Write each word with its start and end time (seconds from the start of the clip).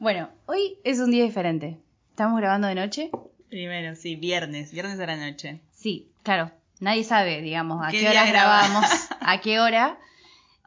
Bueno, 0.00 0.30
hoy 0.46 0.78
es 0.82 0.98
un 0.98 1.10
día 1.10 1.24
diferente. 1.24 1.78
Estamos 2.08 2.40
grabando 2.40 2.66
de 2.68 2.74
noche. 2.74 3.10
Primero, 3.50 3.94
sí, 3.94 4.16
viernes. 4.16 4.72
Viernes 4.72 4.96
de 4.96 5.06
la 5.06 5.16
noche. 5.18 5.60
Sí, 5.74 6.10
claro. 6.22 6.50
Nadie 6.80 7.04
sabe, 7.04 7.42
digamos, 7.42 7.86
a 7.86 7.90
¿Qué 7.90 8.08
hora 8.08 8.24
grabamos? 8.24 8.86
a 9.20 9.40
qué 9.42 9.60
hora. 9.60 9.98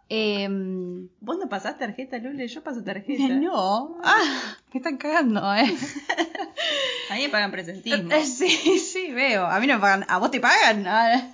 Em, 0.08 1.08
¿Vos 1.20 1.40
no 1.40 1.50
pasás 1.50 1.80
tarjeta, 1.80 2.20
Lule? 2.20 2.48
Yo 2.48 2.62
paso 2.62 2.84
tarjeta. 2.84 3.28
no. 3.30 3.98
Ah, 4.04 4.56
me 4.72 4.78
están 4.78 4.98
cagando, 4.98 5.42
¿eh? 5.56 5.66
A 7.10 7.16
mí 7.16 7.24
me 7.24 7.30
pagan 7.30 7.50
presentismo. 7.50 8.12
Sí, 8.24 8.78
sí, 8.78 9.14
veo. 9.14 9.48
A 9.48 9.60
mí 9.60 9.66
no 9.66 9.74
me 9.74 9.82
pagan. 9.82 10.06
¿A 10.10 10.20
vos 10.20 10.30
te 10.30 10.42
pagan? 10.42 10.86
Ah. 10.86 11.34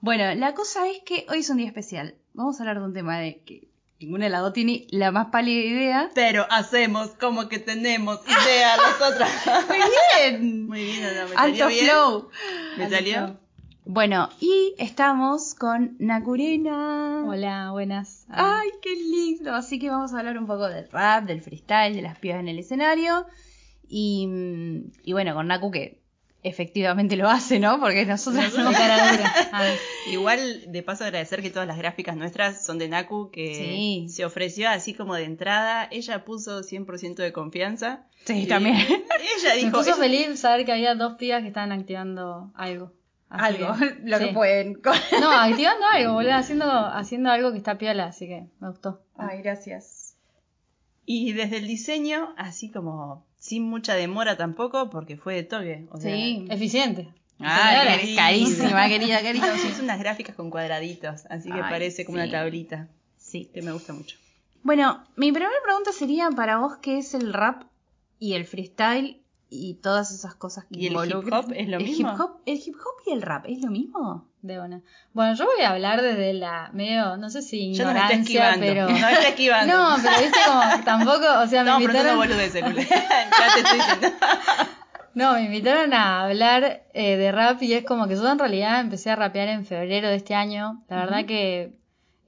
Bueno, 0.00 0.34
la 0.34 0.54
cosa 0.54 0.88
es 0.88 1.00
que 1.04 1.26
hoy 1.28 1.40
es 1.40 1.50
un 1.50 1.58
día 1.58 1.66
especial. 1.66 2.14
Vamos 2.32 2.58
a 2.58 2.62
hablar 2.62 2.78
de 2.78 2.86
un 2.86 2.94
tema 2.94 3.18
de 3.18 3.42
que 3.44 3.68
ninguna 4.02 4.24
de 4.24 4.30
las 4.30 4.42
dos 4.42 4.52
tiene 4.52 4.86
la 4.90 5.10
más 5.12 5.28
pálida 5.28 5.60
idea. 5.64 6.10
Pero 6.14 6.46
hacemos 6.50 7.10
como 7.20 7.48
que 7.48 7.58
tenemos 7.58 8.20
idea 8.26 8.76
nosotras. 8.98 9.30
Muy 9.68 9.78
bien. 10.30 10.66
Muy 10.68 10.84
bien, 10.84 11.02
¿no? 11.02 11.28
¿Me 11.28 11.34
Alto 11.36 11.58
salió 11.58 11.68
bien? 11.68 11.86
flow. 11.86 12.30
¿Me 12.76 12.84
Alto 12.84 12.96
salió? 12.96 13.14
flow. 13.14 13.36
Bueno, 13.84 14.28
y 14.40 14.74
estamos 14.78 15.54
con 15.54 15.96
Nakurena. 15.98 17.24
Hola, 17.26 17.70
buenas. 17.72 18.26
Ay, 18.28 18.68
qué 18.80 18.94
lindo. 18.94 19.54
Así 19.54 19.78
que 19.78 19.90
vamos 19.90 20.12
a 20.12 20.18
hablar 20.20 20.38
un 20.38 20.46
poco 20.46 20.68
del 20.68 20.88
rap, 20.90 21.24
del 21.24 21.42
freestyle, 21.42 21.94
de 21.94 22.02
las 22.02 22.18
pibas 22.18 22.38
en 22.40 22.48
el 22.48 22.58
escenario. 22.58 23.26
Y, 23.88 24.26
mm, 24.28 24.92
y 25.02 25.12
bueno, 25.12 25.34
con 25.34 25.48
Naku 25.48 25.70
que 25.70 26.01
efectivamente 26.42 27.16
lo 27.16 27.28
hace, 27.28 27.58
¿no? 27.60 27.78
Porque 27.80 28.04
nosotros 28.06 28.42
Nosotros 28.44 28.64
no. 28.64 28.70
De 28.70 28.76
cara 28.76 29.12
dura. 29.12 29.32
Igual, 30.10 30.72
de 30.72 30.82
paso, 30.82 31.04
agradecer 31.04 31.40
que 31.42 31.50
todas 31.50 31.68
las 31.68 31.78
gráficas 31.78 32.16
nuestras 32.16 32.64
son 32.64 32.78
de 32.78 32.88
Naku, 32.88 33.30
que 33.30 33.54
Sí. 33.54 34.08
se 34.08 34.24
ofreció 34.24 34.68
así 34.68 34.94
como 34.94 35.14
de 35.14 35.24
entrada. 35.24 35.88
Ella 35.90 36.24
puso 36.24 36.62
100% 36.62 37.16
de 37.22 37.32
confianza. 37.32 38.06
Sí, 38.24 38.46
también. 38.46 38.76
Ella 38.76 39.54
Me 39.54 39.56
dijo. 39.56 39.70
puso 39.78 39.90
"Ella- 39.90 39.96
feliz 39.96 40.40
saber 40.40 40.64
que 40.66 40.72
había 40.72 40.94
dos 40.94 41.14
pibas 41.14 41.42
que 41.42 41.48
estaban 41.48 41.72
activando 41.72 42.50
algo. 42.54 42.92
Así 43.28 43.62
Algo, 43.62 43.74
que, 43.78 43.96
lo 44.04 44.18
que 44.18 44.26
pueden. 44.28 44.80
No, 45.20 45.30
activando 45.30 45.86
algo, 45.86 46.12
boludo, 46.14 46.34
haciendo, 46.34 46.66
haciendo 46.70 47.30
algo 47.30 47.50
que 47.52 47.58
está 47.58 47.78
piola, 47.78 48.04
así 48.06 48.26
que 48.26 48.46
me 48.60 48.68
gustó. 48.68 49.00
Ay, 49.16 49.40
gracias. 49.42 50.16
Y 51.06 51.32
desde 51.32 51.56
el 51.56 51.66
diseño, 51.66 52.34
así 52.36 52.70
como 52.70 53.24
sin 53.42 53.64
mucha 53.64 53.94
demora 53.94 54.36
tampoco, 54.36 54.88
porque 54.88 55.16
fue 55.16 55.34
de 55.34 55.42
toque. 55.42 55.86
O 55.90 55.98
sea, 56.00 56.14
Sí. 56.14 56.46
Eficiente. 56.48 57.08
Ay, 57.40 57.76
Señora. 57.88 58.00
qué 58.00 58.14
carísima, 58.14 58.88
querida, 58.88 59.20
querida. 59.20 59.56
sí, 59.58 59.68
hizo 59.72 59.82
unas 59.82 59.98
gráficas 59.98 60.36
con 60.36 60.48
cuadraditos, 60.48 61.26
así 61.28 61.48
que 61.50 61.54
Ay, 61.60 61.62
parece 61.68 62.04
como 62.04 62.18
sí. 62.18 62.22
una 62.22 62.30
tablita, 62.30 62.88
Sí. 63.18 63.50
que 63.52 63.60
me 63.62 63.72
gusta 63.72 63.92
mucho. 63.92 64.16
Bueno, 64.62 65.02
mi 65.16 65.32
primera 65.32 65.50
pregunta 65.64 65.90
sería 65.90 66.30
para 66.30 66.58
vos, 66.58 66.76
¿qué 66.80 66.98
es 66.98 67.14
el 67.14 67.32
rap 67.32 67.64
y 68.20 68.34
el 68.34 68.44
freestyle 68.44 69.21
y 69.52 69.74
todas 69.74 70.10
esas 70.10 70.34
cosas 70.34 70.64
que 70.64 70.80
¿Y 70.80 70.86
el 70.86 70.94
hip 70.94 71.32
hop 71.32 71.52
es 71.54 71.68
lo 71.68 71.76
¿El 71.76 71.84
mismo? 71.84 72.12
Hip 72.12 72.18
-hop, 72.18 72.36
¿El 72.46 72.56
hip 72.56 72.74
hop 72.74 73.02
y 73.06 73.12
el 73.12 73.22
rap 73.22 73.44
es 73.46 73.62
lo 73.62 73.70
mismo? 73.70 74.26
De 74.40 74.58
una. 74.58 74.82
Bueno, 75.12 75.34
yo 75.34 75.44
voy 75.44 75.62
a 75.62 75.70
hablar 75.70 76.00
desde 76.00 76.32
la 76.32 76.70
medio, 76.72 77.16
no 77.18 77.28
sé 77.30 77.42
si 77.42 77.70
ignorancia, 77.70 78.16
esquivando. 78.16 78.66
pero. 78.66 78.88
Nos 78.90 79.12
está 79.12 79.28
esquivando. 79.28 79.72
No, 79.72 79.96
pero 80.02 80.22
viste 80.22 80.38
como 80.46 80.84
tampoco, 80.84 81.40
o 81.42 81.46
sea, 81.46 81.64
me 81.64 81.70
invitaron. 81.84 82.18
ya 82.28 82.54
te 82.54 83.60
estoy 83.60 83.78
diciendo. 83.78 84.08
No, 85.14 85.34
me 85.34 85.44
invitaron 85.44 85.92
a 85.92 86.24
hablar 86.24 86.84
eh, 86.94 87.16
de 87.16 87.30
rap 87.30 87.62
y 87.62 87.74
es 87.74 87.84
como 87.84 88.08
que 88.08 88.16
yo 88.16 88.26
en 88.26 88.38
realidad 88.38 88.80
empecé 88.80 89.10
a 89.10 89.16
rapear 89.16 89.48
en 89.48 89.66
febrero 89.66 90.08
de 90.08 90.16
este 90.16 90.34
año. 90.34 90.82
La 90.88 90.96
verdad 90.96 91.26
que 91.26 91.76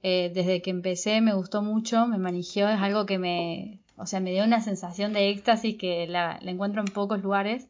eh, 0.03 0.31
desde 0.33 0.61
que 0.61 0.69
empecé 0.69 1.19
me 1.19 1.33
gustó 1.33 1.63
mucho, 1.63 2.05
me 2.05 2.19
manigió, 2.19 2.69
es 2.69 2.79
algo 2.79 3.07
que 3.07 3.17
me, 3.17 3.79
o 3.97 4.05
sea, 4.05 4.19
me 4.19 4.31
dio 4.31 4.43
una 4.43 4.61
sensación 4.61 5.13
de 5.13 5.29
éxtasis 5.29 5.77
que 5.77 6.07
la, 6.07 6.39
la 6.41 6.51
encuentro 6.51 6.81
en 6.81 6.87
pocos 6.87 7.21
lugares. 7.21 7.67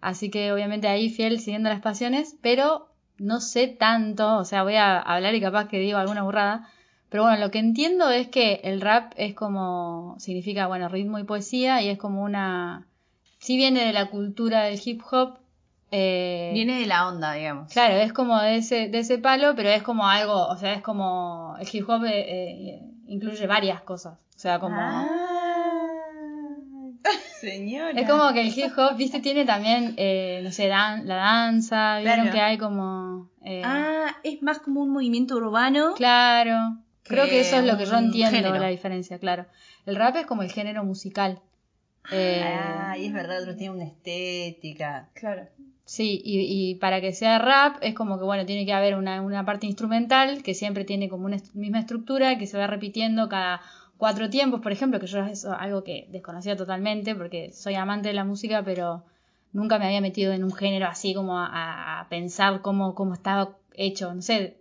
Así 0.00 0.30
que 0.30 0.52
obviamente 0.52 0.88
ahí 0.88 1.10
fiel 1.10 1.38
siguiendo 1.38 1.68
las 1.68 1.80
pasiones, 1.80 2.36
pero 2.42 2.88
no 3.18 3.40
sé 3.40 3.68
tanto, 3.68 4.38
o 4.38 4.44
sea, 4.44 4.64
voy 4.64 4.74
a 4.74 4.98
hablar 4.98 5.34
y 5.34 5.40
capaz 5.40 5.68
que 5.68 5.78
digo 5.78 5.98
alguna 5.98 6.22
burrada. 6.24 6.68
Pero 7.08 7.24
bueno, 7.24 7.38
lo 7.38 7.50
que 7.50 7.58
entiendo 7.58 8.10
es 8.10 8.28
que 8.28 8.60
el 8.64 8.80
rap 8.80 9.12
es 9.16 9.34
como, 9.34 10.16
significa, 10.18 10.66
bueno, 10.66 10.88
ritmo 10.88 11.18
y 11.18 11.24
poesía 11.24 11.82
y 11.82 11.88
es 11.88 11.98
como 11.98 12.22
una, 12.22 12.86
sí 13.38 13.56
viene 13.56 13.84
de 13.84 13.92
la 13.92 14.06
cultura 14.10 14.62
del 14.64 14.80
hip 14.82 15.02
hop. 15.10 15.38
eh, 15.90 16.50
Viene 16.54 16.80
de 16.80 16.86
la 16.86 17.06
onda, 17.06 17.34
digamos. 17.34 17.70
Claro, 17.70 17.94
es 17.94 18.12
como 18.12 18.40
de 18.40 18.56
ese, 18.56 18.88
de 18.88 19.00
ese 19.00 19.18
palo, 19.18 19.52
pero 19.54 19.68
es 19.68 19.82
como 19.82 20.08
algo, 20.08 20.46
o 20.48 20.56
sea, 20.56 20.72
es 20.72 20.82
como, 20.82 21.54
el 21.60 21.68
hip 21.70 21.88
hop 21.88 22.04
eh, 22.06 22.24
eh, 22.26 22.82
incluye 23.06 23.46
varias 23.46 23.82
cosas. 23.82 24.14
O 24.34 24.38
sea, 24.38 24.58
como... 24.58 24.76
Ah, 24.80 25.28
señora. 27.50 28.00
Es 28.00 28.08
como 28.08 28.32
que 28.32 28.40
el 28.40 28.48
hip 28.48 28.72
hop, 28.78 28.96
viste, 28.96 29.20
tiene 29.20 29.44
también, 29.44 29.94
eh, 29.96 30.40
no 30.42 30.50
sé, 30.52 30.68
dan- 30.68 31.06
la 31.06 31.16
danza, 31.16 31.98
vieron 31.98 32.20
Claro. 32.26 32.32
que 32.32 32.40
hay 32.40 32.58
como... 32.58 33.28
eh, 33.44 33.62
Ah, 33.64 34.16
es 34.22 34.42
más 34.42 34.58
como 34.60 34.80
un 34.82 34.90
movimiento 34.90 35.36
urbano. 35.36 35.94
claro. 35.94 36.78
Creo 37.04 37.24
que 37.26 37.40
eso 37.40 37.56
es 37.58 37.64
lo 37.66 37.76
que 37.76 37.84
yo 37.84 37.96
entiendo, 37.98 38.30
género. 38.36 38.58
la 38.58 38.68
diferencia, 38.68 39.18
claro. 39.18 39.46
El 39.86 39.96
rap 39.96 40.14
es 40.16 40.24
como 40.24 40.42
el 40.42 40.50
género 40.52 40.84
musical. 40.84 41.40
Eh, 42.12 42.40
Ah, 42.44 42.96
y 42.96 43.06
es 43.06 43.12
verdad, 43.12 43.42
otro 43.42 43.56
tiene 43.56 43.74
una 43.74 43.84
estética. 43.84 45.08
Claro. 45.14 45.48
Sí, 45.84 46.22
y, 46.24 46.40
y 46.70 46.74
para 46.76 47.00
que 47.00 47.12
sea 47.12 47.38
rap 47.40 47.76
es 47.82 47.92
como 47.94 48.18
que, 48.18 48.24
bueno, 48.24 48.46
tiene 48.46 48.64
que 48.64 48.72
haber 48.72 48.94
una, 48.94 49.20
una 49.20 49.44
parte 49.44 49.66
instrumental 49.66 50.42
que 50.44 50.54
siempre 50.54 50.84
tiene 50.84 51.08
como 51.08 51.26
una 51.26 51.36
est- 51.36 51.54
misma 51.54 51.80
estructura 51.80 52.38
que 52.38 52.46
se 52.46 52.56
va 52.56 52.66
repitiendo 52.68 53.28
cada 53.28 53.60
cuatro 54.02 54.28
tiempos, 54.28 54.60
por 54.62 54.72
ejemplo, 54.72 54.98
que 54.98 55.06
yo 55.06 55.20
es 55.26 55.44
algo 55.44 55.84
que 55.84 56.08
desconocía 56.10 56.56
totalmente 56.56 57.14
porque 57.14 57.52
soy 57.52 57.76
amante 57.76 58.08
de 58.08 58.14
la 58.14 58.24
música, 58.24 58.64
pero 58.64 59.04
nunca 59.52 59.78
me 59.78 59.86
había 59.86 60.00
metido 60.00 60.32
en 60.32 60.42
un 60.42 60.52
género 60.52 60.88
así 60.88 61.14
como 61.14 61.38
a, 61.38 62.04
pensar 62.10 62.62
cómo, 62.62 62.96
cómo 62.96 63.14
estaba 63.14 63.56
hecho, 63.74 64.12
no 64.12 64.20
sé. 64.20 64.56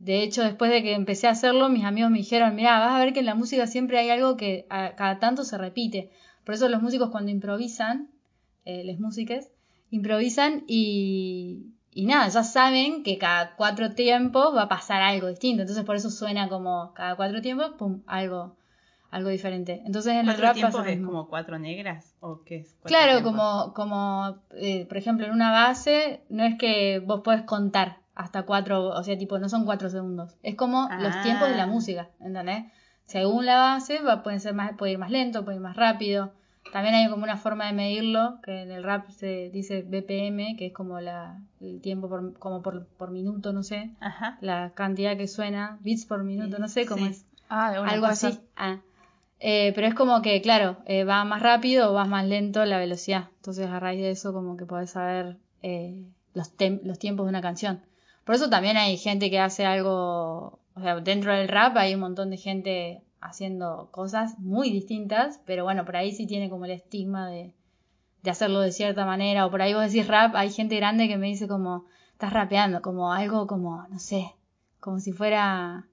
De 0.00 0.24
hecho, 0.24 0.42
después 0.42 0.72
de 0.72 0.82
que 0.82 0.94
empecé 0.94 1.28
a 1.28 1.30
hacerlo, 1.30 1.68
mis 1.68 1.84
amigos 1.84 2.10
me 2.10 2.18
dijeron, 2.18 2.56
mira, 2.56 2.80
vas 2.80 2.90
a 2.90 2.98
ver 2.98 3.12
que 3.12 3.20
en 3.20 3.26
la 3.26 3.36
música 3.36 3.68
siempre 3.68 3.96
hay 3.96 4.10
algo 4.10 4.36
que 4.36 4.66
cada 4.68 5.20
tanto 5.20 5.44
se 5.44 5.56
repite. 5.56 6.10
Por 6.44 6.56
eso 6.56 6.68
los 6.68 6.82
músicos 6.82 7.10
cuando 7.10 7.30
improvisan, 7.30 8.08
eh, 8.64 8.82
les 8.82 8.98
músiques, 8.98 9.52
improvisan 9.92 10.64
y, 10.66 11.74
y 11.92 12.06
nada, 12.06 12.26
ya 12.26 12.42
saben 12.42 13.04
que 13.04 13.18
cada 13.18 13.54
cuatro 13.54 13.92
tiempos 13.92 14.52
va 14.52 14.62
a 14.62 14.68
pasar 14.68 15.00
algo 15.00 15.28
distinto. 15.28 15.62
Entonces 15.62 15.84
por 15.84 15.94
eso 15.94 16.10
suena 16.10 16.48
como 16.48 16.92
cada 16.94 17.14
cuatro 17.14 17.40
tiempos, 17.40 17.74
pum, 17.78 18.02
algo, 18.08 18.56
algo 19.10 19.28
diferente. 19.28 19.82
Entonces 19.84 20.12
en 20.12 20.18
el 20.20 20.24
¿Cuatro 20.26 20.44
rap 20.46 20.60
pasa 20.60 20.90
es 20.90 21.00
como 21.04 21.28
cuatro 21.28 21.58
negras? 21.58 22.14
¿O 22.20 22.42
qué 22.44 22.58
es? 22.58 22.76
Claro, 22.84 23.12
tiempos? 23.22 23.32
como, 23.32 23.74
como 23.74 24.38
eh, 24.52 24.86
por 24.86 24.96
ejemplo 24.98 25.26
en 25.26 25.32
una 25.32 25.50
base, 25.50 26.22
no 26.28 26.44
es 26.44 26.56
que 26.58 27.00
vos 27.00 27.20
podés 27.22 27.42
contar 27.42 27.98
hasta 28.14 28.42
cuatro, 28.42 28.88
o 28.88 29.02
sea, 29.02 29.16
tipo, 29.16 29.38
no 29.38 29.48
son 29.48 29.64
cuatro 29.64 29.88
segundos. 29.88 30.36
Es 30.42 30.54
como 30.54 30.88
los 31.00 31.14
Ah. 31.16 31.22
tiempos 31.22 31.48
de 31.48 31.56
la 31.56 31.66
música, 31.66 32.10
¿entendés? 32.20 32.64
Según 33.06 33.46
la 33.46 33.56
base, 33.58 34.00
va, 34.02 34.22
pueden 34.22 34.40
ser 34.40 34.54
más, 34.54 34.72
puede 34.76 34.92
ir 34.92 34.98
más 34.98 35.10
lento, 35.10 35.44
puede 35.44 35.56
ir 35.56 35.62
más 35.62 35.76
rápido. 35.76 36.32
También 36.72 36.94
hay 36.94 37.08
como 37.08 37.24
una 37.24 37.38
forma 37.38 37.66
de 37.66 37.72
medirlo, 37.72 38.38
que 38.44 38.62
en 38.62 38.70
el 38.70 38.84
rap 38.84 39.08
se 39.10 39.48
dice 39.50 39.82
BPM, 39.82 40.56
que 40.56 40.66
es 40.66 40.72
como 40.74 41.00
la, 41.00 41.40
el 41.60 41.80
tiempo 41.80 42.08
por, 42.08 42.38
como 42.38 42.62
por, 42.62 42.86
por 42.86 43.10
minuto, 43.10 43.52
no 43.54 43.62
sé, 43.62 43.90
Ajá. 44.00 44.36
la 44.42 44.70
cantidad 44.74 45.16
que 45.16 45.26
suena, 45.26 45.78
bits 45.80 46.04
por 46.04 46.22
minuto, 46.22 46.58
no 46.58 46.68
sé 46.68 46.84
cómo 46.86 47.06
Sí. 47.06 47.12
es. 47.12 47.26
Ah, 47.48 47.72
de 47.72 47.80
una 47.80 47.90
Algo 47.92 48.06
cosa. 48.06 48.28
así. 48.28 48.40
Ah. 48.56 48.78
Eh, 49.40 49.72
pero 49.74 49.86
es 49.86 49.94
como 49.94 50.20
que, 50.20 50.40
claro, 50.42 50.76
eh, 50.84 51.04
va 51.04 51.24
más 51.24 51.42
rápido 51.42 51.90
o 51.90 51.94
va 51.94 52.04
más 52.04 52.26
lento 52.26 52.64
la 52.66 52.78
velocidad. 52.78 53.30
Entonces, 53.36 53.66
a 53.68 53.80
raíz 53.80 54.02
de 54.02 54.10
eso, 54.10 54.32
como 54.34 54.56
que 54.56 54.66
podés 54.66 54.90
saber 54.90 55.38
eh, 55.62 56.04
los, 56.34 56.52
los 56.84 56.98
tiempos 56.98 57.26
de 57.26 57.30
una 57.30 57.40
canción. 57.40 57.80
Por 58.24 58.34
eso 58.34 58.50
también 58.50 58.76
hay 58.76 58.98
gente 58.98 59.30
que 59.30 59.40
hace 59.40 59.64
algo, 59.64 60.60
o 60.74 60.80
sea, 60.80 61.00
dentro 61.00 61.32
del 61.34 61.48
rap 61.48 61.76
hay 61.78 61.94
un 61.94 62.00
montón 62.00 62.30
de 62.30 62.36
gente 62.36 63.02
haciendo 63.20 63.88
cosas 63.90 64.38
muy 64.38 64.70
distintas, 64.70 65.40
pero 65.46 65.64
bueno, 65.64 65.84
por 65.84 65.96
ahí 65.96 66.12
sí 66.12 66.26
tiene 66.26 66.50
como 66.50 66.66
el 66.66 66.72
estigma 66.72 67.28
de, 67.28 67.54
de 68.22 68.30
hacerlo 68.30 68.60
de 68.60 68.72
cierta 68.72 69.06
manera. 69.06 69.46
O 69.46 69.50
por 69.50 69.62
ahí 69.62 69.72
vos 69.72 69.90
decís 69.90 70.06
rap, 70.06 70.34
hay 70.36 70.50
gente 70.50 70.76
grande 70.76 71.08
que 71.08 71.16
me 71.16 71.28
dice 71.28 71.48
como, 71.48 71.86
estás 72.12 72.32
rapeando, 72.34 72.82
como 72.82 73.12
algo 73.12 73.46
como, 73.46 73.86
no 73.88 73.98
sé, 73.98 74.34
como 74.80 75.00
si 75.00 75.12
fuera 75.12 75.86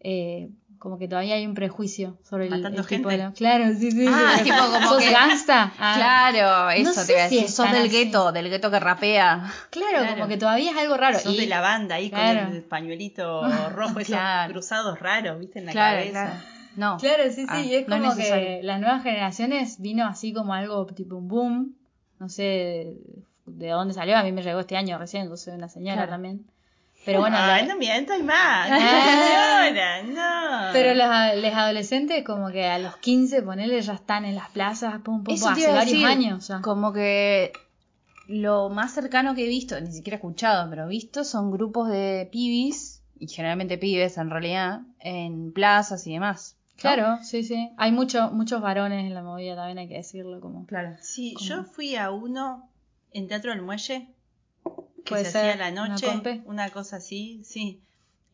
eh, 0.00 0.50
como 0.82 0.98
que 0.98 1.06
todavía 1.06 1.36
hay 1.36 1.46
un 1.46 1.54
prejuicio 1.54 2.18
sobre 2.28 2.48
el, 2.48 2.54
el 2.54 2.86
tipo 2.86 3.08
de 3.08 3.18
lo- 3.18 3.32
Claro, 3.34 3.66
sí, 3.78 3.92
sí. 3.92 4.04
Ah, 4.08 4.34
sí. 4.38 4.42
tipo 4.42 4.56
como 4.56 4.88
¿Sos 4.88 4.98
que- 5.04 5.12
gangsta? 5.12 5.72
Ah, 5.78 5.94
Claro, 5.96 6.70
eso 6.70 6.92
sé 6.92 7.06
te 7.06 7.12
iba 7.12 7.24
a 7.24 7.28
si 7.28 7.34
decir. 7.36 7.50
Sos 7.50 7.66
están 7.66 7.80
del 7.80 7.88
gueto, 7.92 8.32
del 8.32 8.48
gueto 8.50 8.68
que 8.68 8.80
rapea. 8.80 9.48
Claro, 9.70 9.98
Claro. 10.00 10.14
como 10.14 10.26
que 10.26 10.36
todavía 10.38 10.72
es 10.72 10.76
algo 10.76 10.96
raro. 10.96 11.20
Sos 11.20 11.34
Y- 11.34 11.38
de 11.38 11.46
la 11.46 11.60
banda 11.60 11.94
ahí 11.94 12.10
Claro. 12.10 12.46
con 12.48 12.56
el 12.56 12.64
pañuelito 12.64 13.42
rojo, 13.70 14.00
esos 14.00 14.08
Claro. 14.08 14.52
cruzados 14.52 14.98
raros, 14.98 15.38
viste, 15.38 15.60
en 15.60 15.66
la 15.66 15.72
Claro, 15.72 15.98
cabeza. 15.98 16.10
claro. 16.24 16.40
No. 16.74 16.96
Claro, 16.98 17.22
sí, 17.30 17.42
sí, 17.42 17.46
Ah, 17.48 17.60
y 17.60 17.74
es 17.76 17.86
no 17.86 17.94
es 17.96 18.02
como 18.02 18.16
que 18.16 18.60
las 18.64 18.80
nuevas 18.80 19.02
generaciones 19.04 19.80
vino 19.80 20.04
así 20.06 20.32
como 20.32 20.52
algo 20.52 20.84
tipo 20.86 21.14
un 21.14 21.28
boom, 21.28 21.76
no 22.18 22.28
sé 22.28 22.96
de 23.46 23.68
dónde 23.68 23.94
salió, 23.94 24.16
a 24.16 24.22
mí 24.24 24.32
me 24.32 24.42
llegó 24.42 24.58
este 24.60 24.76
año 24.76 24.98
recién, 24.98 25.28
yo 25.28 25.36
soy 25.36 25.54
una 25.54 25.68
señora 25.68 25.94
Claro. 25.96 26.10
también. 26.12 26.46
Pero 27.04 27.20
bueno, 27.20 27.36
Ay, 27.38 27.66
la- 27.66 27.72
no 27.74 27.78
mientas 27.78 28.22
más. 28.22 28.68
Ah. 28.70 30.02
no. 30.04 30.72
pero 30.72 30.94
los, 30.94 31.42
los 31.42 31.54
adolescentes 31.54 32.24
como 32.24 32.50
que 32.50 32.66
a 32.66 32.78
los 32.78 32.96
15, 32.98 33.42
ponele, 33.42 33.80
ya 33.80 33.94
están 33.94 34.24
en 34.24 34.34
las 34.34 34.50
plazas, 34.50 35.00
pum, 35.02 35.24
pum, 35.24 35.34
Eso 35.34 35.46
pum, 35.46 35.54
te 35.54 35.60
hace 35.62 35.72
varios 35.72 35.92
decir, 35.92 36.06
años 36.06 36.48
ya. 36.48 36.60
Como 36.60 36.92
que 36.92 37.52
lo 38.28 38.68
más 38.70 38.92
cercano 38.92 39.34
que 39.34 39.44
he 39.44 39.48
visto, 39.48 39.80
ni 39.80 39.90
siquiera 39.92 40.16
escuchado, 40.16 40.70
pero 40.70 40.86
visto, 40.86 41.24
son 41.24 41.50
grupos 41.50 41.88
de 41.88 42.28
pibis, 42.30 43.02
y 43.18 43.26
generalmente 43.28 43.78
pibes 43.78 44.16
en 44.18 44.30
realidad, 44.30 44.80
en 45.00 45.52
plazas 45.52 46.06
y 46.06 46.12
demás. 46.12 46.56
¿no? 46.76 46.80
Claro, 46.82 47.18
sí, 47.22 47.42
sí. 47.44 47.70
Hay 47.76 47.92
mucho, 47.92 48.30
muchos 48.32 48.60
varones 48.60 49.04
en 49.04 49.14
la 49.14 49.22
movida, 49.22 49.54
también 49.56 49.78
hay 49.78 49.88
que 49.88 49.94
decirlo. 49.96 50.40
como 50.40 50.66
Claro. 50.66 50.96
Sí, 51.00 51.34
yo 51.40 51.64
fui 51.64 51.94
a 51.96 52.10
uno 52.10 52.68
en 53.12 53.28
Teatro 53.28 53.50
del 53.52 53.62
Muelle, 53.62 54.08
que 55.04 55.10
Puede 55.10 55.24
se 55.24 55.32
ser 55.32 55.50
hacía 55.50 55.66
a 55.66 55.70
la 55.70 55.82
una 55.82 55.88
noche, 55.90 56.42
una, 56.44 56.70
cosa 56.70 56.96
así, 56.96 57.42
sí. 57.44 57.80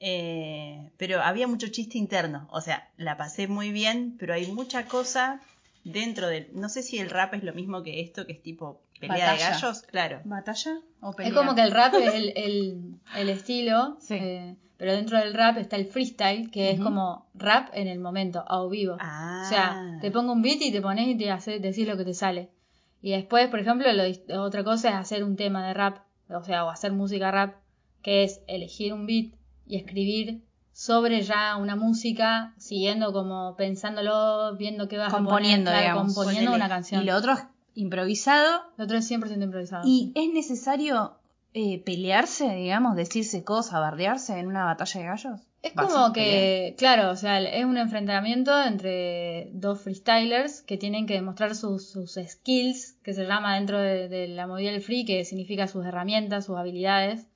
Eh, 0.01 0.91
pero 0.97 1.23
había 1.23 1.49
mucho 1.49 1.69
chiste 1.69 1.99
interno, 1.99 2.49
o 2.51 2.61
sea, 2.61 2.89
la 2.97 3.17
pasé 3.17 3.49
muy 3.49 3.73
bien, 3.73 4.17
pero 4.19 4.35
hay 4.35 4.47
mucha 4.53 4.87
cosa 4.87 5.41
dentro 5.85 6.29
del... 6.29 6.49
No 6.53 6.69
sé 6.69 6.83
si 6.83 6.99
el 6.99 7.11
rap 7.11 7.35
es 7.35 7.43
lo 7.43 7.53
mismo 7.53 7.83
que 7.83 8.01
esto, 8.01 8.27
que 8.27 8.33
es 8.33 8.43
tipo 8.43 8.81
pelea 9.01 9.33
de 9.33 9.39
gallos, 9.39 9.83
claro. 9.83 10.21
¿Batalla 10.25 10.81
o 11.01 11.13
pelea? 11.13 11.31
Es 11.31 11.37
como 11.37 11.55
que 11.55 11.63
el 11.63 11.73
rap 11.73 11.95
es 11.95 12.15
el, 12.15 12.33
el, 12.37 12.95
el 13.17 13.29
estilo, 13.29 13.97
Sí. 14.01 14.15
eh, 14.15 14.57
pero 14.77 14.93
dentro 14.93 15.19
del 15.19 15.35
rap 15.35 15.59
está 15.59 15.75
el 15.75 15.87
freestyle, 15.87 16.51
que 16.53 16.71
es 16.71 16.81
como 16.81 17.27
rap 17.35 17.69
en 17.73 17.89
el 17.89 17.99
momento, 17.99 18.45
a 18.47 18.65
vivo. 18.69 18.97
Ah. 19.01 19.43
O 19.45 19.49
sea, 19.49 19.99
te 20.01 20.13
pongo 20.13 20.33
un 20.33 20.41
beat 20.41 20.63
y 20.63 20.71
te 20.71 20.81
pones 20.81 21.09
y 21.09 21.17
te 21.17 21.33
hace, 21.33 21.59
decís 21.59 21.87
lo 21.87 21.97
que 21.97 22.05
te 22.05 22.15
sale. 22.15 22.49
Y 23.03 23.11
después, 23.11 23.49
por 23.49 23.59
ejemplo, 23.59 23.89
lo 23.93 24.43
otra 24.43 24.63
cosa 24.63 24.91
es 24.91 24.95
hacer 24.95 25.25
un 25.25 25.35
tema 25.35 25.67
de 25.67 25.75
rap, 25.75 25.99
o 26.31 26.43
sea, 26.43 26.65
o 26.65 26.71
hacer 26.71 26.93
música 26.93 27.31
rap, 27.31 27.57
que 28.03 28.25
es 28.25 28.41
elegir 28.47 28.93
un 28.93 29.07
beat 29.07 29.35
y 29.67 29.77
escribir 29.77 30.43
sobre 30.73 31.23
ya 31.23 31.57
una 31.57 31.75
música, 31.75 32.55
siguiendo 32.59 33.13
como 33.13 33.57
pensándolo, 33.57 34.57
viendo 34.57 34.89
qué 34.89 34.97
vas 34.99 35.13
Componiendo, 35.13 35.71
a 35.71 35.75
poner, 35.75 35.89
digamos. 35.91 36.15
componiendo 36.15 36.51
Ponele. 36.53 36.65
una 36.65 36.69
canción. 36.69 37.03
Y 37.03 37.07
lo 37.07 37.17
otro 37.17 37.33
es 37.33 37.45
improvisado. 37.75 38.63
Lo 38.77 38.85
otro 38.85 38.99
es 38.99 39.11
100% 39.11 39.43
improvisado. 39.43 39.83
¿Y 39.87 40.13
es 40.15 40.33
necesario 40.33 41.17
eh, 41.55 41.83
pelearse, 41.85 42.49
digamos, 42.55 42.95
decirse 42.95 43.43
cosas, 43.43 43.81
bardearse 43.81 44.39
en 44.39 44.47
una 44.47 44.65
batalla 44.65 45.01
de 45.01 45.07
gallos? 45.07 45.41
Es 45.63 45.75
¿Vas 45.75 45.93
como 45.93 46.13
que, 46.13 46.75
claro, 46.79 47.11
o 47.11 47.17
sea, 47.17 47.41
es 47.41 47.65
un 47.65 47.79
enfrentamiento 47.79 48.53
entre 48.63 49.49
dos 49.53 49.81
freestylers 49.81 50.63
que 50.63 50.77
tienen 50.77 51.07
que 51.07 51.15
demostrar 51.15 51.55
sus, 51.57 51.91
sus 51.91 52.15
skills, 52.15 52.97
que 53.03 53.13
se 53.13 53.27
llama 53.27 53.57
dentro 53.57 53.79
de, 53.81 54.09
de 54.09 54.29
la 54.29 54.47
movida 54.47 54.71
del 54.71 54.81
free, 54.83 55.05
que 55.05 55.25
significa 55.25 55.67
sus 55.67 55.85
herramientas, 55.85 56.47
sus 56.47 56.57
habilidades. 56.57 57.27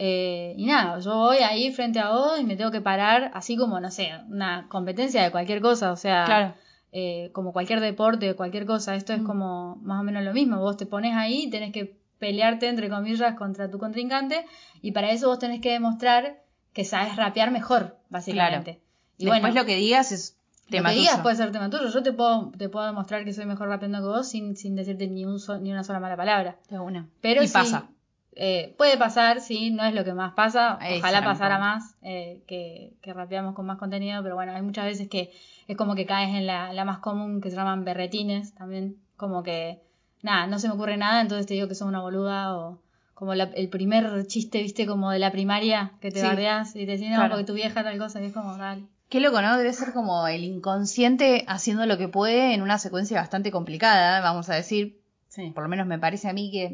Eh, 0.00 0.54
y 0.56 0.66
nada, 0.66 0.98
yo 0.98 1.14
voy 1.16 1.36
ahí 1.38 1.70
frente 1.70 2.00
a 2.00 2.10
vos 2.10 2.40
y 2.40 2.44
me 2.44 2.56
tengo 2.56 2.72
que 2.72 2.80
parar, 2.80 3.30
así 3.34 3.56
como, 3.56 3.78
no 3.78 3.92
sé, 3.92 4.10
una 4.28 4.66
competencia 4.68 5.22
de 5.22 5.30
cualquier 5.30 5.60
cosa, 5.60 5.92
o 5.92 5.96
sea, 5.96 6.24
Claro. 6.26 6.54
eh, 6.90 7.30
como 7.32 7.52
cualquier 7.52 7.78
deporte, 7.78 8.34
cualquier 8.34 8.66
cosa, 8.66 8.96
esto 8.96 9.12
es 9.12 9.20
Mm. 9.20 9.26
como 9.26 9.76
más 9.76 10.00
o 10.00 10.02
menos 10.02 10.24
lo 10.24 10.32
mismo, 10.32 10.58
vos 10.58 10.76
te 10.76 10.86
pones 10.86 11.14
ahí 11.14 11.44
y 11.44 11.50
tenés 11.50 11.72
que 11.72 11.96
pelearte, 12.18 12.66
entre 12.68 12.88
comillas, 12.90 13.36
contra 13.36 13.70
tu 13.70 13.78
contrincante, 13.78 14.44
y 14.82 14.90
para 14.90 15.12
eso 15.12 15.28
vos 15.28 15.38
tenés 15.38 15.60
que 15.60 15.70
demostrar 15.70 16.42
que 16.74 16.84
sabes 16.84 17.16
rapear 17.16 17.50
mejor, 17.50 17.96
básicamente. 18.10 18.80
Y 19.16 19.24
Después 19.26 19.40
bueno, 19.42 19.60
lo 19.60 19.66
que 19.66 19.76
digas 19.76 20.12
es 20.12 20.36
tema 20.68 20.88
lo 20.90 20.94
que 20.94 20.98
digas 21.00 21.12
tuyo. 21.14 21.22
puede 21.22 21.36
ser 21.36 21.52
tema 21.52 21.70
tuyo. 21.70 21.88
Yo 21.88 22.02
te 22.02 22.12
puedo, 22.12 22.50
te 22.58 22.68
puedo 22.68 22.84
demostrar 22.86 23.24
que 23.24 23.32
soy 23.32 23.46
mejor 23.46 23.68
rapeando 23.68 23.98
que 24.00 24.06
vos 24.06 24.28
sin, 24.28 24.56
sin 24.56 24.74
decirte 24.76 25.06
ni, 25.06 25.24
un 25.24 25.38
so- 25.38 25.58
ni 25.58 25.70
una 25.72 25.84
sola 25.84 26.00
mala 26.00 26.16
palabra. 26.16 26.56
De 26.68 26.78
una. 26.78 27.06
Pero 27.20 27.42
y 27.42 27.46
sí, 27.46 27.52
pasa. 27.52 27.86
eh, 28.34 28.74
puede 28.76 28.96
pasar, 28.98 29.40
sí, 29.40 29.70
no 29.70 29.84
es 29.84 29.94
lo 29.94 30.02
que 30.04 30.12
más 30.14 30.32
pasa. 30.34 30.78
Ojalá 30.98 31.22
pasara 31.24 31.58
más, 31.60 31.94
eh, 32.02 32.42
que, 32.48 32.94
que 33.02 33.12
rapeamos 33.14 33.54
con 33.54 33.66
más 33.66 33.78
contenido, 33.78 34.20
pero 34.24 34.34
bueno, 34.34 34.52
hay 34.52 34.62
muchas 34.62 34.86
veces 34.86 35.08
que 35.08 35.32
es 35.68 35.76
como 35.76 35.94
que 35.94 36.06
caes 36.06 36.30
en 36.34 36.44
la, 36.46 36.72
la 36.72 36.84
más 36.84 36.98
común 36.98 37.40
que 37.40 37.50
se 37.50 37.56
llaman 37.56 37.84
berretines 37.84 38.52
también. 38.54 38.96
Como 39.16 39.44
que, 39.44 39.80
nada, 40.22 40.48
no 40.48 40.58
se 40.58 40.66
me 40.66 40.74
ocurre 40.74 40.96
nada, 40.96 41.20
entonces 41.20 41.46
te 41.46 41.54
digo 41.54 41.68
que 41.68 41.76
soy 41.76 41.86
una 41.86 42.00
boluda 42.00 42.56
o 42.58 42.80
como 43.14 43.34
la- 43.34 43.44
el 43.54 43.68
primer 43.68 44.26
chiste, 44.26 44.60
viste, 44.62 44.86
como 44.86 45.10
de 45.10 45.18
la 45.18 45.30
primaria 45.32 45.92
que 46.00 46.10
te 46.10 46.20
Sí. 46.20 46.26
y 46.26 46.86
te 46.86 46.92
decís, 46.92 47.08
no, 47.10 47.16
Claro. 47.16 47.30
porque 47.30 47.44
tu 47.44 47.54
vieja 47.54 47.82
tal 47.82 47.98
cosa, 47.98 48.20
y 48.20 48.26
es 48.26 48.32
como, 48.32 48.56
dale. 48.56 48.84
Qué 49.08 49.20
loco, 49.20 49.40
¿no? 49.42 49.56
Debe 49.56 49.72
ser 49.72 49.92
como 49.92 50.26
el 50.26 50.42
inconsciente 50.44 51.44
haciendo 51.46 51.86
lo 51.86 51.96
que 51.98 52.08
puede 52.08 52.54
en 52.54 52.62
una 52.62 52.78
secuencia 52.78 53.20
bastante 53.20 53.52
complicada, 53.52 54.20
vamos 54.20 54.48
a 54.50 54.54
decir. 54.54 55.00
Sí. 55.28 55.50
Por 55.54 55.62
lo 55.62 55.68
menos 55.68 55.86
me 55.86 55.98
parece 55.98 56.28
a 56.28 56.32
mí 56.32 56.50
que 56.50 56.64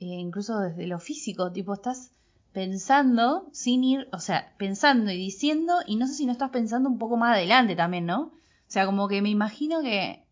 eh, 0.00 0.04
incluso 0.04 0.58
desde 0.60 0.86
lo 0.86 0.98
físico, 0.98 1.52
tipo, 1.52 1.72
estás 1.72 2.10
pensando 2.52 3.46
sin 3.52 3.84
ir, 3.84 4.08
o 4.12 4.18
sea, 4.18 4.52
pensando 4.58 5.10
y 5.10 5.16
diciendo, 5.16 5.74
y 5.86 5.96
no 5.96 6.06
sé 6.06 6.14
si 6.14 6.26
no 6.26 6.32
estás 6.32 6.50
pensando 6.50 6.88
un 6.88 6.98
poco 6.98 7.16
más 7.16 7.34
adelante 7.36 7.76
también, 7.76 8.04
¿no? 8.06 8.20
O 8.22 8.32
sea, 8.68 8.84
como 8.86 9.08
que 9.08 9.22
me 9.22 9.30
imagino 9.30 9.80
que 9.82 10.24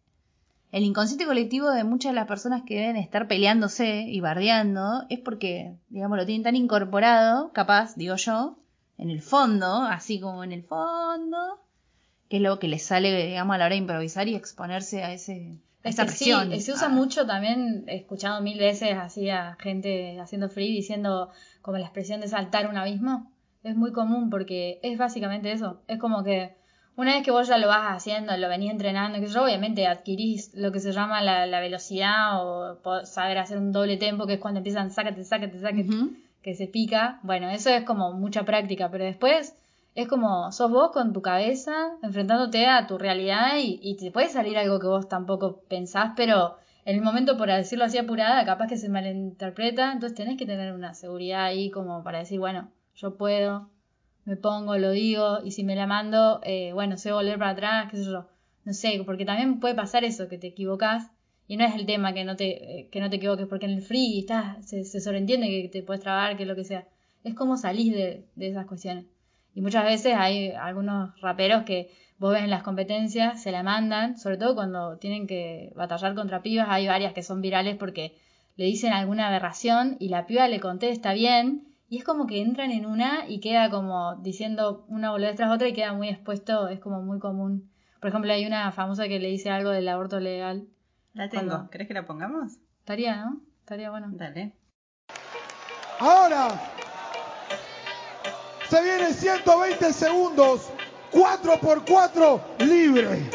el 0.76 0.82
inconsciente 0.82 1.24
colectivo 1.26 1.70
de 1.70 1.84
muchas 1.84 2.10
de 2.12 2.16
las 2.16 2.26
personas 2.26 2.62
que 2.66 2.74
deben 2.80 2.96
estar 2.96 3.28
peleándose 3.28 4.02
y 4.08 4.20
bardeando 4.20 5.04
es 5.08 5.20
porque, 5.20 5.76
digamos, 5.88 6.18
lo 6.18 6.26
tienen 6.26 6.42
tan 6.42 6.56
incorporado, 6.56 7.52
capaz, 7.52 7.94
digo 7.94 8.16
yo, 8.16 8.58
en 8.98 9.08
el 9.10 9.22
fondo, 9.22 9.82
así 9.82 10.18
como 10.20 10.42
en 10.42 10.52
el 10.52 10.64
fondo, 10.64 11.60
que 12.28 12.36
es 12.38 12.42
lo 12.42 12.58
que 12.58 12.68
les 12.68 12.82
sale, 12.84 13.26
digamos, 13.26 13.54
a 13.54 13.58
la 13.58 13.66
hora 13.66 13.74
de 13.74 13.78
improvisar 13.80 14.26
y 14.28 14.34
exponerse 14.34 15.04
a 15.04 15.12
ese 15.12 15.60
Es 15.84 15.94
esa 15.94 16.02
que 16.04 16.08
presión. 16.08 16.50
sí, 16.50 16.60
se 16.60 16.72
usa 16.72 16.86
Ah. 16.88 16.90
mucho 16.90 17.24
también, 17.26 17.84
he 17.86 17.96
escuchado 17.96 18.40
mil 18.42 18.58
veces 18.58 18.96
así 18.98 19.30
a 19.30 19.56
gente 19.60 20.18
haciendo 20.20 20.48
free 20.48 20.72
diciendo 20.72 21.30
como 21.62 21.78
la 21.78 21.84
expresión 21.84 22.20
de 22.20 22.28
saltar 22.28 22.68
un 22.68 22.76
abismo. 22.76 23.30
Es 23.62 23.76
muy 23.76 23.92
común 23.92 24.28
porque 24.28 24.80
es 24.82 24.98
básicamente 24.98 25.52
eso. 25.52 25.82
Es 25.88 25.98
como 25.98 26.22
que 26.24 26.56
una 26.96 27.14
vez 27.14 27.24
que 27.24 27.30
vos 27.30 27.48
ya 27.48 27.58
lo 27.58 27.68
vas 27.68 27.96
haciendo, 27.96 28.36
lo 28.36 28.48
venís 28.48 28.70
entrenando, 28.70 29.18
que 29.20 29.26
yo 29.26 29.44
obviamente 29.44 29.86
adquirís 29.86 30.54
lo 30.54 30.70
que 30.72 30.80
se 30.80 30.92
llama 30.92 31.22
la, 31.22 31.46
la 31.46 31.60
velocidad 31.60 32.44
o 32.44 32.78
saber 33.04 33.38
hacer 33.38 33.58
un 33.58 33.72
doble 33.72 33.96
tempo, 33.96 34.26
que 34.26 34.34
es 34.34 34.40
cuando 34.40 34.58
empiezan 34.58 34.90
sácate, 34.90 35.24
sácate, 35.24 35.58
sácate, 35.60 35.88
Ujú. 35.88 36.12
que 36.42 36.54
se 36.54 36.66
pica. 36.66 37.18
Bueno, 37.22 37.48
eso 37.50 37.70
es 37.70 37.84
como 37.84 38.12
mucha 38.12 38.44
práctica, 38.44 38.90
pero 38.90 39.04
después 39.04 39.56
es 39.94 40.08
como 40.08 40.50
sos 40.52 40.70
vos 40.70 40.90
con 40.92 41.12
tu 41.12 41.22
cabeza 41.22 41.72
enfrentándote 42.02 42.66
a 42.66 42.86
tu 42.86 42.98
realidad 42.98 43.56
y, 43.58 43.78
y 43.82 43.96
te 43.96 44.10
puede 44.10 44.28
salir 44.28 44.58
algo 44.58 44.80
que 44.80 44.86
vos 44.86 45.08
tampoco 45.08 45.62
pensás, 45.68 46.12
pero 46.16 46.56
en 46.84 46.96
el 46.96 47.02
momento, 47.02 47.36
por 47.38 47.48
decirlo 47.48 47.84
así 47.86 47.96
apurada, 47.98 48.44
capaz 48.44 48.66
que 48.66 48.76
se 48.76 48.88
malinterpreta, 48.88 49.92
entonces 49.92 50.16
tenés 50.16 50.36
que 50.36 50.46
tener 50.46 50.72
una 50.74 50.94
seguridad 50.94 51.44
ahí 51.44 51.70
como 51.70 52.02
para 52.04 52.18
decir, 52.18 52.38
bueno, 52.38 52.70
yo 52.94 53.16
puedo, 53.16 53.68
me 54.24 54.36
pongo, 54.36 54.76
lo 54.78 54.90
digo, 54.90 55.38
y 55.44 55.50
si 55.52 55.64
me 55.64 55.76
la 55.76 55.86
mando, 55.86 56.40
eh, 56.44 56.72
bueno, 56.72 56.96
sé 56.96 57.12
volver 57.12 57.38
para 57.38 57.50
atrás, 57.50 57.90
qué 57.90 57.98
sé 57.98 58.04
yo, 58.04 58.28
no 58.64 58.72
sé, 58.72 59.02
porque 59.04 59.24
también 59.24 59.60
puede 59.60 59.74
pasar 59.74 60.04
eso, 60.04 60.28
que 60.28 60.38
te 60.38 60.48
equivocás, 60.48 61.10
y 61.46 61.56
no 61.56 61.64
es 61.64 61.74
el 61.74 61.84
tema 61.86 62.14
que 62.14 62.24
no 62.24 62.36
te, 62.36 62.80
eh, 62.80 62.88
que 62.90 63.00
no 63.00 63.10
te 63.10 63.16
equivoques, 63.16 63.46
porque 63.46 63.66
en 63.66 63.72
el 63.72 63.82
free 63.82 64.20
estás, 64.20 64.66
se, 64.66 64.84
se 64.84 65.00
sobreentiende 65.00 65.48
que 65.48 65.68
te 65.68 65.82
puedes 65.82 66.02
trabar, 66.02 66.36
que 66.36 66.46
lo 66.46 66.56
que 66.56 66.64
sea, 66.64 66.86
es 67.22 67.34
como 67.34 67.56
salís 67.56 67.92
de, 67.92 68.24
de 68.34 68.48
esas 68.48 68.66
cuestiones. 68.66 69.04
Y 69.54 69.60
muchas 69.60 69.84
veces 69.84 70.14
hay 70.16 70.50
algunos 70.50 71.18
raperos 71.20 71.62
que 71.64 71.90
vos 72.18 72.32
ves 72.32 72.42
en 72.42 72.50
las 72.50 72.62
competencias, 72.62 73.42
se 73.42 73.52
la 73.52 73.62
mandan, 73.62 74.18
sobre 74.18 74.36
todo 74.36 74.54
cuando 74.54 74.96
tienen 74.98 75.26
que 75.26 75.72
batallar 75.76 76.14
contra 76.14 76.42
pibas, 76.42 76.68
hay 76.70 76.86
varias 76.86 77.12
que 77.12 77.22
son 77.22 77.40
virales 77.40 77.76
porque 77.76 78.16
le 78.56 78.64
dicen 78.64 78.92
alguna 78.92 79.28
aberración 79.28 79.96
y 79.98 80.08
la 80.08 80.26
piba 80.26 80.48
le 80.48 80.60
contesta 80.60 81.12
bien 81.12 81.73
y 81.88 81.98
es 81.98 82.04
como 82.04 82.26
que 82.26 82.40
entran 82.40 82.70
en 82.70 82.86
una 82.86 83.28
y 83.28 83.40
queda 83.40 83.70
como 83.70 84.16
diciendo 84.16 84.84
una 84.88 85.10
boludez 85.10 85.36
tras 85.36 85.50
otra 85.52 85.68
y 85.68 85.72
queda 85.74 85.92
muy 85.92 86.08
expuesto, 86.08 86.68
es 86.68 86.80
como 86.80 87.02
muy 87.02 87.18
común. 87.18 87.70
Por 88.00 88.08
ejemplo, 88.10 88.32
hay 88.32 88.46
una 88.46 88.70
famosa 88.72 89.08
que 89.08 89.18
le 89.18 89.28
dice 89.28 89.50
algo 89.50 89.70
del 89.70 89.88
aborto 89.88 90.20
legal. 90.20 90.66
La 91.12 91.28
tengo. 91.28 91.46
Cuando- 91.50 91.70
¿Querés 91.70 91.88
que 91.88 91.94
la 91.94 92.04
pongamos? 92.06 92.54
Estaría, 92.80 93.16
¿no? 93.24 93.40
Estaría 93.60 93.90
bueno. 93.90 94.08
Dale. 94.12 94.52
Ahora 96.00 96.48
se 98.68 98.82
vienen 98.82 99.14
120 99.14 99.92
segundos, 99.92 100.70
4 101.12 101.58
por 101.60 101.84
4 101.84 102.40
libre. 102.58 103.30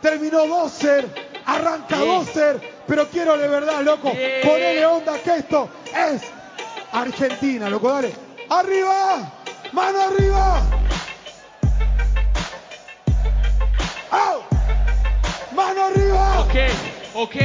Terminó 0.00 0.46
Doser, 0.46 1.06
arranca 1.44 1.96
Sí. 1.96 2.06
Doser, 2.06 2.60
pero 2.86 3.08
quiero 3.08 3.36
de 3.36 3.48
verdad, 3.48 3.82
loco, 3.82 4.10
Sí. 4.10 4.16
ponele 4.46 4.86
onda 4.86 5.18
que 5.18 5.36
esto 5.36 5.68
es 6.12 6.22
Argentina, 6.92 7.68
loco, 7.68 7.92
dale. 7.92 8.14
¡Arriba! 8.50 9.30
¡Mano 9.72 9.98
arriba! 10.00 10.62
¡Au! 14.10 14.42
¡Mano 15.54 15.84
arriba! 15.86 16.40
Ok, 16.40 16.54
ok, 17.14 17.36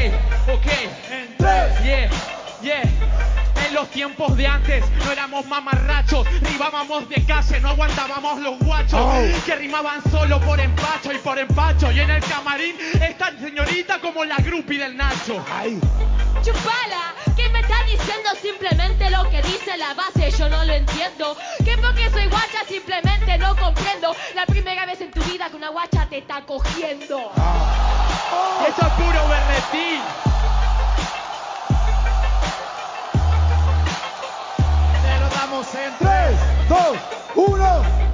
ok. 0.53 0.67
En 1.11 1.37
tres. 1.37 1.83
Yeah, 1.83 2.09
yeah. 2.61 2.83
En 3.67 3.73
los 3.73 3.89
tiempos 3.89 4.35
de 4.37 4.47
antes 4.47 4.83
no 5.03 5.11
éramos 5.11 5.45
mamarrachos, 5.47 6.27
ribábamos 6.41 7.09
de 7.09 7.25
calle, 7.25 7.59
no 7.59 7.69
aguantábamos 7.69 8.39
los 8.41 8.59
guachos 8.59 8.99
Oh. 9.01 9.45
que 9.45 9.55
rimaban 9.55 10.01
solo 10.11 10.39
por 10.41 10.59
empacho 10.59 11.11
y 11.11 11.17
por 11.17 11.37
empacho. 11.37 11.91
Y 11.91 11.99
en 11.99 12.09
el 12.11 12.23
camarín 12.23 12.75
están 13.01 13.39
señorita 13.39 13.99
como 13.99 14.23
la 14.25 14.37
grupi 14.37 14.77
del 14.77 14.95
Nacho. 14.95 15.43
¡Ay! 15.51 15.79
Chupala, 16.43 17.13
¿qué 17.22 17.22
me 17.22 17.22
está 17.63 17.83
diciendo 17.85 18.29
simplemente 18.41 19.09
lo 19.09 19.29
que 19.29 19.41
dice 19.41 19.77
la 19.77 19.93
base? 19.93 20.31
Yo 20.31 20.49
no 20.49 20.63
lo 20.65 20.73
entiendo. 20.73 21.35
Que 21.63 21.77
porque 21.77 22.09
soy 22.09 22.27
guacha 22.27 22.63
simplemente 22.67 23.37
no 23.37 23.55
comprendo. 23.55 24.15
La 24.35 24.45
primera 24.45 24.85
vez 24.85 24.99
en 25.01 25.11
tu 25.11 25.21
vida 25.23 25.49
que 25.49 25.55
una 25.55 25.69
guacha 25.69 26.05
te 26.09 26.19
está 26.19 26.41
cogiendo. 26.45 27.31
Eso 28.67 28.87
es 28.87 28.93
puro 28.93 29.27
berretín. 29.27 30.01
Te 35.01 35.19
lo 35.19 35.29
damos 35.29 35.75
en 35.75 35.97
3, 35.99 36.39
2, 36.69 36.79
1. 37.35 38.12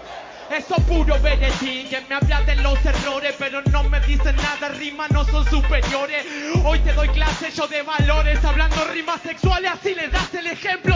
Eso 0.50 0.76
es 0.78 0.84
puro 0.86 1.20
berretín, 1.20 1.88
que 1.90 2.02
me 2.10 2.16
aplaten 2.16 2.64
los 2.64 2.84
errores, 2.84 3.36
pero 3.38 3.62
no 3.72 3.84
me 3.84 4.00
dicen 4.02 4.36
nada, 4.36 4.70
rimas 4.70 5.12
no 5.12 5.24
son 5.24 5.48
superiores. 5.48 6.26
Hoy 6.64 6.80
te 6.80 6.92
doy 6.94 7.08
clase 7.10 7.52
yo 7.52 7.68
de 7.68 7.84
valores, 7.84 8.44
hablando 8.44 8.84
rimas 8.86 9.22
sexuales, 9.22 9.72
así 9.72 9.94
le 9.94 10.08
das 10.08 10.34
el 10.34 10.48
ejemplo 10.48 10.89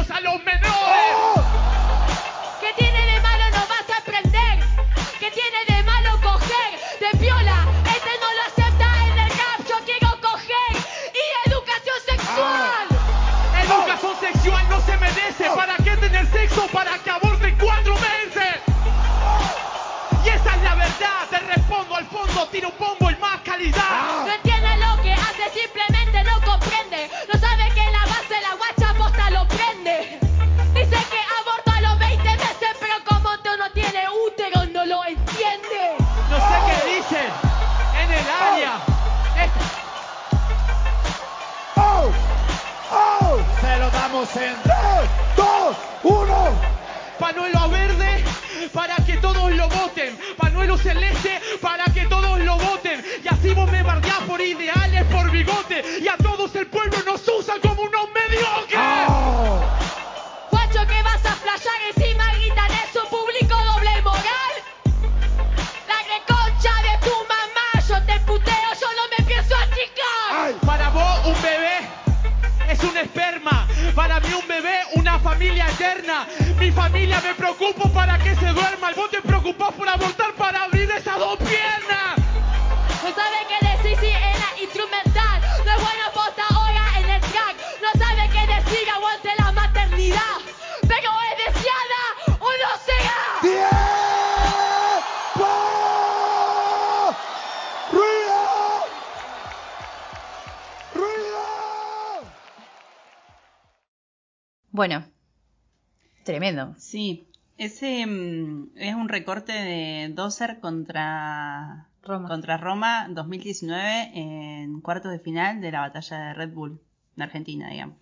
es 108.76 108.96
un 108.96 109.10
recorte 109.10 109.52
de 109.54 110.10
Dozer 110.14 110.60
contra 110.60 111.90
Roma. 112.02 112.28
contra 112.28 112.58
Roma 112.58 113.08
2019 113.10 114.12
en 114.14 114.82
cuartos 114.82 115.12
de 115.12 115.20
final 115.20 115.62
de 115.62 115.72
la 115.72 115.82
batalla 115.82 116.20
de 116.20 116.34
Red 116.34 116.54
Bull 116.54 116.82
de 117.16 117.24
Argentina, 117.24 117.70
digamos. 117.70 117.98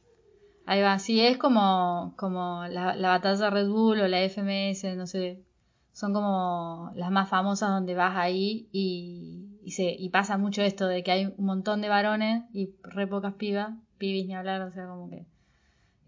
Ahí 0.66 0.82
va, 0.82 1.00
sí, 1.00 1.20
es 1.20 1.38
como, 1.38 2.14
como 2.18 2.66
la, 2.68 2.96
la 2.96 3.10
batalla 3.10 3.50
Red 3.50 3.68
Bull 3.70 4.02
o 4.02 4.08
la 4.08 4.22
FMS, 4.22 4.96
no 4.96 5.08
sé, 5.08 5.44
son 5.92 6.14
como 6.14 6.92
las 6.96 7.12
más 7.12 7.30
famosas 7.30 7.70
donde 7.70 7.96
vas 7.96 8.16
ahí 8.16 8.70
y, 8.72 9.60
y, 9.64 9.72
se, 9.72 9.92
y 9.92 10.10
pasa 10.10 10.38
mucho 10.38 10.62
esto 10.62 10.88
de 10.88 11.04
que 11.04 11.12
hay 11.12 11.26
un 11.26 11.46
montón 11.46 11.82
de 11.82 11.90
varones 11.90 12.44
y 12.54 12.74
re 12.84 13.08
pocas 13.08 13.34
pibas, 13.34 13.74
pibis 13.98 14.28
ni 14.28 14.36
hablar, 14.36 14.62
o 14.62 14.72
sea, 14.72 14.88
como 14.88 15.10
que 15.10 15.26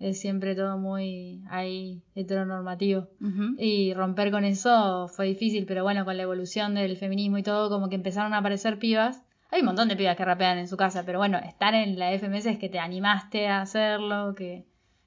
es 0.10 0.19
siempre 0.19 0.55
todo 0.55 0.77
muy 0.77 1.41
ahí 1.50 2.01
heteronormativo. 2.15 3.07
Ujú. 3.22 3.55
Y 3.57 3.93
romper 3.93 4.31
con 4.31 4.43
eso 4.45 5.07
fue 5.07 5.27
difícil, 5.27 5.65
pero 5.65 5.83
bueno, 5.83 6.05
con 6.05 6.17
la 6.17 6.24
evolución 6.24 6.75
del 6.75 6.98
feminismo 6.98 7.38
y 7.38 7.43
todo, 7.43 7.69
como 7.69 7.89
que 7.89 7.95
empezaron 7.95 8.33
a 8.33 8.39
aparecer 8.39 8.79
pibas. 8.79 9.24
Hay 9.51 9.60
un 9.62 9.67
montón 9.67 9.88
de 9.88 9.95
pibas 9.95 10.17
que 10.17 10.25
rapean 10.25 10.57
en 10.57 10.67
su 10.67 10.77
casa, 10.77 11.03
pero 11.05 11.19
bueno, 11.19 11.38
estar 11.38 11.74
en 11.75 11.98
la 12.00 12.12
FMS 12.13 12.50
es 12.50 12.57
que 12.60 12.69
te 12.69 12.79
animaste 12.79 13.48
a 13.48 13.62
hacerlo, 13.62 14.33
que, 14.36 14.65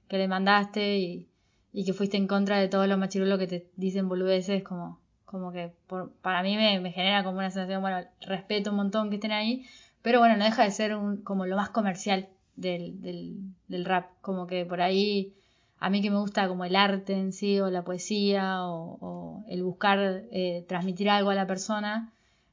que 0.09 0.19
le 0.19 0.29
mandaste 0.29 0.99
y, 0.99 1.29
y 1.73 1.85
que 1.85 1.93
fuiste 1.93 2.17
en 2.17 2.27
contra 2.29 2.59
de 2.59 2.69
todos 2.69 2.87
los 2.89 2.99
machirulos 2.99 3.39
que 3.39 3.47
te 3.49 3.71
dicen 3.77 4.09
boludeces, 4.09 4.63
como, 4.63 5.01
como 5.25 5.51
que 5.53 5.73
por- 5.89 6.13
para 6.23 6.43
mí 6.43 6.57
me, 6.57 6.79
me 6.81 6.93
genera 6.93 7.25
como 7.25 7.39
una 7.39 7.51
sensación, 7.51 7.83
bueno, 7.83 7.99
respeto 8.21 8.71
un 8.71 8.77
montón 8.77 9.11
que 9.11 9.17
estén 9.17 9.33
ahí, 9.33 9.67
pero 10.03 10.21
bueno, 10.21 10.37
no 10.37 10.45
deja 10.45 10.63
de 10.63 10.71
ser 10.71 10.95
un, 10.95 11.23
como 11.23 11.45
lo 11.47 11.57
más 11.57 11.71
comercial 11.71 12.29
del, 12.57 13.01
del, 13.01 13.37
del 13.69 13.85
rap, 13.85 14.11
como 14.21 14.47
que 14.47 14.65
por 14.67 14.81
ahí 14.81 15.35
a 15.79 15.91
mí 15.91 16.01
que 16.01 16.11
me 16.11 16.19
gusta 16.19 16.49
como 16.49 16.65
el 16.65 16.75
arte 16.75 17.13
en 17.13 17.33
sí 17.33 17.61
o 17.61 17.71
la 17.71 17.85
poesía 17.85 18.65
o, 18.65 18.99
o 19.01 19.45
el 19.49 19.63
buscar 19.63 20.25
eh, 20.31 20.65
transmitir 20.69 21.11
algo 21.11 21.31
a 21.31 21.35
la 21.35 21.47
persona, 21.47 22.13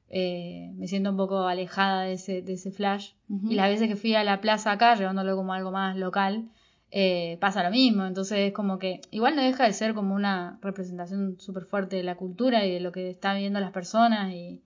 eh, 0.10 0.72
me 0.76 0.88
siento 0.88 1.10
un 1.10 1.18
poco 1.18 1.48
alejada 1.48 2.04
de 2.04 2.14
ese, 2.14 2.42
de 2.42 2.54
ese 2.54 2.72
flash. 2.72 3.14
Y 3.50 3.56
las 3.56 3.70
veces 3.70 3.88
que 3.88 3.96
fui 3.96 4.14
a 4.14 4.24
la 4.24 4.42
plaza 4.42 4.72
acá, 4.72 4.94
llevándolo 4.96 5.36
como 5.36 5.54
algo 5.54 5.72
más 5.72 5.98
local, 5.98 6.50
eh, 6.92 7.38
pasa 7.40 7.64
lo 7.64 7.72
mismo. 7.72 8.06
Entonces 8.06 8.38
es 8.40 8.54
como 8.54 8.78
que 8.78 9.02
igual 9.10 9.36
no 9.36 9.42
deja 9.42 9.66
de 9.66 9.74
ser 9.74 9.96
como 9.96 10.14
una 10.14 10.60
representación 10.62 11.38
súper 11.40 11.66
fuerte 11.66 11.96
de 11.96 12.04
la 12.04 12.16
cultura 12.16 12.64
y 12.66 12.72
de 12.72 12.80
lo 12.80 12.92
que 12.92 13.10
están 13.10 13.38
viviendo 13.38 13.60
las 13.60 13.72
personas 13.72 14.32
y, 14.34 14.62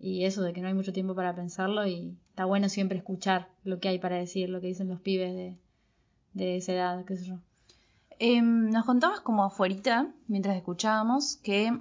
y 0.00 0.24
eso 0.24 0.42
de 0.42 0.52
que 0.52 0.62
no 0.62 0.68
hay 0.68 0.74
mucho 0.74 0.92
tiempo 0.92 1.14
para 1.14 1.34
pensarlo 1.34 1.86
y 1.86 2.16
está 2.30 2.46
bueno 2.46 2.68
siempre 2.68 2.98
escuchar 2.98 3.48
lo 3.64 3.78
que 3.78 3.88
hay 3.88 3.98
para 3.98 4.16
decir, 4.16 4.48
lo 4.48 4.60
que 4.60 4.68
dicen 4.68 4.88
los 4.88 5.00
pibes 5.00 5.34
de, 5.34 5.56
de 6.32 6.56
esa 6.56 6.72
edad, 6.72 7.04
qué 7.04 7.16
sé 7.16 7.26
yo. 7.26 7.38
Em, 8.18 8.70
nos 8.70 8.86
contabas 8.86 9.20
como 9.20 9.44
afuerita, 9.44 10.10
mientras 10.26 10.56
escuchábamos, 10.56 11.36
que 11.36 11.78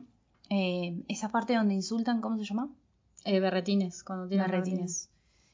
eh, 0.49 1.03
esa 1.07 1.29
parte 1.29 1.55
donde 1.55 1.73
insultan, 1.73 2.21
¿cómo 2.21 2.37
se 2.37 2.43
llama? 2.43 2.69
Eh, 3.23 3.39
berretines, 3.39 4.03
cuando 4.03 4.27
tienen 4.27 4.49
Berretines. 4.49 5.09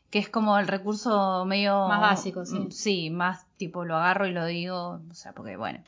Que 0.09 0.19
es 0.19 0.29
como 0.29 0.57
el 0.57 0.67
recurso 0.67 1.45
medio... 1.45 1.87
Más 1.87 2.01
básico, 2.01 2.45
sí. 2.45 2.59
mm, 2.59 2.71
Sí, 2.71 3.09
más 3.09 3.45
tipo 3.57 3.85
lo 3.85 3.95
agarro 3.95 4.27
y 4.27 4.31
lo 4.31 4.45
digo, 4.45 5.01
o 5.09 5.13
sea, 5.13 5.33
porque 5.33 5.57
bueno, 5.57 5.83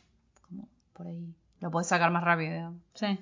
como 0.47 0.67
por 0.93 1.07
ahí 1.07 1.33
lo 1.59 1.71
podés 1.71 1.87
sacar 1.87 2.11
más 2.11 2.23
rápido, 2.23 2.53
digamos. 2.53 2.81
Sí. 2.93 3.19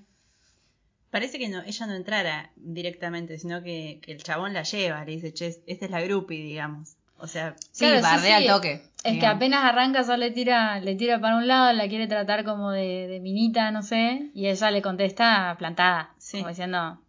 Parece 1.15 1.39
que 1.39 1.48
no, 1.48 1.62
ella 1.63 1.86
no 1.88 1.93
entrara 1.95 2.51
directamente, 2.57 3.38
sino 3.39 3.63
que, 3.63 4.00
que 4.01 4.12
el 4.12 4.22
chabón 4.22 4.51
la 4.53 4.63
lleva, 4.63 5.05
le 5.05 5.13
dice, 5.13 5.34
che, 5.34 5.48
esta 5.65 5.86
es 5.86 5.91
la 5.91 6.01
grupi, 6.01 6.41
digamos. 6.41 6.95
O 7.19 7.27
sea, 7.27 7.55
Sí, 7.72 7.86
Claro, 7.86 7.95
sí, 7.98 8.01
bardea 8.03 8.38
sí. 8.39 8.48
al 8.48 8.53
toque. 8.55 8.74
Es 8.74 8.81
que 9.03 9.12
digamos. 9.12 9.36
apenas 9.38 9.63
arranca, 9.63 10.03
solo 10.03 10.17
le 10.17 10.31
tira, 10.31 10.79
le 10.81 10.95
tira 10.95 11.22
para 11.22 11.38
un 11.38 11.48
lado, 11.48 11.72
la 11.72 11.88
quiere 11.88 12.07
tratar 12.07 12.43
como 12.43 12.72
de, 12.72 13.07
de 13.07 13.19
minita, 13.22 13.72
no 13.72 13.81
sé, 13.81 14.29
y 14.34 14.48
ella 14.48 14.72
le 14.72 14.81
contesta 14.81 15.55
plantada, 15.57 16.13
Sí. 16.17 16.38
como 16.39 16.50
diciendo, 16.50 17.00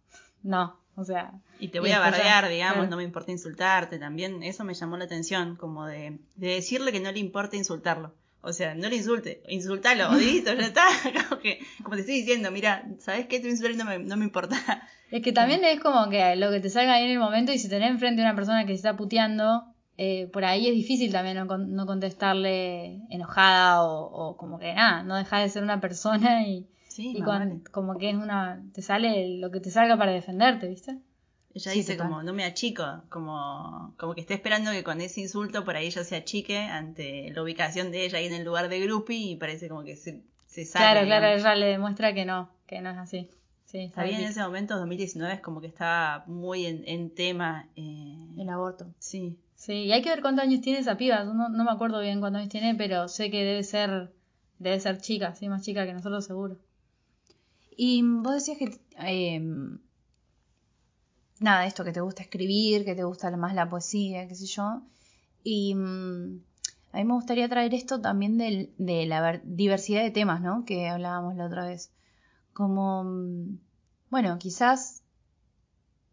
no, 0.43 0.77
o 0.95 1.03
sea. 1.03 1.31
y 1.59 1.67
te 1.67 1.81
voy 1.81 1.89
Y 1.89 1.91
a 1.91 1.99
bardear, 1.99 2.47
digamos, 2.47 2.75
claro. 2.75 2.89
no 2.91 2.95
me 2.97 3.03
importa 3.03 3.31
insultarte 3.31 3.99
también. 3.99 4.41
Eso 4.43 4.63
me 4.63 4.73
llamó 4.73 4.95
la 4.95 5.03
atención, 5.05 5.57
como 5.57 5.85
de, 5.85 6.17
de 6.37 6.47
decirle 6.47 6.93
que 6.93 7.01
no 7.01 7.11
le 7.11 7.19
importa 7.19 7.57
insultarlo. 7.57 8.13
O 8.41 8.53
sea, 8.53 8.75
no 8.75 8.87
le 8.89 8.95
insulte, 8.97 9.41
insultalo, 9.49 10.13
listo, 10.17 10.53
ya 10.53 10.67
está. 10.67 10.83
Como, 11.29 11.41
que, 11.41 11.59
como 11.83 11.95
te 11.95 12.01
estoy 12.01 12.15
diciendo, 12.19 12.51
mira, 12.51 12.87
¿sabes 12.99 13.25
qué? 13.27 13.39
Te 13.39 13.49
insulté 13.49 13.73
y 13.73 13.77
no 13.77 13.85
me, 13.85 13.99
no 13.99 14.15
me 14.17 14.25
importa. 14.25 14.55
Es 15.09 15.23
que 15.23 15.31
también 15.31 15.63
es 15.63 15.79
como 15.79 16.09
que 16.09 16.35
lo 16.35 16.51
que 16.51 16.59
te 16.59 16.69
salga 16.69 16.95
ahí 16.95 17.05
en 17.05 17.11
el 17.11 17.19
momento 17.19 17.53
y 17.53 17.59
si 17.59 17.69
tenés 17.69 17.91
enfrente 17.91 18.21
a 18.21 18.25
una 18.25 18.35
persona 18.35 18.63
que 18.65 18.73
se 18.73 18.75
está 18.75 18.97
puteando, 18.97 19.63
eh, 19.97 20.27
por 20.33 20.43
ahí 20.43 20.67
es 20.67 20.73
difícil 20.75 21.13
también 21.13 21.37
no, 21.37 21.45
no 21.57 21.85
contestarle 21.85 23.01
enojada 23.09 23.83
o, 23.83 24.03
o 24.03 24.35
como 24.37 24.59
que 24.59 24.73
nada, 24.73 25.03
no 25.03 25.15
dejar 25.15 25.43
de 25.43 25.49
ser 25.49 25.63
una 25.63 25.79
persona 25.79 26.45
y, 26.45 26.67
Sí, 26.89 27.11
y 27.11 27.21
con- 27.21 27.25
vale. 27.39 27.61
como 27.71 27.97
que 27.97 28.09
es 28.09 28.15
una, 28.15 28.61
te 28.73 28.81
sale 28.81 29.37
lo 29.37 29.49
que 29.49 29.59
te 29.61 29.71
salga 29.71 29.95
para 29.97 30.11
defenderte, 30.11 30.67
¿viste? 30.67 30.97
Ella 31.57 31.71
Sí, 31.71 31.79
dice 31.79 31.93
total. 31.93 32.07
como, 32.09 32.23
no 32.23 32.33
me 32.33 32.43
achico, 32.45 32.83
como, 33.09 33.93
como 33.97 34.13
que 34.15 34.21
está 34.21 34.33
esperando 34.33 34.71
que 34.71 34.83
con 34.83 35.01
ese 35.01 35.21
insulto 35.21 35.65
por 35.65 35.75
ahí 35.75 35.87
ella 35.87 36.03
se 36.03 36.15
achique 36.15 36.57
ante 36.57 37.31
la 37.33 37.41
ubicación 37.43 37.91
de 37.91 38.05
ella 38.05 38.19
ahí 38.19 38.27
en 38.27 38.33
el 38.33 38.43
lugar 38.45 38.69
de 38.69 38.79
Groupie 38.79 39.31
y 39.31 39.35
parece 39.35 39.67
como 39.67 39.83
que 39.83 39.95
se, 39.95 40.21
se 40.45 40.65
sale. 40.65 41.01
claro, 41.01 41.05
claro, 41.07 41.27
ella 41.35 41.55
le 41.55 41.65
demuestra 41.67 42.13
que 42.13 42.25
no, 42.25 42.49
que 42.67 42.81
no 42.81 42.89
es 42.91 42.97
así. 42.97 43.29
Sí, 43.65 43.79
está 43.79 44.01
Sabía 44.01 44.19
en 44.19 44.25
ese 44.25 44.41
momento, 44.41 44.77
2019, 44.77 45.33
es 45.33 45.41
como 45.41 45.59
que 45.59 45.67
estaba 45.67 46.23
muy 46.27 46.65
en, 46.65 46.83
en 46.87 47.09
tema. 47.09 47.67
eh, 47.75 48.15
El 48.37 48.49
aborto. 48.49 48.85
sí, 48.99 49.35
Sí, 49.55 49.73
y 49.85 49.91
hay 49.91 50.03
que 50.03 50.09
ver 50.09 50.21
cuántos 50.21 50.43
años 50.45 50.61
tiene 50.61 50.79
esa 50.79 50.95
piba. 50.97 51.23
No, 51.23 51.49
no 51.49 51.63
me 51.63 51.71
acuerdo 51.71 51.99
bien 51.99 52.19
cuántos 52.19 52.39
años 52.41 52.51
tiene, 52.51 52.75
pero 52.75 53.07
sé 53.07 53.31
que 53.31 53.43
debe 53.43 53.63
ser, 53.63 54.11
debe 54.59 54.79
ser 54.79 55.01
chica, 55.01 55.33
sí, 55.33 55.49
más 55.49 55.63
chica 55.63 55.85
que 55.87 55.93
nosotros 55.93 56.23
seguro. 56.25 56.57
Y 57.75 58.01
vos 58.03 58.33
decías 58.35 58.57
que, 58.57 58.79
eh, 58.99 59.41
nada, 61.41 61.65
esto, 61.65 61.83
que 61.83 61.91
te 61.91 62.01
gusta 62.01 62.23
escribir, 62.23 62.85
que 62.85 62.95
te 62.95 63.03
gusta 63.03 63.35
más 63.37 63.53
la 63.53 63.69
poesía, 63.69 64.27
qué 64.27 64.35
sé 64.35 64.45
yo. 64.45 64.81
Y 65.43 65.75
mm, 65.75 66.39
a 66.93 66.97
mí 66.97 67.03
me 67.05 67.13
gustaría 67.13 67.47
traer 67.49 67.73
esto 67.73 68.01
también 68.01 68.37
del- 68.37 68.71
de 68.77 69.05
la 69.05 69.21
ver- 69.21 69.41
diversidad 69.45 70.03
de 70.03 70.11
temas, 70.11 70.41
¿no? 70.41 70.65
Que 70.65 70.89
hablábamos 70.89 71.35
la 71.35 71.45
otra 71.45 71.65
vez. 71.65 71.91
Como, 72.53 73.03
mm, 73.03 73.59
bueno, 74.09 74.37
quizás 74.39 75.03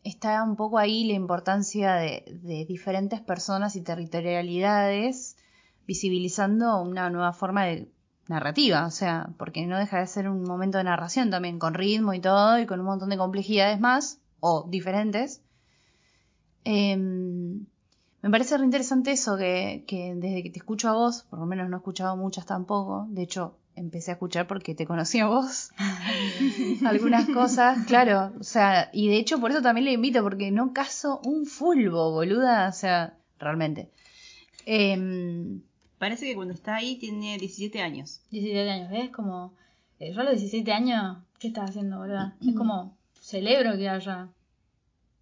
está 0.03 0.43
un 0.43 0.57
poco 0.57 0.79
ahí 0.79 1.05
la 1.07 1.15
importancia 1.15 1.95
de, 1.95 2.25
de 2.43 2.65
diferentes 2.67 3.21
personas 3.21 3.75
y 3.77 3.81
territorialidades 3.83 5.37
visibilizando 5.87 6.81
una 6.83 7.11
nueva 7.11 7.33
forma 7.33 7.65
de 7.65 7.89
narrativa, 8.29 8.87
o 8.87 8.91
sea, 8.91 9.29
porque 9.39 9.67
no 9.67 9.79
deja 9.79 9.99
de 10.01 10.07
ser 10.07 10.29
un 10.29 10.43
momento 10.45 10.79
de 10.79 10.85
narración 10.85 11.31
también, 11.31 11.59
con 11.59 11.75
ritmo 11.75 12.15
y 12.15 12.21
todo, 12.21 12.59
y 12.59 12.67
con 12.67 12.81
un 12.81 12.87
montón 12.87 13.11
de 13.11 13.19
complejidades 13.19 13.81
más, 13.81 14.19
o 14.41 14.67
diferentes. 14.69 15.43
Em, 16.65 17.67
me 18.23 18.31
parece 18.31 18.57
re 18.57 18.65
interesante 18.65 19.13
eso, 19.13 19.37
que, 19.37 19.85
que 19.87 20.15
desde 20.15 20.43
que 20.43 20.51
te 20.51 20.59
escucho 20.59 20.89
a 20.89 20.95
vos, 20.95 21.27
por 21.29 21.39
lo 21.39 21.47
menos 21.47 21.69
no 21.69 21.77
he 21.77 21.81
escuchado 21.81 22.17
muchas 22.17 22.47
tampoco, 22.47 23.07
de 23.11 23.23
hecho 23.23 23.59
empecé 23.77 24.13
a 24.13 24.15
escuchar 24.15 24.47
porque 24.47 24.75
te 24.75 24.87
conocí 24.87 25.19
a 25.19 25.27
vos, 25.27 25.71
algunas 26.87 27.29
cosas, 27.29 27.85
claro, 27.87 28.33
o 28.41 28.45
sea, 28.45 28.89
y 28.93 29.09
de 29.09 29.17
hecho 29.19 29.41
por 29.41 29.51
eso 29.51 29.61
también 29.61 29.85
le 29.85 29.93
invito, 29.93 30.23
porque 30.23 30.51
no 30.51 30.73
caso 30.73 31.21
un 31.25 31.45
fulbo, 31.45 32.13
boluda, 32.13 32.69
o 32.69 32.73
sea, 32.73 33.19
realmente. 33.39 33.91
Em, 34.65 35.61
parece 35.99 36.27
que 36.27 36.35
cuando 36.35 36.55
está 36.55 36.77
ahí 36.77 36.97
tiene 36.97 37.37
17 37.39 37.81
años. 37.83 38.23
17 38.31 38.71
años, 38.71 38.91
¿ves? 38.91 39.11
Como, 39.11 39.53
eh, 39.99 40.13
yo 40.15 40.21
a 40.21 40.25
los 40.25 40.41
17 40.41 40.73
años, 40.73 41.19
¿qué 41.39 41.49
estás 41.49 41.71
haciendo, 41.71 41.99
boludo? 41.99 42.33
Es 42.41 42.55
como, 42.55 42.97
celebro 43.25 43.77
que 43.79 43.89
haya, 43.89 44.29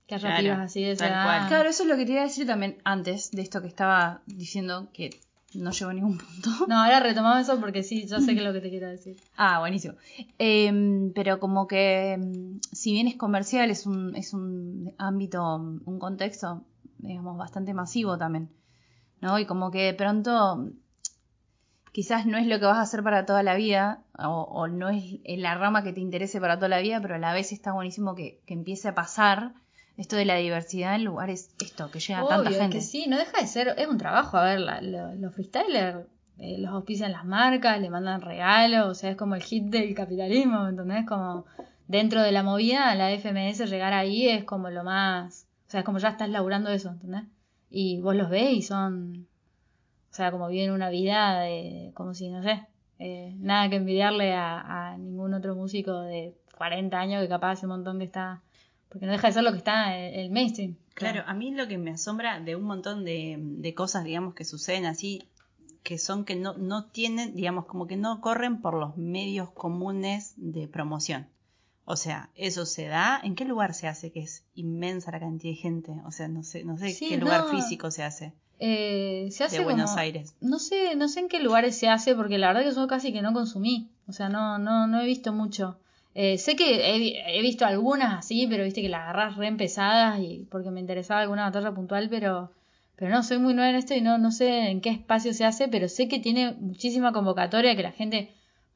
que 0.06 0.16
haya 0.16 0.28
Claro, 0.28 0.42
pibas 0.42 0.58
así 0.58 0.82
de 0.82 0.90
esa 0.92 1.06
edad. 1.06 1.48
Claro, 1.48 1.68
eso 1.68 1.84
es 1.84 1.88
lo 1.88 1.96
que 1.96 2.04
te 2.04 2.12
iba 2.12 2.22
a 2.22 2.24
decir 2.24 2.46
también 2.46 2.78
antes 2.84 3.30
de 3.30 3.42
esto 3.42 3.62
que 3.62 3.68
estaba 3.68 4.22
diciendo 4.26 4.88
que 4.92 5.10
no 5.54 5.70
llegó 5.70 5.90
a 5.90 5.94
ningún 5.94 6.18
punto. 6.18 6.50
No, 6.68 6.82
ahora 6.82 6.98
retomamos 6.98 7.42
eso 7.42 7.60
porque 7.60 7.84
sí, 7.84 8.06
yo 8.08 8.20
sé 8.20 8.34
que 8.34 8.40
es 8.40 8.44
lo 8.44 8.52
que 8.52 8.60
te 8.60 8.70
quiero 8.70 8.88
decir. 8.88 9.16
Ah, 9.36 9.60
buenísimo. 9.60 9.94
Em, 10.38 11.12
pero 11.12 11.38
como 11.38 11.68
que 11.68 12.14
em, 12.14 12.60
si 12.72 12.92
bien 12.92 13.06
es 13.06 13.16
comercial, 13.16 13.70
es 13.70 13.86
un, 13.86 14.16
es 14.16 14.34
un 14.34 14.92
ámbito, 14.98 15.56
un 15.56 15.98
contexto, 16.00 16.64
digamos, 16.98 17.38
bastante 17.38 17.72
masivo 17.72 18.18
también. 18.18 18.50
¿No? 19.20 19.38
Y 19.38 19.46
como 19.46 19.70
que 19.70 19.82
de 19.82 19.94
pronto 19.94 20.72
quizás 21.92 22.26
no 22.26 22.38
es 22.38 22.46
lo 22.46 22.58
que 22.58 22.66
vas 22.66 22.78
a 22.78 22.82
hacer 22.82 23.02
para 23.02 23.26
toda 23.26 23.42
la 23.42 23.54
vida, 23.54 24.00
o, 24.18 24.42
o 24.42 24.66
no 24.68 24.88
es 24.88 25.20
la 25.26 25.54
rama 25.54 25.82
que 25.82 25.92
te 25.92 26.00
interese 26.00 26.40
para 26.40 26.56
toda 26.56 26.68
la 26.68 26.80
vida, 26.80 27.00
pero 27.00 27.14
a 27.14 27.18
la 27.18 27.32
vez 27.32 27.52
está 27.52 27.72
buenísimo 27.72 28.14
que, 28.14 28.40
que 28.46 28.54
empiece 28.54 28.88
a 28.88 28.94
pasar 28.94 29.52
esto 29.98 30.16
de 30.16 30.24
la 30.24 30.36
diversidad 30.36 30.94
en 30.94 31.04
lugares, 31.04 31.54
esto, 31.62 31.90
que 31.90 32.00
llega 32.00 32.20
a 32.20 32.26
tanta 32.28 32.48
Obvio, 32.48 32.56
es 32.56 32.62
gente. 32.62 32.76
que 32.78 32.82
sí, 32.82 33.04
no 33.08 33.18
deja 33.18 33.40
de 33.40 33.46
ser, 33.46 33.74
es 33.76 33.86
un 33.86 33.98
trabajo, 33.98 34.38
a 34.38 34.44
ver, 34.44 34.60
la- 34.60 34.80
los 34.80 35.34
freestylers 35.34 36.06
eh, 36.38 36.56
los 36.58 36.72
auspician 36.72 37.12
las 37.12 37.26
marcas, 37.26 37.78
le 37.78 37.90
mandan 37.90 38.22
regalos, 38.22 38.88
o 38.88 38.94
sea, 38.94 39.10
es 39.10 39.16
como 39.16 39.34
el 39.34 39.42
hit 39.42 39.64
del 39.64 39.94
capitalismo, 39.94 40.62
¿me 40.64 40.70
¿entendés? 40.70 41.04
Como 41.06 41.44
dentro 41.88 42.22
de 42.22 42.32
la 42.32 42.42
movida, 42.42 42.94
la 42.94 43.12
FMS 43.12 43.66
llegar 43.68 43.92
ahí 43.92 44.28
es 44.28 44.42
como 44.44 44.70
lo 44.70 44.82
más, 44.82 45.46
o 45.68 45.70
sea, 45.70 45.80
es 45.80 45.86
como 45.86 45.98
ya 45.98 46.08
estás 46.08 46.30
laburando 46.30 46.70
eso, 46.70 46.88
¿entendés? 46.88 47.24
Y 47.68 48.00
vos 48.00 48.16
los 48.16 48.30
ves 48.30 48.50
y 48.54 48.62
son, 48.62 49.28
o 50.12 50.14
sea, 50.14 50.30
como 50.30 50.48
viven 50.48 50.70
una 50.72 50.90
vida 50.90 51.40
de, 51.40 51.90
como 51.94 52.12
si, 52.14 52.28
no 52.28 52.42
sé, 52.42 52.66
eh, 52.98 53.34
nada 53.38 53.68
que 53.70 53.76
envidiarle 53.76 54.34
a, 54.34 54.90
a 54.92 54.98
ningún 54.98 55.32
otro 55.34 55.54
músico 55.54 56.00
de 56.02 56.34
40 56.58 56.96
años 57.00 57.22
que 57.22 57.28
capaz 57.28 57.52
hace 57.52 57.66
un 57.66 57.72
montón 57.72 57.98
que 57.98 58.04
está, 58.04 58.42
porque 58.90 59.06
no 59.06 59.12
deja 59.12 59.28
de 59.28 59.32
ser 59.32 59.42
lo 59.42 59.52
que 59.52 59.58
está 59.58 59.96
el, 59.98 60.14
el 60.20 60.30
mainstream. 60.30 60.76
Claro, 60.94 61.22
a 61.26 61.32
mí 61.32 61.50
lo 61.52 61.66
que 61.66 61.78
me 61.78 61.92
asombra 61.92 62.38
de 62.40 62.54
un 62.54 62.64
montón 62.64 63.04
de, 63.04 63.36
de 63.40 63.74
cosas, 63.74 64.04
digamos, 64.04 64.34
que 64.34 64.44
suceden 64.44 64.84
así, 64.84 65.26
que 65.82 65.96
son 65.98 66.24
que 66.26 66.36
no, 66.36 66.58
no 66.58 66.84
tienen, 66.84 67.34
digamos, 67.34 67.64
como 67.64 67.86
que 67.86 67.96
no 67.96 68.20
corren 68.20 68.60
por 68.60 68.74
los 68.74 68.96
medios 68.98 69.50
comunes 69.50 70.34
de 70.36 70.68
promoción. 70.68 71.26
O 71.86 71.96
sea, 71.96 72.28
eso 72.36 72.66
se 72.66 72.86
da, 72.86 73.18
¿en 73.24 73.34
qué 73.34 73.44
lugar 73.46 73.72
se 73.74 73.88
hace? 73.88 74.12
Que 74.12 74.20
es 74.20 74.44
inmensa 74.54 75.10
la 75.10 75.18
cantidad 75.18 75.52
de 75.54 75.56
gente. 75.60 75.92
O 76.06 76.12
sea, 76.12 76.28
no 76.28 76.44
sé, 76.44 76.62
no 76.64 76.76
sé 76.78 76.90
Sí, 76.90 77.08
qué 77.08 77.16
lugar 77.16 77.40
no. 77.44 77.48
físico 77.48 77.90
se 77.90 78.04
hace 78.04 78.34
Eh, 78.64 79.28
se 79.32 79.42
hace 79.42 79.58
de 79.58 79.64
Buenos 79.64 79.90
como- 79.90 80.00
Aires. 80.02 80.36
No 80.40 80.60
sé, 80.60 80.94
no 80.94 81.08
sé 81.08 81.18
en 81.18 81.28
qué 81.28 81.40
lugares 81.40 81.76
se 81.76 81.88
hace, 81.88 82.14
porque 82.14 82.38
la 82.38 82.46
verdad 82.52 82.62
que 82.68 82.72
yo 82.76 82.86
casi 82.86 83.12
que 83.12 83.20
no 83.20 83.32
consumí. 83.32 83.88
O 84.06 84.12
sea, 84.12 84.28
no, 84.28 84.58
no, 84.58 84.86
no 84.86 85.00
he 85.00 85.04
visto 85.04 85.32
mucho. 85.32 85.78
Eh, 86.14 86.38
sé 86.38 86.54
que 86.54 86.76
he, 86.94 87.38
he 87.38 87.42
visto 87.42 87.66
algunas 87.66 88.18
así, 88.20 88.46
pero 88.48 88.62
viste 88.62 88.80
que 88.80 88.88
las 88.88 89.00
agarras 89.00 89.36
re 89.36 89.48
empezadas 89.48 90.20
y 90.20 90.46
porque 90.48 90.70
me 90.70 90.78
interesaba 90.78 91.22
alguna 91.22 91.42
batalla 91.44 91.72
puntual, 91.72 92.08
pero, 92.08 92.52
pero 92.94 93.10
no, 93.10 93.24
soy 93.24 93.38
muy 93.38 93.52
nueva 93.54 93.70
en 93.70 93.76
esto 93.76 93.94
y 93.94 94.00
no, 94.00 94.18
no 94.18 94.30
sé 94.30 94.70
en 94.70 94.80
qué 94.80 94.90
espacio 94.90 95.32
se 95.34 95.44
hace, 95.44 95.66
pero 95.66 95.88
sé 95.88 96.06
que 96.06 96.20
tiene 96.20 96.52
muchísima 96.60 97.12
convocatoria, 97.12 97.74
que 97.74 97.82
la 97.82 97.90
gente 97.92 98.30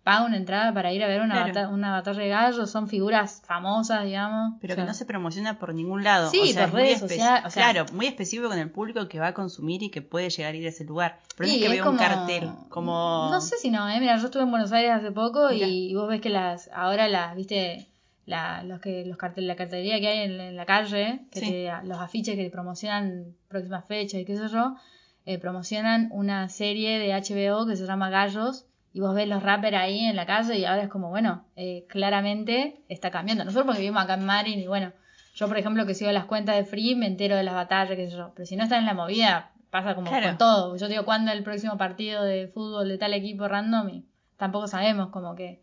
paga 0.07 0.25
una 0.25 0.37
entrada 0.37 0.73
para 0.73 0.93
ir 0.93 1.03
a 1.03 1.09
ver 1.09 1.21
una, 1.21 1.35
Claro. 1.35 1.49
bata- 1.53 1.69
una 1.69 1.91
batalla 1.91 2.21
de 2.23 2.29
gallos, 2.29 2.71
son 2.71 2.87
figuras 2.87 3.43
famosas, 3.45 4.05
digamos. 4.05 4.55
Pero 4.61 4.75
O 4.75 4.77
sea, 4.77 4.85
que 4.85 4.89
no 4.89 4.95
se 4.95 5.05
promociona 5.05 5.59
por 5.59 5.75
ningún 5.75 6.05
lado. 6.05 6.31
Sí, 6.31 6.39
o 6.43 6.47
sea, 6.47 6.67
por 6.69 6.77
redes 6.77 6.99
espe- 7.03 7.09
sociales, 7.09 7.43
o 7.45 7.51
sea- 7.51 7.73
claro, 7.73 7.87
muy 7.93 8.07
específico 8.07 8.49
con 8.49 8.57
el 8.59 8.71
público 8.71 9.09
que 9.09 9.19
va 9.19 9.27
a 9.27 9.35
consumir 9.35 9.83
y 9.83 9.91
que 9.91 10.03
puede 10.03 10.31
llegar 10.31 10.55
a 10.55 10.57
ir 10.57 10.65
a 10.65 10.69
ese 10.69 10.85
lugar. 10.85 11.19
Pero 11.37 11.49
Sí, 11.51 11.57
es 11.57 11.63
que 11.65 11.69
veo 11.75 11.91
un 11.91 11.97
cartel, 11.97 12.49
como... 12.69 13.31
No 13.33 13.41
sé 13.41 13.57
si 13.59 13.69
no, 13.71 13.89
eh. 13.89 13.99
Mira, 13.99 14.17
yo 14.19 14.27
estuve 14.27 14.45
en 14.45 14.51
Buenos 14.53 14.71
Aires 14.71 14.93
hace 14.93 15.11
poco 15.11 15.51
y, 15.51 15.93
vos 15.97 16.09
ves 16.09 16.21
que 16.21 16.31
las, 16.31 16.71
ahora 16.73 17.09
las, 17.09 17.35
viste, 17.35 17.89
la, 18.27 18.63
los 18.63 18.79
que, 18.81 19.05
los 19.07 19.17
cartel, 19.17 19.49
la 19.49 19.57
cartelería 19.57 19.99
que 19.99 20.07
hay 20.07 20.19
en, 20.21 20.41
en 20.41 20.55
la 20.55 20.67
calle, 20.67 21.23
que 21.33 21.41
Sí. 21.41 21.51
te- 21.51 21.73
los 21.83 21.99
afiches 21.99 22.37
que 22.37 22.49
promocionan 22.49 23.35
próximas 23.49 23.85
fechas 23.87 24.21
y 24.21 24.25
qué 24.25 24.37
sé 24.37 24.47
yo, 24.53 24.77
eh, 25.25 25.39
promocionan 25.41 26.11
una 26.13 26.49
serie 26.49 27.01
de 27.01 27.13
HBO 27.13 27.67
que 27.67 27.75
se 27.75 27.87
llama 27.87 28.09
Gallos 28.11 28.66
y 28.97 29.01
vos 29.01 29.15
ves 29.15 29.29
los 29.29 29.43
rappers 29.43 29.77
ahí 29.77 30.01
en 30.07 30.17
la 30.17 30.25
calle 30.25 30.59
y 30.59 30.65
ahora 30.65 30.83
es 30.85 30.89
como, 30.89 31.11
bueno, 31.11 31.45
eh, 31.55 31.85
claramente 31.87 32.81
está 32.89 33.11
cambiando. 33.11 33.45
Nosotros 33.45 33.67
porque 33.67 33.81
vivimos 33.83 34.03
acá 34.03 34.15
en 34.15 34.25
Marin 34.25 34.59
y 34.59 34.67
bueno, 34.67 34.93
yo 35.35 35.49
por 35.49 35.59
ejemplo 35.59 35.85
que 35.85 35.93
sigo 35.93 36.11
las 36.13 36.25
cuentas 36.25 36.57
de 36.57 36.65
Free 36.65 36.95
me 36.95 37.07
entero 37.07 37.37
de 37.37 37.43
las 37.43 37.53
batallas, 37.55 37.95
qué 37.95 38.09
sé 38.09 38.17
yo, 38.17 38.33
pero 38.35 38.47
si 38.47 38.57
no 38.57 38.63
estás 38.65 38.79
en 38.79 38.87
la 38.87 38.95
movida 38.95 39.53
pasa 39.71 39.95
como 39.95 40.09
Claro. 40.09 40.29
con 40.29 40.39
todo. 40.39 40.77
Yo 40.79 40.89
digo, 40.89 41.05
¿cuándo 41.05 41.31
el 41.31 41.43
próximo 41.43 41.77
partido 41.77 42.25
de 42.25 42.49
fútbol 42.49 42.89
de 42.89 42.97
tal 42.97 43.13
equipo 43.13 43.47
random? 43.47 43.89
Y 43.91 44.05
tampoco 44.39 44.67
sabemos, 44.67 45.11
como 45.11 45.35
que... 45.35 45.61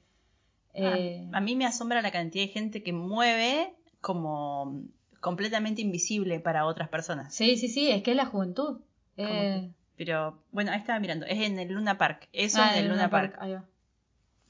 eh, 0.75 1.27
A, 1.33 1.37
a 1.37 1.41
mí 1.41 1.55
me 1.55 1.65
asombra 1.65 2.03
la 2.03 2.11
cantidad 2.11 2.45
de 2.45 2.51
gente 2.51 2.83
que 2.83 2.93
mueve 2.93 3.73
como 4.01 4.83
completamente 5.21 5.81
invisible 5.81 6.39
para 6.39 6.67
otras 6.67 6.89
personas. 6.89 7.33
Sí, 7.33 7.57
sí, 7.57 7.67
sí, 7.67 7.89
es 7.89 8.03
que 8.03 8.11
es 8.11 8.17
la 8.17 8.25
juventud. 8.27 8.81
Eh, 9.17 9.71
Pero 9.97 10.39
bueno, 10.51 10.71
ahí 10.71 10.79
estaba 10.79 10.99
mirando, 10.99 11.25
es 11.25 11.39
en 11.39 11.59
el 11.59 11.71
Luna 11.73 11.97
Park. 11.97 12.27
Eso 12.33 12.61
ah, 12.61 12.75
en 12.77 12.83
el 12.85 12.91
Luna 12.91 13.09
Park. 13.09 13.35
Ahí 13.39 13.53
va. 13.53 13.63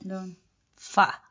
No, 0.01 0.25
Fa. 0.75 1.21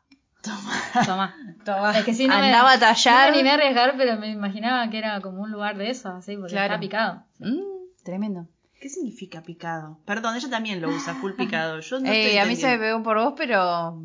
Toma. 0.41 1.33
Toma. 1.63 1.97
Es 1.97 2.03
que 2.05 2.13
sí, 2.13 2.27
no 2.27 2.37
me, 2.37 2.47
Andaba 2.47 2.71
a 2.71 2.75
no 2.75 2.79
me 2.81 2.85
tallar. 2.87 3.29
animé 3.29 3.49
a 3.51 3.53
arriesgar, 3.53 3.95
pero 3.97 4.17
me 4.19 4.29
imaginaba 4.29 4.89
que 4.89 4.97
era 4.97 5.21
como 5.21 5.41
un 5.41 5.51
lugar 5.51 5.77
de 5.77 5.89
eso, 5.89 6.09
así, 6.09 6.35
porque 6.35 6.51
Claro. 6.51 6.73
está 6.73 6.79
picado. 6.79 7.23
Mm, 7.39 8.03
tremendo. 8.03 8.47
¿Qué 8.81 8.89
significa 8.89 9.41
picado? 9.41 9.99
Perdón, 10.05 10.35
ella 10.35 10.49
también 10.49 10.81
lo 10.81 10.89
usa, 10.89 11.15
full 11.15 11.31
picado. 11.33 11.79
Yo 11.79 11.99
no 11.99 12.05
Eh, 12.11 12.25
estoy 12.25 12.37
a 12.39 12.45
mí 12.45 12.55
se 12.57 12.67
me 12.67 12.77
pegó 12.77 13.01
por 13.01 13.17
vos, 13.17 13.33
pero. 13.37 14.03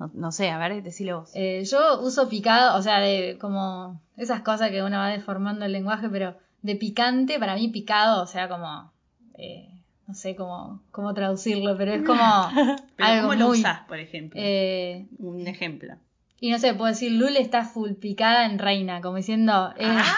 No, 0.00 0.10
no 0.12 0.32
sé, 0.32 0.50
a 0.50 0.58
ver, 0.58 0.82
decilo 0.82 1.20
vos. 1.20 1.30
Eh, 1.34 1.62
yo 1.64 2.00
uso 2.00 2.28
picado, 2.28 2.76
o 2.76 2.82
sea, 2.82 2.98
de 2.98 3.38
como 3.40 4.00
esas 4.16 4.40
cosas 4.40 4.70
que 4.70 4.82
uno 4.82 4.98
va 4.98 5.08
deformando 5.10 5.64
el 5.64 5.72
lenguaje, 5.72 6.08
pero 6.08 6.36
de 6.62 6.74
picante, 6.74 7.38
para 7.38 7.54
mí 7.54 7.68
picado, 7.68 8.22
o 8.22 8.26
sea, 8.26 8.48
como 8.48 8.92
eh, 9.38 9.68
no 10.06 10.14
sé 10.14 10.36
cómo, 10.36 10.82
cómo 10.90 11.14
traducirlo, 11.14 11.76
pero 11.76 11.92
es 11.94 12.02
como 12.04 12.50
Pero 12.96 13.08
algo 13.08 13.28
¿cómo 13.28 13.40
lo 13.40 13.48
muy... 13.48 13.58
usás, 13.60 13.80
por 13.88 13.98
ejemplo? 13.98 14.40
eh, 14.42 15.06
Un 15.18 15.46
ejemplo. 15.46 15.94
y 16.40 16.50
no 16.50 16.58
sé, 16.58 16.74
puedo 16.74 16.90
decir, 16.90 17.12
Lul 17.12 17.36
está 17.36 17.64
full 17.64 17.92
picada 17.92 18.44
en 18.46 18.58
reina, 18.58 19.00
como 19.00 19.16
diciendo... 19.16 19.72
eh, 19.78 19.84
Ah. 19.86 20.16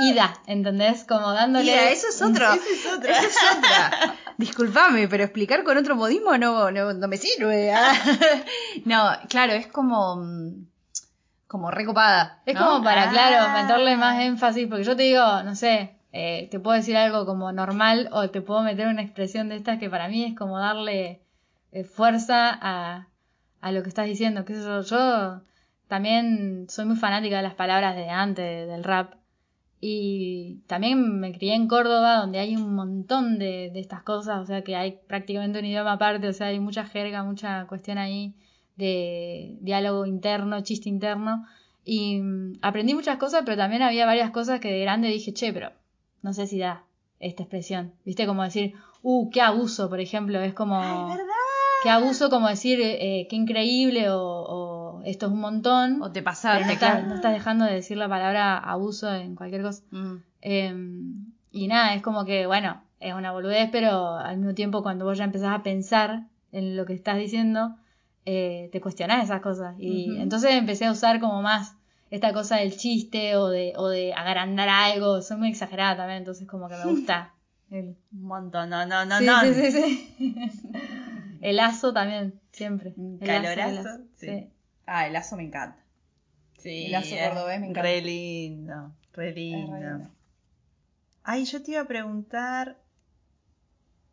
Ida, 0.00 0.32
¿entendés? 0.46 1.02
Como 1.04 1.32
dándole... 1.32 1.64
Mira, 1.72 1.90
eso 1.90 2.06
es 2.08 2.22
otro. 2.22 2.46
Esa 2.52 2.70
es 2.72 2.86
otra. 2.96 3.18
Esa 3.18 3.26
es 3.26 3.36
otra. 3.58 4.14
Disculpame, 4.36 5.08
pero 5.08 5.24
explicar 5.24 5.64
con 5.64 5.76
otro 5.76 5.96
modismo 5.96 6.38
no, 6.38 6.70
no, 6.70 6.92
no 6.92 7.08
me 7.08 7.16
sirve. 7.16 7.72
ah. 7.72 7.92
No, 8.84 9.10
claro, 9.28 9.54
es 9.54 9.66
como. 9.66 10.24
como 11.48 11.72
recopada. 11.72 12.40
Es 12.46 12.54
¿no? 12.54 12.64
como 12.64 12.84
para, 12.84 13.08
Ah. 13.08 13.10
claro, 13.10 13.60
meterle 13.60 13.96
más 13.96 14.22
énfasis, 14.22 14.68
porque 14.68 14.84
yo 14.84 14.94
te 14.94 15.02
digo, 15.02 15.42
no 15.42 15.56
sé, 15.56 15.97
eh, 16.12 16.48
te 16.50 16.60
puedo 16.60 16.76
decir 16.76 16.96
algo 16.96 17.26
como 17.26 17.52
normal 17.52 18.08
o 18.12 18.30
te 18.30 18.40
puedo 18.40 18.62
meter 18.62 18.88
una 18.88 19.02
expresión 19.02 19.48
de 19.48 19.56
estas 19.56 19.78
que 19.78 19.90
para 19.90 20.08
mí 20.08 20.24
es 20.24 20.36
como 20.36 20.58
darle 20.58 21.20
eh, 21.72 21.84
fuerza 21.84 22.50
a, 22.60 23.08
a 23.60 23.72
lo 23.72 23.82
que 23.82 23.88
estás 23.88 24.06
diciendo. 24.06 24.44
¿Qué 24.44 24.54
sé 24.54 24.62
yo? 24.62 24.82
yo 24.82 25.42
también 25.88 26.66
soy 26.68 26.86
muy 26.86 26.96
fanática 26.96 27.36
de 27.36 27.42
las 27.42 27.54
palabras 27.54 27.96
de 27.96 28.08
antes 28.08 28.68
del 28.68 28.84
rap 28.84 29.14
y 29.80 30.60
también 30.66 31.20
me 31.20 31.32
crié 31.32 31.54
en 31.54 31.68
Córdoba 31.68 32.16
donde 32.16 32.40
hay 32.40 32.56
un 32.56 32.74
montón 32.74 33.38
de, 33.38 33.70
de 33.72 33.80
estas 33.80 34.02
cosas, 34.02 34.40
o 34.40 34.44
sea 34.46 34.62
que 34.62 34.74
hay 34.76 34.98
prácticamente 35.06 35.60
un 35.60 35.64
idioma 35.66 35.92
aparte, 35.92 36.28
o 36.28 36.32
sea, 36.32 36.48
hay 36.48 36.58
mucha 36.58 36.84
jerga, 36.84 37.22
mucha 37.22 37.66
cuestión 37.68 37.98
ahí 37.98 38.34
de 38.76 39.58
diálogo 39.60 40.06
interno, 40.06 40.62
chiste 40.62 40.88
interno. 40.88 41.44
Y 41.84 42.20
mm, 42.20 42.58
aprendí 42.62 42.94
muchas 42.94 43.18
cosas, 43.18 43.42
pero 43.44 43.56
también 43.56 43.82
había 43.82 44.06
varias 44.06 44.30
cosas 44.30 44.60
que 44.60 44.72
de 44.72 44.80
grande 44.80 45.08
dije, 45.08 45.32
che, 45.32 45.52
pero 45.52 45.72
no 46.22 46.32
sé 46.32 46.46
si 46.46 46.58
da 46.58 46.84
esta 47.20 47.42
expresión. 47.42 47.92
¿Viste? 48.04 48.26
Como 48.26 48.42
decir, 48.42 48.74
uh, 49.02 49.30
qué 49.30 49.40
abuso, 49.40 49.88
por 49.88 50.00
ejemplo. 50.00 50.40
Es 50.40 50.54
como. 50.54 51.16
Qué 51.82 51.90
abuso, 51.90 52.28
como 52.28 52.48
decir, 52.48 52.80
eh, 52.82 53.28
qué 53.30 53.36
increíble 53.36 54.10
o, 54.10 54.20
o 54.20 55.02
esto 55.04 55.26
es 55.26 55.32
un 55.32 55.40
montón. 55.40 56.02
O 56.02 56.10
te 56.10 56.22
pasaste, 56.22 56.64
no, 56.66 56.72
estás, 56.72 56.90
claro. 56.92 57.06
no 57.06 57.14
estás 57.14 57.32
dejando 57.32 57.64
de 57.64 57.74
decir 57.74 57.96
la 57.96 58.08
palabra 58.08 58.58
abuso 58.58 59.12
en 59.14 59.36
cualquier 59.36 59.62
cosa. 59.62 59.82
Mm. 59.90 60.16
Eh, 60.42 60.74
y 61.52 61.68
nada, 61.68 61.94
es 61.94 62.02
como 62.02 62.24
que, 62.24 62.46
bueno, 62.46 62.82
es 63.00 63.14
una 63.14 63.32
boludez, 63.32 63.68
pero 63.70 64.16
al 64.16 64.38
mismo 64.38 64.54
tiempo 64.54 64.82
cuando 64.82 65.04
vos 65.04 65.18
ya 65.18 65.24
empezás 65.24 65.54
a 65.54 65.62
pensar 65.62 66.26
en 66.52 66.76
lo 66.76 66.84
que 66.84 66.94
estás 66.94 67.16
diciendo, 67.16 67.76
eh, 68.24 68.68
te 68.72 68.80
cuestionás 68.80 69.24
esas 69.24 69.40
cosas. 69.40 69.76
Y 69.78 70.18
entonces 70.20 70.52
empecé 70.52 70.86
a 70.86 70.92
usar 70.92 71.20
como 71.20 71.42
más 71.42 71.77
esta 72.10 72.32
cosa 72.32 72.56
del 72.56 72.76
chiste 72.76 73.36
o 73.36 73.48
de, 73.48 73.72
o 73.76 73.88
de 73.88 74.12
agrandar 74.14 74.68
algo. 74.68 75.20
Soy 75.22 75.36
muy 75.36 75.48
exagerada 75.50 75.96
también, 75.96 76.18
entonces 76.18 76.46
como 76.46 76.68
que 76.68 76.76
me 76.76 76.84
gusta. 76.90 77.34
El, 77.70 77.96
Un 78.12 78.22
montón, 78.22 78.70
no, 78.70 78.86
no, 78.86 79.04
no, 79.04 79.18
sí, 79.18 79.26
no. 79.26 79.40
sí, 79.42 79.54
sí, 79.54 79.72
sí. 79.72 80.62
El 81.40 81.56
lazo 81.56 81.92
también, 81.92 82.40
siempre. 82.52 82.94
El 82.96 83.28
lazo, 83.28 83.50
el 83.50 83.56
calorazo, 83.56 83.88
lazo, 83.90 84.04
sí. 84.16 84.50
Ah, 84.86 85.06
el 85.06 85.12
lazo 85.12 85.36
me 85.36 85.44
encanta. 85.44 85.78
Sí, 86.58 86.86
El 86.86 86.92
lazo 86.92 87.16
cordobés 87.16 87.60
me 87.60 87.66
encanta. 87.66 87.82
Re 87.82 88.00
lindo, 88.00 88.92
re 89.12 89.32
lindo. 89.32 90.10
Ay, 91.22 91.44
yo 91.44 91.62
te 91.62 91.72
iba 91.72 91.82
a 91.82 91.86
preguntar. 91.86 92.76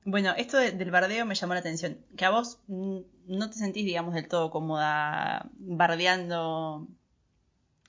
Bueno, 0.03 0.34
esto 0.38 0.58
de- 0.58 0.71
del 0.71 0.91
bardeo 0.91 1.25
me 1.25 1.34
llamó 1.34 1.53
la 1.55 1.62
atención. 1.62 1.97
Que 2.15 2.25
a 2.25 2.29
vos 2.29 2.60
no 2.67 3.49
te 3.49 3.55
sentís, 3.58 3.86
digamos, 3.86 4.13
del 4.13 4.27
todo 4.27 4.51
cómoda 4.51 5.49
bardeando. 5.58 6.88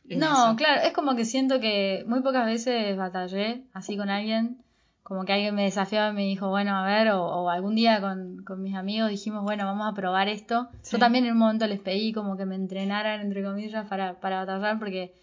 No, 0.08 0.48
eso. 0.48 0.56
claro, 0.56 0.82
es 0.82 0.92
como 0.92 1.16
que 1.16 1.24
siento 1.24 1.60
que 1.60 2.04
muy 2.06 2.20
pocas 2.20 2.46
veces 2.46 2.96
batallé 2.96 3.64
así 3.72 3.96
con 3.96 4.08
alguien, 4.10 4.58
como 5.02 5.24
que 5.24 5.32
alguien 5.32 5.54
me 5.54 5.64
desafiaba 5.64 6.10
y 6.10 6.14
me 6.14 6.22
dijo, 6.22 6.48
bueno, 6.48 6.76
a 6.76 6.84
ver, 6.84 7.10
o, 7.10 7.24
o 7.24 7.48
algún 7.50 7.74
día 7.74 8.00
con, 8.00 8.42
con 8.44 8.62
mis 8.62 8.74
amigos 8.74 9.10
dijimos, 9.10 9.42
bueno, 9.44 9.64
vamos 9.64 9.86
a 9.90 9.94
probar 9.94 10.28
esto. 10.28 10.68
Sí. 10.82 10.92
Yo 10.92 10.98
también 10.98 11.24
en 11.24 11.32
un 11.32 11.38
momento 11.38 11.66
les 11.66 11.80
pedí 11.80 12.12
como 12.12 12.36
que 12.36 12.44
me 12.44 12.54
entrenaran, 12.56 13.20
entre 13.20 13.42
comillas, 13.44 13.86
para, 13.88 14.20
para 14.20 14.44
batallar, 14.44 14.78
porque 14.78 15.14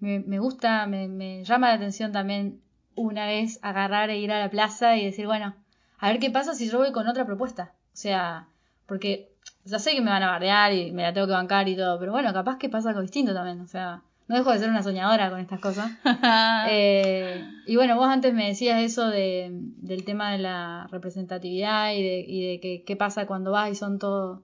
me, 0.00 0.20
me 0.20 0.38
gusta, 0.38 0.86
me, 0.86 1.08
me 1.08 1.44
llama 1.44 1.68
la 1.68 1.74
atención 1.74 2.12
también 2.12 2.60
una 2.94 3.26
vez 3.26 3.60
agarrar 3.62 4.10
e 4.10 4.18
ir 4.18 4.32
a 4.32 4.40
la 4.40 4.50
plaza 4.50 4.96
y 4.96 5.04
decir, 5.04 5.26
bueno, 5.26 5.54
a 5.98 6.08
ver 6.08 6.18
qué 6.18 6.30
pasa 6.30 6.54
si 6.54 6.68
yo 6.68 6.78
voy 6.78 6.92
con 6.92 7.06
otra 7.06 7.24
propuesta. 7.24 7.72
O 7.92 7.96
sea, 7.96 8.48
porque 8.86 9.30
ya 9.64 9.78
sé 9.78 9.92
que 9.94 10.00
me 10.00 10.10
van 10.10 10.22
a 10.22 10.30
bardear 10.30 10.72
y 10.72 10.92
me 10.92 11.02
la 11.02 11.12
tengo 11.12 11.26
que 11.26 11.32
bancar 11.32 11.68
y 11.68 11.76
todo, 11.76 11.98
pero 11.98 12.12
bueno, 12.12 12.32
capaz 12.32 12.58
que 12.58 12.68
pasa 12.68 12.88
algo 12.90 13.02
distinto 13.02 13.34
también. 13.34 13.60
O 13.60 13.66
sea, 13.66 14.02
no 14.28 14.36
dejo 14.36 14.52
de 14.52 14.58
ser 14.58 14.68
una 14.68 14.82
soñadora 14.82 15.30
con 15.30 15.40
estas 15.40 15.60
cosas. 15.60 15.90
Eh, 16.70 17.42
y 17.66 17.76
bueno, 17.76 17.96
vos 17.96 18.08
antes 18.08 18.34
me 18.34 18.48
decías 18.48 18.82
eso 18.82 19.08
de, 19.08 19.48
del 19.50 20.04
tema 20.04 20.32
de 20.32 20.38
la 20.38 20.86
representatividad 20.90 21.94
y 21.94 22.02
de, 22.02 22.24
y 22.26 22.46
de 22.46 22.60
que 22.60 22.84
qué 22.84 22.96
pasa 22.96 23.26
cuando 23.26 23.52
vas 23.52 23.70
y 23.70 23.74
son 23.74 23.98
todos 23.98 24.40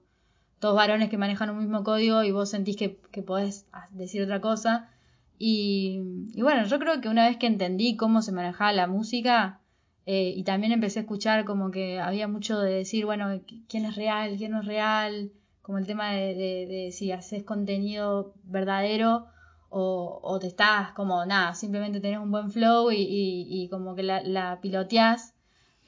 todos 0.59 0.75
varones 0.75 1.09
que 1.09 1.17
manejan 1.17 1.51
un 1.51 1.59
mismo 1.59 1.83
código 1.83 2.23
y 2.23 2.31
vos 2.31 2.49
sentís 2.49 2.77
que, 2.77 2.97
que 3.11 3.21
podés 3.21 3.67
decir 3.91 4.23
otra 4.23 4.41
cosa. 4.41 4.89
Y, 5.37 6.01
y 6.33 6.41
bueno, 6.41 6.65
yo 6.65 6.79
creo 6.79 7.01
que 7.01 7.09
una 7.09 7.27
vez 7.27 7.37
que 7.37 7.45
entendí 7.45 7.95
cómo 7.95 8.21
se 8.21 8.31
manejaba 8.31 8.71
la 8.73 8.87
música 8.87 9.59
eh, 10.07 10.33
y 10.35 10.43
también 10.43 10.71
empecé 10.71 10.99
a 10.99 11.01
escuchar 11.03 11.45
como 11.45 11.69
que 11.69 11.99
había 11.99 12.27
mucho 12.27 12.59
de 12.59 12.73
decir, 12.73 13.05
bueno, 13.05 13.41
quién 13.67 13.85
es 13.85 13.95
real, 13.95 14.37
quién 14.37 14.51
no 14.51 14.61
es 14.61 14.65
real, 14.65 15.31
como 15.61 15.77
el 15.77 15.85
tema 15.85 16.11
de, 16.11 16.33
de, 16.33 16.65
de 16.67 16.91
si 16.91 17.11
haces 17.11 17.43
contenido 17.43 18.33
verdadero 18.45 19.27
o, 19.77 20.39
te 20.39 20.47
estás 20.47 20.93
como 20.93 21.25
nada, 21.25 21.53
simplemente 21.53 21.99
tenés 21.99 22.19
un 22.19 22.31
buen 22.31 22.49
flow 22.49 22.91
y, 22.93 23.67
como 23.69 23.93
que 23.93 24.03
la, 24.03 24.21
la 24.23 24.61
piloteás, 24.61 25.33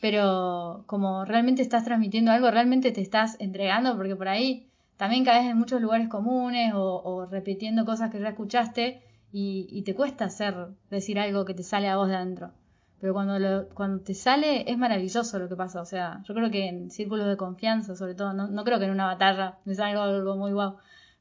pero 0.01 0.83
como 0.87 1.23
realmente 1.23 1.61
estás 1.61 1.85
transmitiendo 1.85 2.31
algo, 2.31 2.51
realmente 2.51 2.91
te 2.91 3.01
estás 3.01 3.37
entregando, 3.39 3.95
porque 3.95 4.17
por 4.17 4.27
ahí 4.27 4.67
también 4.97 5.23
caes 5.23 5.49
en 5.49 5.57
muchos 5.57 5.81
lugares 5.81 6.09
comunes 6.09 6.73
o, 6.75 7.27
repitiendo 7.31 7.85
cosas 7.85 8.11
que 8.11 8.19
ya 8.19 8.29
escuchaste 8.29 9.01
y, 9.31 9.81
te 9.83 9.95
cuesta 9.95 10.25
hacer, 10.25 10.67
decir 10.89 11.17
algo 11.17 11.45
que 11.45 11.53
te 11.53 11.63
sale 11.63 11.87
a 11.87 11.95
vos 11.95 12.09
de 12.09 12.15
adentro. 12.15 12.51
Pero 12.99 13.13
cuando, 13.13 13.69
cuando 13.73 14.03
te 14.03 14.15
sale 14.15 14.69
es 14.69 14.77
maravilloso 14.77 15.39
lo 15.39 15.47
que 15.47 15.55
pasa. 15.55 15.81
O 15.81 15.85
sea, 15.85 16.23
yo 16.27 16.33
creo 16.33 16.49
que 16.49 16.67
en 16.67 16.89
círculos 16.89 17.27
de 17.27 17.37
confianza, 17.37 17.95
sobre 17.95 18.15
todo, 18.15 18.33
no, 18.33 18.47
no 18.47 18.63
creo 18.63 18.79
que 18.79 18.85
en 18.85 18.91
una 18.91 19.05
batalla 19.05 19.59
me 19.65 19.75
salga 19.75 20.03
algo 20.03 20.35
muy 20.35 20.51
guau. 20.51 20.77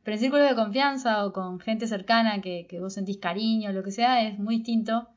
Pero 0.07 0.15
en 0.15 0.21
círculos 0.21 0.49
de 0.49 0.55
confianza 0.55 1.27
o 1.27 1.33
con 1.33 1.59
gente 1.59 1.89
cercana 1.89 2.41
que, 2.41 2.69
que 2.69 2.79
vos 2.79 2.95
sentís 2.95 3.19
cariño, 3.19 3.73
lo 3.73 3.83
que 3.83 3.91
sea, 3.91 4.23
es 4.23 4.39
muy 4.39 4.59
distinto 4.59 5.09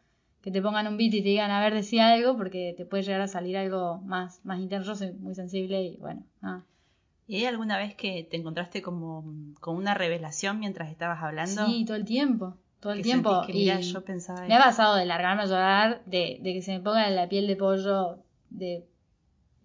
que 0.41 0.49
te 0.49 0.63
pongan 0.63 0.87
un 0.87 0.97
beat 0.97 1.13
y 1.13 1.21
te 1.21 1.29
digan, 1.29 1.51
a 1.51 1.61
ver, 1.61 1.75
decía 1.75 2.11
algo, 2.11 2.35
porque 2.35 2.73
te 2.75 2.85
puede 2.85 3.03
llegar 3.03 3.21
a 3.21 3.27
salir 3.27 3.55
algo 3.55 3.99
más, 3.99 4.43
más 4.43 4.59
interno. 4.59 4.87
Yo 4.87 4.95
soy 4.95 5.11
muy 5.11 5.35
sensible 5.35 5.83
y 5.83 5.97
bueno, 5.97 6.23
nada. 6.41 6.65
¿Y 7.27 7.35
hay 7.35 7.45
alguna 7.45 7.77
vez 7.77 7.93
que 7.93 8.27
te 8.31 8.37
encontraste 8.37 8.81
como 8.81 9.31
con 9.59 9.75
una 9.75 9.93
revelación 9.93 10.57
mientras 10.57 10.89
estabas 10.89 11.21
hablando? 11.21 11.67
Sí, 11.67 11.85
todo 11.85 11.95
el 11.95 12.05
tiempo. 12.05 12.57
Todo 12.79 12.93
el 12.93 13.03
tiempo. 13.03 13.43
que, 13.45 13.53
mirá, 13.53 13.79
y 13.79 13.83
yo 13.83 14.03
pensaba 14.03 14.47
me 14.47 14.55
ha 14.55 14.59
pasado 14.59 14.95
de 14.95 15.05
largarme 15.05 15.43
a 15.43 15.45
llorar, 15.45 16.01
de, 16.07 16.39
de 16.41 16.53
que 16.55 16.63
se 16.63 16.71
me 16.71 16.79
ponga 16.79 17.07
la 17.11 17.29
piel 17.29 17.45
de 17.45 17.55
pollo 17.55 18.17
de 18.49 18.87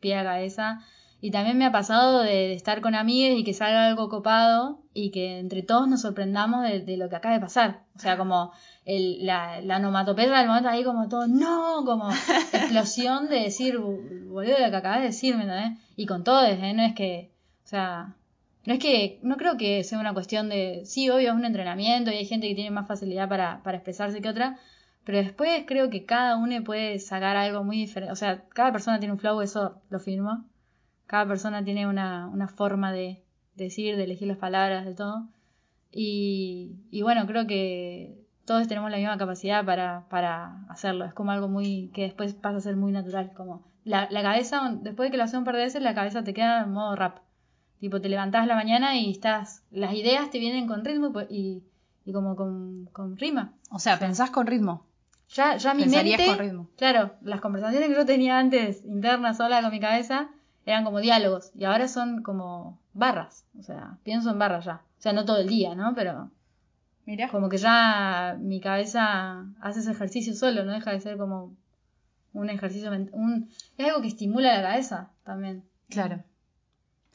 pie 0.00 0.16
a 0.16 0.24
cabeza. 0.24 0.84
Y 1.24 1.30
también 1.30 1.56
me 1.56 1.64
ha 1.64 1.72
pasado 1.72 2.20
de, 2.20 2.32
de 2.32 2.52
estar 2.52 2.82
con 2.82 2.94
amigues 2.94 3.38
y 3.38 3.44
que 3.44 3.54
salga 3.54 3.87
algo 3.87 4.10
copado 4.10 4.82
y 4.92 5.10
que 5.10 5.38
entre 5.38 5.62
todos 5.62 5.88
nos 5.88 6.02
sorprendamos 6.02 6.64
de, 6.64 6.80
de 6.80 6.98
lo 6.98 7.08
que 7.08 7.16
acaba 7.16 7.34
de 7.34 7.40
pasar. 7.40 7.84
O 7.96 7.98
sea, 7.98 8.18
como 8.18 8.52
el, 8.84 9.24
la, 9.24 9.62
la 9.62 9.78
onomatopeya 9.78 10.37
del 10.37 10.48
momento 10.48 10.68
ahí 10.68 10.84
como 10.84 11.08
todo, 11.08 11.26
no, 11.26 11.82
como 11.87 12.10
explosión 12.52 13.30
de 13.30 13.40
decir, 13.40 13.78
boludo, 13.78 14.58
lo 14.58 14.70
que 14.70 14.76
acabas 14.76 14.98
de 14.98 15.06
decir, 15.06 15.34
¿me 15.34 15.44
entendés? 15.44 15.80
Y 15.96 16.04
con 16.04 16.24
todo, 16.24 16.44
¿eh? 16.44 16.74
No 16.74 16.82
es 16.82 16.94
que, 16.94 17.30
o 17.64 17.68
sea, 17.68 18.14
no 18.66 18.74
es 18.74 18.78
que, 18.78 19.18
no 19.22 19.38
creo 19.38 19.56
que 19.56 19.82
sea 19.82 19.98
una 20.00 20.12
cuestión 20.12 20.50
de, 20.50 20.82
sí, 20.84 21.08
obvio, 21.08 21.30
es 21.30 21.34
un 21.34 21.46
entrenamiento 21.46 22.10
y 22.10 22.16
hay 22.16 22.26
gente 22.26 22.48
que 22.48 22.54
tiene 22.54 22.70
más 22.70 22.87
facilidad 22.87 23.30
para, 23.30 23.62
para 23.62 23.78
expresarse 23.78 24.20
que 24.20 24.28
otra, 24.28 24.58
pero 25.04 25.16
después 25.16 25.64
creo 25.66 25.88
que 25.88 26.04
cada 26.04 26.37
uno 26.37 26.62
puede 26.64 26.98
sacar 26.98 27.38
algo 27.38 27.64
muy 27.64 27.78
diferente. 27.78 28.12
O 28.12 28.16
sea, 28.16 28.44
cada 28.50 28.72
persona 28.72 28.98
tiene 28.98 29.14
un 29.14 29.18
flow, 29.18 29.40
eso 29.40 29.80
lo 29.88 29.98
firmo. 29.98 30.44
Cada 31.06 31.26
persona 31.26 31.64
tiene 31.64 31.86
una, 31.86 32.28
una 32.28 32.48
forma 32.48 32.92
de 32.92 33.22
decir, 33.54 33.96
de 33.96 34.04
elegir 34.04 34.28
las 34.28 34.38
palabras, 34.38 34.84
de 34.84 34.94
todo. 34.94 35.26
Y, 35.92 36.72
y 36.90 37.02
bueno, 37.02 37.26
creo 37.26 37.46
que 37.46 38.24
todos 38.44 38.66
tenemos 38.68 38.90
la 38.90 38.96
misma 38.96 39.16
capacidad 39.16 39.64
para, 39.64 40.06
para 40.08 40.64
hacerlo. 40.68 41.04
Es 41.04 41.14
como 41.14 41.30
algo 41.30 41.48
muy 41.48 41.90
que 41.94 42.02
después 42.02 42.34
pasa 42.34 42.58
a 42.58 42.60
ser 42.60 42.76
muy 42.76 42.92
natural. 42.92 43.32
Como 43.34 43.62
la, 43.84 44.08
la 44.10 44.22
cabeza, 44.22 44.76
después 44.80 45.06
de 45.06 45.10
que 45.10 45.16
lo 45.16 45.24
haces 45.24 45.38
un 45.38 45.44
par 45.44 45.56
de 45.56 45.62
veces, 45.62 45.82
la 45.82 45.94
cabeza 45.94 46.24
te 46.24 46.34
queda 46.34 46.62
en 46.62 46.72
modo 46.72 46.96
rap. 46.96 47.18
Tipo, 47.80 48.00
te 48.00 48.08
levantás 48.08 48.46
la 48.46 48.54
mañana 48.54 48.96
y 48.96 49.10
estás. 49.10 49.62
Las 49.70 49.94
ideas 49.94 50.30
te 50.30 50.38
vienen 50.38 50.66
con 50.66 50.84
ritmo 50.84 51.12
y, 51.28 51.62
y 52.04 52.12
como 52.12 52.34
con, 52.34 52.86
con 52.92 53.16
rima. 53.16 53.52
O 53.70 53.78
sea, 53.78 53.98
pensás 53.98 54.30
con 54.30 54.46
ritmo. 54.46 54.86
Ya, 55.30 55.56
ya 55.56 55.74
mi 55.74 55.86
mente. 55.86 56.26
con 56.26 56.38
ritmo. 56.38 56.68
Claro, 56.76 57.12
las 57.22 57.40
conversaciones 57.40 57.88
que 57.88 57.94
yo 57.94 58.06
tenía 58.06 58.38
antes 58.38 58.84
internas 58.84 59.36
sola 59.36 59.62
con 59.62 59.70
mi 59.70 59.80
cabeza 59.80 60.28
eran 60.66 60.85
como 60.85 61.00
diálogos 61.00 61.50
y 61.55 61.64
ahora 61.64 61.88
son 61.88 62.22
como 62.22 62.79
barras. 62.92 63.44
O 63.59 63.62
sea, 63.62 63.98
pienso 64.03 64.31
en 64.31 64.38
barras 64.38 64.64
ya. 64.64 64.83
O 64.98 65.03
sea, 65.03 65.12
no 65.12 65.24
todo 65.24 65.38
el 65.38 65.48
día, 65.48 65.74
¿no? 65.74 65.94
Pero 65.94 66.31
Mira. 67.07 67.29
como 67.29 67.48
que 67.48 67.59
ya 67.59 68.37
mi 68.40 68.61
cabeza 68.61 69.44
hace 69.61 69.81
ese 69.81 69.90
ejercicio 69.92 70.35
solo, 70.35 70.64
no 70.64 70.72
deja 70.72 70.92
de 70.92 71.00
ser 71.00 71.18
como 71.18 71.53
un 72.33 72.50
ejercicio, 72.50 72.90
un, 73.12 73.48
es 73.79 73.87
algo 73.87 74.00
que 74.03 74.09
estimula 74.09 74.57
la 74.57 74.62
cabeza 74.70 75.11
también. 75.22 75.62
Claro. 75.88 76.22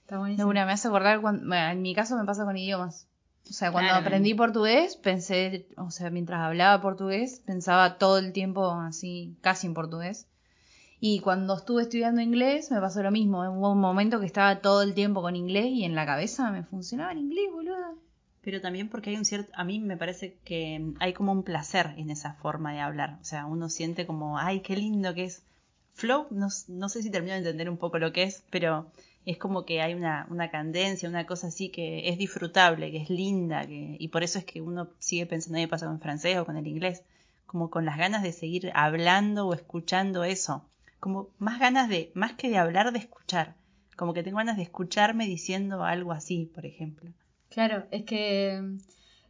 Está 0.02 0.18
buenísimo. 0.18 0.48
me 0.52 0.60
hace 0.62 0.88
acordar, 0.88 1.22
cuando, 1.22 1.46
bueno, 1.48 1.70
en 1.70 1.82
mi 1.82 1.94
caso 1.94 2.18
me 2.18 2.26
pasa 2.26 2.46
con 2.46 2.58
idiomas. 2.58 3.08
O 3.50 3.54
sea, 3.54 3.72
cuando 3.72 3.90
Claro. 3.90 4.06
aprendí 4.06 4.34
portugués, 4.34 4.96
pensé, 4.96 5.68
o 5.78 5.92
sea, 5.92 6.10
mientras 6.10 6.40
hablaba 6.42 6.82
portugués, 6.82 7.42
pensaba 7.46 7.98
todo 7.98 8.18
el 8.20 8.32
tiempo 8.32 8.72
así, 8.72 9.36
casi 9.42 9.68
en 9.68 9.74
portugués. 9.74 10.28
Y 11.02 11.22
cuando 11.22 11.56
estuve 11.56 11.84
estudiando 11.84 12.22
inglés, 12.22 12.72
me 12.72 12.82
pasó 12.82 13.02
lo 13.02 13.12
mismo. 13.12 13.40
Hubo 13.50 13.72
un 13.72 13.80
momento 13.80 14.20
que 14.20 14.26
estaba 14.26 14.60
todo 14.60 14.82
el 14.82 14.94
tiempo 14.94 15.22
con 15.22 15.36
inglés 15.36 15.68
y 15.68 15.86
en 15.86 15.96
la 15.96 16.06
cabeza 16.06 16.52
me 16.52 16.64
funcionaba 16.64 17.14
el 17.14 17.20
inglés, 17.20 17.46
boludo. 17.52 17.96
Pero 18.42 18.62
también 18.62 18.90
porque 18.90 19.12
hay 19.12 19.16
un 19.16 19.26
cierto, 19.26 19.52
a 19.56 19.64
mí 19.64 19.80
me 19.80 19.98
parece 19.98 20.36
que 20.44 20.94
hay 21.00 21.14
como 21.14 21.32
un 21.32 21.44
placer 21.44 21.94
en 21.98 22.10
esa 22.10 22.34
forma 22.34 22.74
de 22.74 22.80
hablar. 22.80 23.18
O 23.22 23.26
sea, 23.26 23.46
uno 23.46 23.70
siente 23.70 24.06
como, 24.06 24.38
ay, 24.38 24.60
qué 24.62 24.76
lindo 24.76 25.14
que 25.14 25.26
es. 25.26 25.44
Flow, 25.94 26.28
no, 26.32 26.48
no 26.68 26.90
sé 26.90 27.02
si 27.02 27.10
termino 27.12 27.34
de 27.34 27.40
entender 27.40 27.70
un 27.70 27.78
poco 27.78 27.98
lo 27.98 28.14
que 28.14 28.24
es, 28.24 28.44
pero 28.50 28.88
es 29.26 29.38
como 29.38 29.66
que 29.66 29.82
hay 29.82 29.94
una, 29.94 30.28
una 30.30 30.50
candencia, 30.50 31.10
una 31.10 31.26
cosa 31.26 31.48
así 31.48 31.70
que 31.70 32.10
es 32.10 32.18
disfrutable, 32.18 32.92
que 32.92 32.98
es 32.98 33.10
linda, 33.10 33.66
que, 33.68 33.98
y 34.00 34.08
por 34.08 34.24
eso 34.24 34.40
es 34.40 34.46
que 34.46 34.62
uno 34.62 34.90
sigue 35.00 35.26
pensando, 35.26 35.60
me 35.60 35.68
pasa 35.68 35.88
con 35.88 36.00
francés 36.00 36.38
o 36.38 36.46
con 36.46 36.58
el 36.58 36.68
inglés, 36.68 37.04
como 37.46 37.70
con 37.70 37.86
las 37.86 37.98
ganas 37.98 38.24
de 38.24 38.32
seguir 38.32 38.72
hablando 38.74 39.48
o 39.48 39.54
escuchando 39.54 40.24
eso. 40.24 40.64
Como 41.00 41.30
más 41.38 41.60
ganas 41.60 41.90
de, 41.90 42.12
más 42.14 42.34
que 42.34 42.50
de 42.50 42.58
hablar, 42.58 42.92
de 42.92 43.00
escuchar. 43.00 43.56
Como 43.96 44.14
que 44.14 44.24
tengo 44.24 44.38
ganas 44.38 44.58
de 44.58 44.64
escucharme 44.64 45.26
diciendo 45.26 45.84
algo 45.84 46.12
así, 46.12 46.46
por 46.54 46.66
ejemplo. 46.66 47.12
Claro, 47.50 47.86
es 47.92 48.04
que 48.06 48.60
mm, 48.62 48.78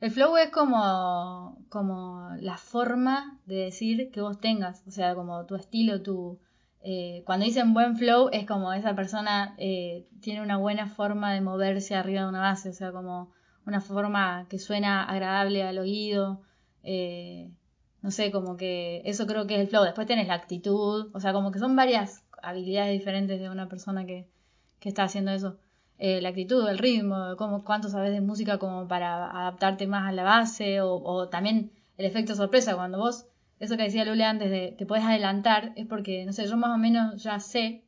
el 0.01 0.11
flow 0.11 0.37
es 0.37 0.49
como, 0.49 1.57
como 1.69 2.29
la 2.39 2.57
forma 2.57 3.39
de 3.45 3.55
decir 3.65 4.11
que 4.11 4.21
vos 4.21 4.39
tengas, 4.39 4.83
o 4.87 4.91
sea, 4.91 5.15
como 5.15 5.45
tu 5.45 5.55
estilo, 5.55 6.01
tu... 6.01 6.39
eh, 6.83 7.23
cuando 7.25 7.45
dicen 7.45 7.73
buen 7.73 7.97
flow 7.97 8.29
es 8.31 8.45
como 8.45 8.71
esa 8.73 8.95
persona 8.95 9.55
eh, 9.57 10.07
tiene 10.21 10.41
una 10.41 10.57
buena 10.57 10.87
forma 10.87 11.33
de 11.33 11.41
moverse 11.41 11.95
arriba 11.95 12.21
de 12.23 12.29
una 12.29 12.41
base, 12.41 12.69
o 12.69 12.73
sea, 12.73 12.91
como 12.91 13.31
una 13.65 13.81
forma 13.81 14.45
que 14.49 14.59
suena 14.59 15.03
agradable 15.03 15.63
al 15.63 15.77
oído, 15.79 16.41
eh, 16.83 17.51
no 18.01 18.11
sé, 18.11 18.31
como 18.31 18.57
que 18.57 19.01
eso 19.05 19.27
creo 19.27 19.47
que 19.47 19.55
es 19.55 19.61
el 19.61 19.67
flow. 19.67 19.83
Después 19.83 20.07
tenés 20.07 20.27
la 20.27 20.35
actitud, 20.35 21.09
o 21.13 21.19
sea, 21.19 21.33
como 21.33 21.51
que 21.51 21.59
son 21.59 21.75
varias 21.75 22.23
habilidades 22.41 22.97
diferentes 22.97 23.39
de 23.39 23.49
una 23.49 23.67
persona 23.67 24.05
que, 24.05 24.27
que 24.79 24.89
está 24.89 25.03
haciendo 25.03 25.31
eso. 25.31 25.57
Eh, 25.97 26.21
la 26.21 26.29
actitud, 26.29 26.67
el 26.69 26.77
ritmo, 26.77 27.35
cómo, 27.37 27.65
cuánto 27.65 27.89
sabes 27.89 28.13
de 28.13 28.21
música 28.21 28.57
como 28.57 28.87
para 28.87 29.29
adaptarte 29.29 29.85
más 29.85 30.07
a 30.07 30.13
la 30.13 30.23
base, 30.23 30.81
o, 30.81 30.95
o 30.95 31.27
también 31.27 31.71
el 31.97 32.05
efecto 32.05 32.35
sorpresa, 32.35 32.75
cuando 32.75 32.97
vos, 32.97 33.25
eso 33.59 33.75
que 33.75 33.83
decía 33.83 34.05
Lule 34.05 34.23
antes 34.23 34.49
de 34.49 34.75
te 34.77 34.85
puedes 34.85 35.03
adelantar, 35.03 35.73
es 35.75 35.85
porque, 35.85 36.25
no 36.25 36.31
sé, 36.31 36.47
yo 36.47 36.55
más 36.55 36.73
o 36.73 36.77
menos 36.77 37.21
ya 37.21 37.39
sé 37.41 37.83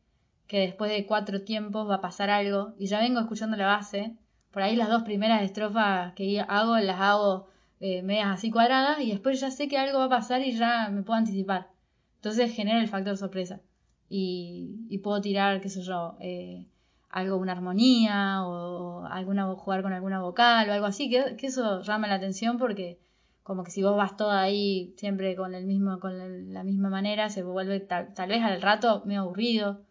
que 0.48 0.60
después 0.60 0.92
de 0.92 1.06
cuatro 1.06 1.44
tiempos 1.44 1.90
va 1.90 1.96
a 1.96 2.02
pasar 2.02 2.30
algo, 2.30 2.74
y 2.78 2.88
ya 2.88 3.00
vengo 3.00 3.22
escuchando 3.22 3.56
la 3.56 3.68
base, 3.68 4.18
por 4.52 4.62
ahí 4.62 4.76
las 4.76 4.90
dos 4.90 5.04
primeras 5.04 5.44
estrofas 5.44 6.14
que 6.14 6.42
hago, 6.42 6.78
las 6.80 7.00
hago 7.00 7.48
eh, 7.82 8.04
medias 8.04 8.30
así 8.30 8.52
cuadradas, 8.52 9.02
y 9.02 9.12
después 9.12 9.40
ya 9.42 9.52
sé 9.52 9.68
que 9.68 9.78
algo 9.78 10.00
va 10.00 10.06
a 10.06 10.10
pasar 10.10 10.42
y 10.42 10.54
ya 10.58 10.90
me 10.90 11.04
puedo 11.04 11.18
anticipar. 11.20 11.70
Entonces 12.18 12.54
genera 12.56 12.80
el 12.82 12.88
factor 12.88 13.18
sorpresa. 13.18 13.62
Y, 14.10 14.86
y 14.90 15.00
puedo 15.00 15.22
tirar, 15.22 15.62
qué 15.62 15.70
sé 15.70 15.82
yo, 15.84 16.16
eh, 16.20 16.66
algo, 17.10 17.38
una 17.38 17.54
armonía 17.54 18.44
o 18.46 19.06
alguna 19.06 19.48
jugar 19.56 19.82
con 19.84 19.94
alguna 19.94 20.22
vocal 20.22 20.70
o 20.70 20.74
algo 20.74 20.86
así, 20.86 21.10
que, 21.10 21.36
eso 21.46 21.82
llama 21.82 22.08
la 22.08 22.16
atención 22.16 22.58
porque 22.58 23.00
como 23.44 23.64
que 23.64 23.72
si 23.72 23.84
vos 23.84 23.98
vas 23.98 24.16
toda 24.18 24.42
ahí 24.42 24.94
siempre 24.98 25.36
con 25.36 25.56
el 25.56 25.66
mismo 25.66 26.00
con 26.00 26.20
el- 26.22 26.54
la 26.54 26.64
misma 26.64 26.90
manera 26.90 27.30
se 27.30 27.44
vuelve 27.44 27.80
tal, 27.80 28.14
tal 28.14 28.30
vez 28.30 28.42
al 28.44 28.62
rato 28.62 29.04
medio 29.06 29.22
aburrido, 29.22 29.82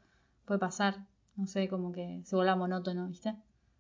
puede 0.47 0.61
pasar, 0.61 1.07
no 1.37 1.47
sé, 1.47 1.69
como 1.69 1.93
que 1.93 2.23
se 2.25 2.37
vuelve 2.37 2.55
monótono, 2.57 3.09
¿viste? 3.09 3.35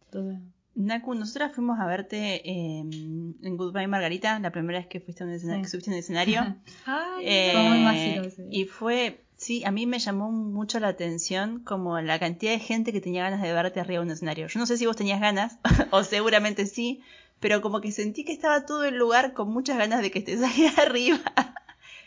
Entonces, 0.06 0.40
Naku, 0.76 1.14
nosotras 1.14 1.52
fuimos 1.52 1.78
a 1.80 1.86
verte 1.86 2.48
eh, 2.48 2.78
en 2.80 3.56
Goodbye 3.56 3.88
Margarita, 3.88 4.38
la 4.38 4.50
primera 4.50 4.78
vez 4.78 4.88
que 4.88 5.00
fuiste 5.00 5.24
a 5.24 5.26
un 5.26 5.32
escenario, 5.32 5.58
Sí. 5.58 5.62
que 5.64 5.70
subiste 5.70 5.90
a 5.90 5.94
un 5.94 5.98
escenario. 5.98 6.56
Ay, 6.86 7.24
Eh, 7.26 7.50
Fue 7.52 7.62
muy 7.62 8.26
ese. 8.26 8.46
Y 8.50 8.64
fue, 8.64 9.24
sí, 9.36 9.64
a 9.64 9.72
mí 9.72 9.86
me 9.86 9.98
llamó 9.98 10.30
mucho 10.30 10.78
la 10.80 10.88
atención 10.88 11.60
como 11.64 12.00
la 12.00 12.18
cantidad 12.18 12.52
de 12.52 12.60
gente 12.60 12.92
que 12.92 13.00
tenía 13.00 13.24
ganas 13.24 13.42
de 13.42 13.52
verte 13.52 13.80
arriba 13.80 14.00
de 14.00 14.06
un 14.06 14.12
escenario. 14.12 14.46
Yo 14.46 14.58
no 14.60 14.66
sé 14.66 14.76
si 14.78 14.86
vos 14.86 14.96
tenías 14.96 15.20
ganas, 15.20 15.58
o 15.90 16.02
seguramente 16.04 16.64
sí, 16.66 17.02
pero 17.40 17.60
como 17.62 17.80
que 17.80 17.90
sentí 17.90 18.24
que 18.24 18.32
estaba 18.32 18.64
todo 18.64 18.84
el 18.84 18.96
lugar 18.96 19.32
con 19.34 19.50
muchas 19.52 19.76
ganas 19.76 20.00
de 20.02 20.10
que 20.10 20.20
estés 20.20 20.40
ahí 20.44 20.66
arriba. 20.78 21.18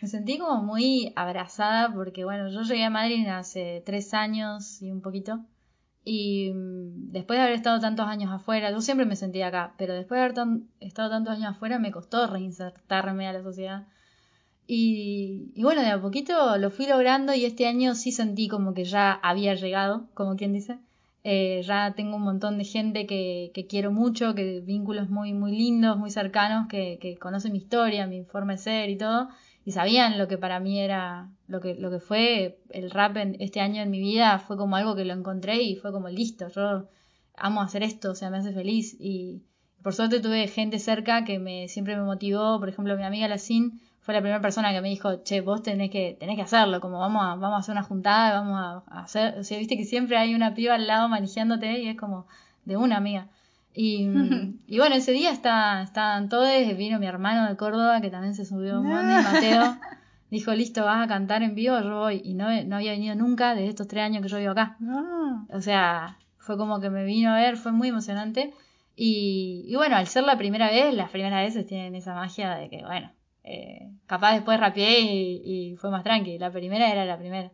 me 0.02 0.08
sentí 0.08 0.38
como 0.40 0.64
muy 0.64 1.12
abrazada 1.16 1.94
porque, 1.94 2.24
bueno, 2.24 2.50
yo 2.50 2.62
llegué 2.62 2.86
a 2.86 2.90
Madrid 2.90 3.28
hace 3.28 3.84
tres 3.86 4.14
años 4.14 4.82
y 4.82 4.90
un 4.90 5.02
poquito. 5.02 5.42
Y 6.06 6.52
mm, 6.54 7.12
después 7.12 7.38
de 7.40 7.44
haber 7.44 7.56
estado 7.56 7.80
tantos 7.80 8.08
años 8.08 8.32
afuera, 8.32 8.72
yo 8.72 8.82
siempre 8.82 9.06
me 9.06 9.16
sentía 9.16 9.48
acá, 9.48 9.74
pero 9.78 9.94
después 9.94 10.18
de 10.18 10.24
haber 10.24 10.34
tan- 10.36 10.68
estado 10.80 11.10
tantos 11.10 11.34
años 11.36 11.52
afuera 11.56 11.80
me 11.80 11.92
costó 11.92 12.28
reinsertarme 12.28 13.28
a 13.28 13.34
la 13.34 13.44
sociedad. 13.44 13.88
Y, 14.66 15.52
y 15.56 15.64
bueno, 15.64 15.82
de 15.82 15.90
a 15.90 16.02
poquito 16.02 16.58
lo 16.58 16.70
fui 16.72 16.88
logrando 16.88 17.34
y 17.34 17.46
este 17.46 17.68
año 17.68 17.96
sí 17.96 18.12
sentí 18.12 18.48
como 18.48 18.74
que 18.74 18.86
ya 18.86 19.12
había 19.14 19.56
llegado, 19.56 20.08
como 20.14 20.36
quien 20.38 20.54
dice. 20.54 20.80
Eh, 21.26 21.62
ya 21.66 21.94
tengo 21.96 22.18
un 22.18 22.24
montón 22.24 22.58
de 22.58 22.66
gente 22.66 23.06
que, 23.08 23.52
que 23.54 23.68
quiero 23.68 23.92
mucho, 23.92 24.36
que 24.36 24.62
vínculos 24.62 25.10
muy, 25.10 25.34
muy 25.34 25.52
lindos, 25.52 25.98
muy 25.98 26.12
cercanos, 26.12 26.68
que, 26.68 26.98
que 27.02 27.18
conocen 27.18 27.52
mi 27.54 27.60
historia, 27.60 28.08
mi 28.08 28.24
forma 28.24 28.54
de 28.54 28.58
ser 28.60 28.90
y 28.90 28.98
todo, 28.98 29.30
y 29.66 29.72
sabían 29.72 30.18
lo 30.18 30.28
que 30.28 30.38
para 30.38 30.60
mí 30.60 30.80
era, 30.80 31.30
lo 31.48 31.62
que, 31.62 31.76
lo 31.76 31.90
que 31.90 32.00
fue 32.00 32.60
el 32.70 32.92
rap 32.92 33.18
en, 33.18 33.38
este 33.40 33.62
año 33.62 33.82
en 33.82 33.92
mi 33.92 34.00
vida, 34.00 34.40
fue 34.40 34.58
como 34.58 34.76
algo 34.76 34.96
que 34.96 35.06
lo 35.06 35.14
encontré 35.14 35.62
y 35.62 35.76
fue 35.76 35.92
como 35.92 36.10
listo, 36.10 36.48
yo 36.50 36.90
amo 37.36 37.62
hacer 37.62 37.84
esto, 37.84 38.12
o 38.12 38.16
sea, 38.16 38.30
me 38.30 38.38
hace 38.38 38.54
feliz 38.54 38.96
y 39.00 39.42
por 39.82 39.94
suerte 39.94 40.20
tuve 40.20 40.48
gente 40.48 40.80
cerca 40.80 41.24
que 41.26 41.40
me 41.40 41.68
siempre 41.68 41.96
me 41.96 42.04
motivó, 42.04 42.60
por 42.60 42.70
ejemplo, 42.70 42.96
mi 42.98 43.04
amiga 43.04 43.28
Lacin 43.28 43.80
fue 44.02 44.14
la 44.14 44.20
primera 44.20 44.42
persona 44.42 44.74
que 44.74 44.82
me 44.82 44.90
dijo, 44.90 45.24
che, 45.24 45.40
vos 45.40 45.64
tenés 45.64 45.90
que, 45.90 46.18
tenés 46.20 46.36
que 46.36 46.42
hacerlo, 46.42 46.82
como 46.82 47.00
vamos 47.00 47.24
a, 47.24 47.36
vamos 47.36 47.56
a 47.56 47.58
hacer 47.60 47.72
una 47.72 47.84
juntada, 47.84 48.42
vamos 48.42 48.84
a, 48.88 49.02
hacer, 49.02 49.40
o 49.40 49.44
sea, 49.46 49.58
viste 49.58 49.78
que 49.78 49.86
siempre 49.86 50.18
hay 50.18 50.36
una 50.36 50.54
piba 50.54 50.76
al 50.76 50.88
lado 50.88 51.08
manejándote 51.08 51.80
y 51.80 51.88
es 51.88 51.98
como 51.98 52.28
de 52.66 52.76
una 52.76 52.98
amiga. 52.98 53.30
Y, 53.74 54.08
y 54.68 54.78
bueno, 54.78 54.96
ese 54.96 55.12
día 55.12 55.32
está, 55.32 55.82
estaban 55.84 56.30
todos, 56.30 56.50
vino 56.78 57.00
mi 57.00 57.08
hermano 57.08 57.48
de 57.50 57.56
Córdoba, 57.58 58.02
que 58.02 58.10
también 58.10 58.36
se 58.36 58.46
subió 58.46 58.80
un 58.80 58.88
Mateo, 59.24 59.78
dijo, 60.30 60.54
listo, 60.54 60.84
vas 60.84 61.04
a 61.04 61.08
cantar 61.08 61.44
en 61.44 61.56
vivo, 61.56 61.80
yo 61.82 62.00
voy, 62.00 62.22
y 62.24 62.34
no, 62.34 62.50
no 62.64 62.76
había 62.76 62.92
venido 62.92 63.16
nunca 63.16 63.56
desde 63.56 63.70
estos 63.70 63.88
tres 63.88 64.04
años 64.04 64.22
que 64.22 64.30
yo 64.30 64.38
vivo 64.38 64.52
acá. 64.52 64.78
No. 64.80 65.48
O 65.50 65.62
sea, 65.62 66.18
fue 66.38 66.58
como 66.58 66.80
que 66.80 66.90
me 66.90 67.04
vino 67.06 67.32
a 67.32 67.38
ver, 67.38 67.58
fue 67.58 67.72
muy 67.72 67.90
emocionante. 67.90 68.54
Y, 68.96 69.66
y 69.68 69.76
bueno, 69.76 69.96
al 69.96 70.08
ser 70.08 70.24
la 70.24 70.38
primera 70.38 70.70
vez, 70.70 70.94
las 70.94 71.10
primeras 71.10 71.44
veces 71.44 71.66
tienen 71.66 71.96
esa 71.96 72.14
magia 72.14 72.56
de 72.56 72.70
que, 72.70 72.84
bueno, 72.84 73.12
eh, 73.44 73.90
capaz 74.06 74.34
después 74.34 74.60
rapeé 74.60 75.02
y, 75.02 75.42
y 75.44 75.76
fue 75.78 75.90
más 75.90 76.04
tranqui. 76.04 76.38
La 76.38 76.52
primera 76.52 76.92
era 76.92 77.06
la 77.06 77.18
primera. 77.18 77.52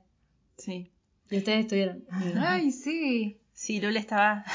Sí. 0.58 0.92
Y 1.30 1.38
ustedes 1.38 1.62
estuvieron. 1.62 2.04
Ay, 2.38 2.72
sí. 2.72 3.39
Sí, 3.60 3.82
Lula 3.82 4.00
estaba 4.00 4.46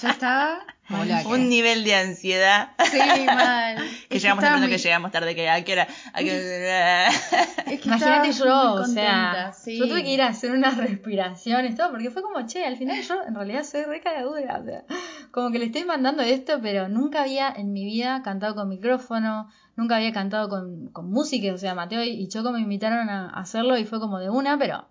Yo 0.00 0.08
estaba. 0.08 0.60
Hola, 0.88 1.24
un 1.26 1.48
nivel 1.48 1.82
de 1.82 1.96
ansiedad. 1.96 2.70
Sí, 2.88 2.98
mal. 3.26 3.76
Que 4.08 4.18
Es 4.18 4.22
llegamos 4.22 4.42
temprano, 4.44 4.58
muy- 4.62 4.70
que 4.70 4.78
llegamos 4.78 5.10
tarde, 5.10 5.34
que 5.34 5.50
a 5.50 5.64
qué 5.64 5.72
hora, 5.72 5.88
a 6.12 6.18
qué 6.20 6.30
es 7.72 7.80
que 7.80 7.88
Imagínate 7.88 8.30
yo, 8.32 8.74
o 8.74 8.84
sea, 8.84 9.52
sí. 9.52 9.76
yo 9.76 9.88
tuve 9.88 10.04
que 10.04 10.12
ir 10.12 10.22
a 10.22 10.28
hacer 10.28 10.52
unas 10.52 10.76
respiraciones, 10.76 11.74
todo, 11.74 11.90
porque 11.90 12.10
fue 12.10 12.22
como, 12.22 12.46
che, 12.46 12.64
al 12.64 12.76
final 12.76 13.02
yo 13.02 13.20
en 13.26 13.34
realidad 13.34 13.64
soy 13.64 13.82
re 13.82 14.00
cagadura, 14.00 14.60
o 14.60 14.64
sea, 14.64 14.84
como 15.32 15.50
que 15.50 15.58
le 15.58 15.64
estoy 15.66 15.84
mandando 15.84 16.22
esto, 16.22 16.60
pero 16.62 16.88
nunca 16.88 17.22
había 17.22 17.50
en 17.50 17.72
mi 17.72 17.84
vida 17.84 18.22
cantado 18.22 18.54
con 18.54 18.68
micrófono, 18.68 19.50
nunca 19.74 19.96
había 19.96 20.12
cantado 20.12 20.48
con, 20.48 20.88
con 20.92 21.10
música, 21.10 21.52
o 21.52 21.58
sea, 21.58 21.74
Mateo 21.74 22.04
y 22.04 22.28
Choco 22.28 22.52
me 22.52 22.60
invitaron 22.60 23.10
a 23.10 23.30
hacerlo 23.30 23.76
y 23.76 23.84
fue 23.84 23.98
como 23.98 24.20
de 24.20 24.30
una, 24.30 24.56
pero 24.56 24.86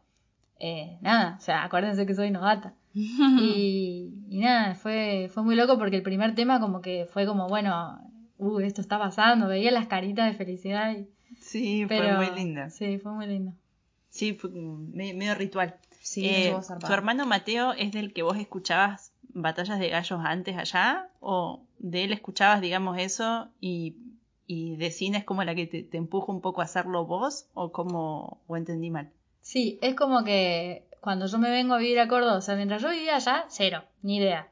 eh, 0.60 0.98
nada, 1.02 1.36
o 1.38 1.42
sea, 1.42 1.64
acuérdense 1.64 2.06
que 2.06 2.14
soy 2.16 2.32
novata. 2.32 2.74
Y, 2.94 4.12
y 4.30 4.40
nada, 4.40 4.76
fue, 4.76 5.30
fue 5.34 5.44
muy 5.44 5.56
loco 5.56 5.78
porque 5.78 5.98
el 5.98 6.04
primer 6.04 6.36
tema 6.36 6.60
como 6.60 6.82
que 6.82 7.08
fue 7.12 7.26
como, 7.26 7.48
bueno, 7.48 8.02
uh, 8.38 8.60
esto 8.60 8.82
está 8.82 8.98
pasando, 8.98 9.48
veía 9.48 9.72
las 9.72 9.88
caritas 9.88 10.32
de 10.32 10.38
felicidad 10.38 10.96
y... 10.98 11.08
Sí, 11.40 11.86
Pero, 11.88 12.18
fue 12.18 12.26
muy 12.28 12.36
linda. 12.36 12.70
Sí, 12.70 12.98
fue 12.98 13.12
muy 13.12 13.28
lindo. 13.28 13.54
Sí, 14.10 14.34
fue 14.34 14.50
medio 14.50 15.36
ritual. 15.36 15.76
Sí, 16.02 16.26
Eh. 16.26 16.56
¿Tu 16.86 16.92
hermano 16.94 17.26
Mateo 17.26 17.74
es 17.74 17.92
del 17.92 18.14
que 18.14 18.24
vos 18.24 18.38
escuchabas 18.38 19.14
batallas 19.34 19.80
de 19.80 19.90
gallos 19.90 20.20
antes 20.24 20.58
allá? 20.58 21.10
¿O 21.20 21.62
de 21.78 22.06
él 22.06 22.14
escuchabas, 22.14 22.62
digamos, 22.62 22.98
eso 22.98 23.50
y, 23.62 23.96
y 24.48 24.76
de 24.78 24.90
cine 24.92 25.20
es 25.20 25.24
como 25.24 25.44
la 25.44 25.54
que 25.54 25.68
te, 25.68 25.84
te 25.84 25.98
empuja 25.98 26.32
un 26.32 26.42
poco 26.42 26.62
a 26.62 26.64
hacerlo 26.64 27.06
vos? 27.06 27.46
¿O 27.54 27.72
como, 27.72 28.42
o 28.48 28.58
entendí 28.58 28.90
mal? 28.90 29.12
Sí, 29.42 29.78
es 29.82 29.96
como 29.96 30.24
que 30.24 30.84
cuando 31.02 31.26
yo 31.28 31.38
me 31.38 31.50
vengo 31.50 31.74
a 31.74 31.78
vivir 31.78 32.00
a 32.00 32.08
Córdoba, 32.08 32.36
o 32.38 32.42
sea, 32.42 32.56
mientras 32.56 32.82
yo 32.82 32.90
vivía 32.90 33.16
allá, 33.16 33.46
cero, 33.50 33.84
ni 34.02 34.18
idea. 34.18 34.50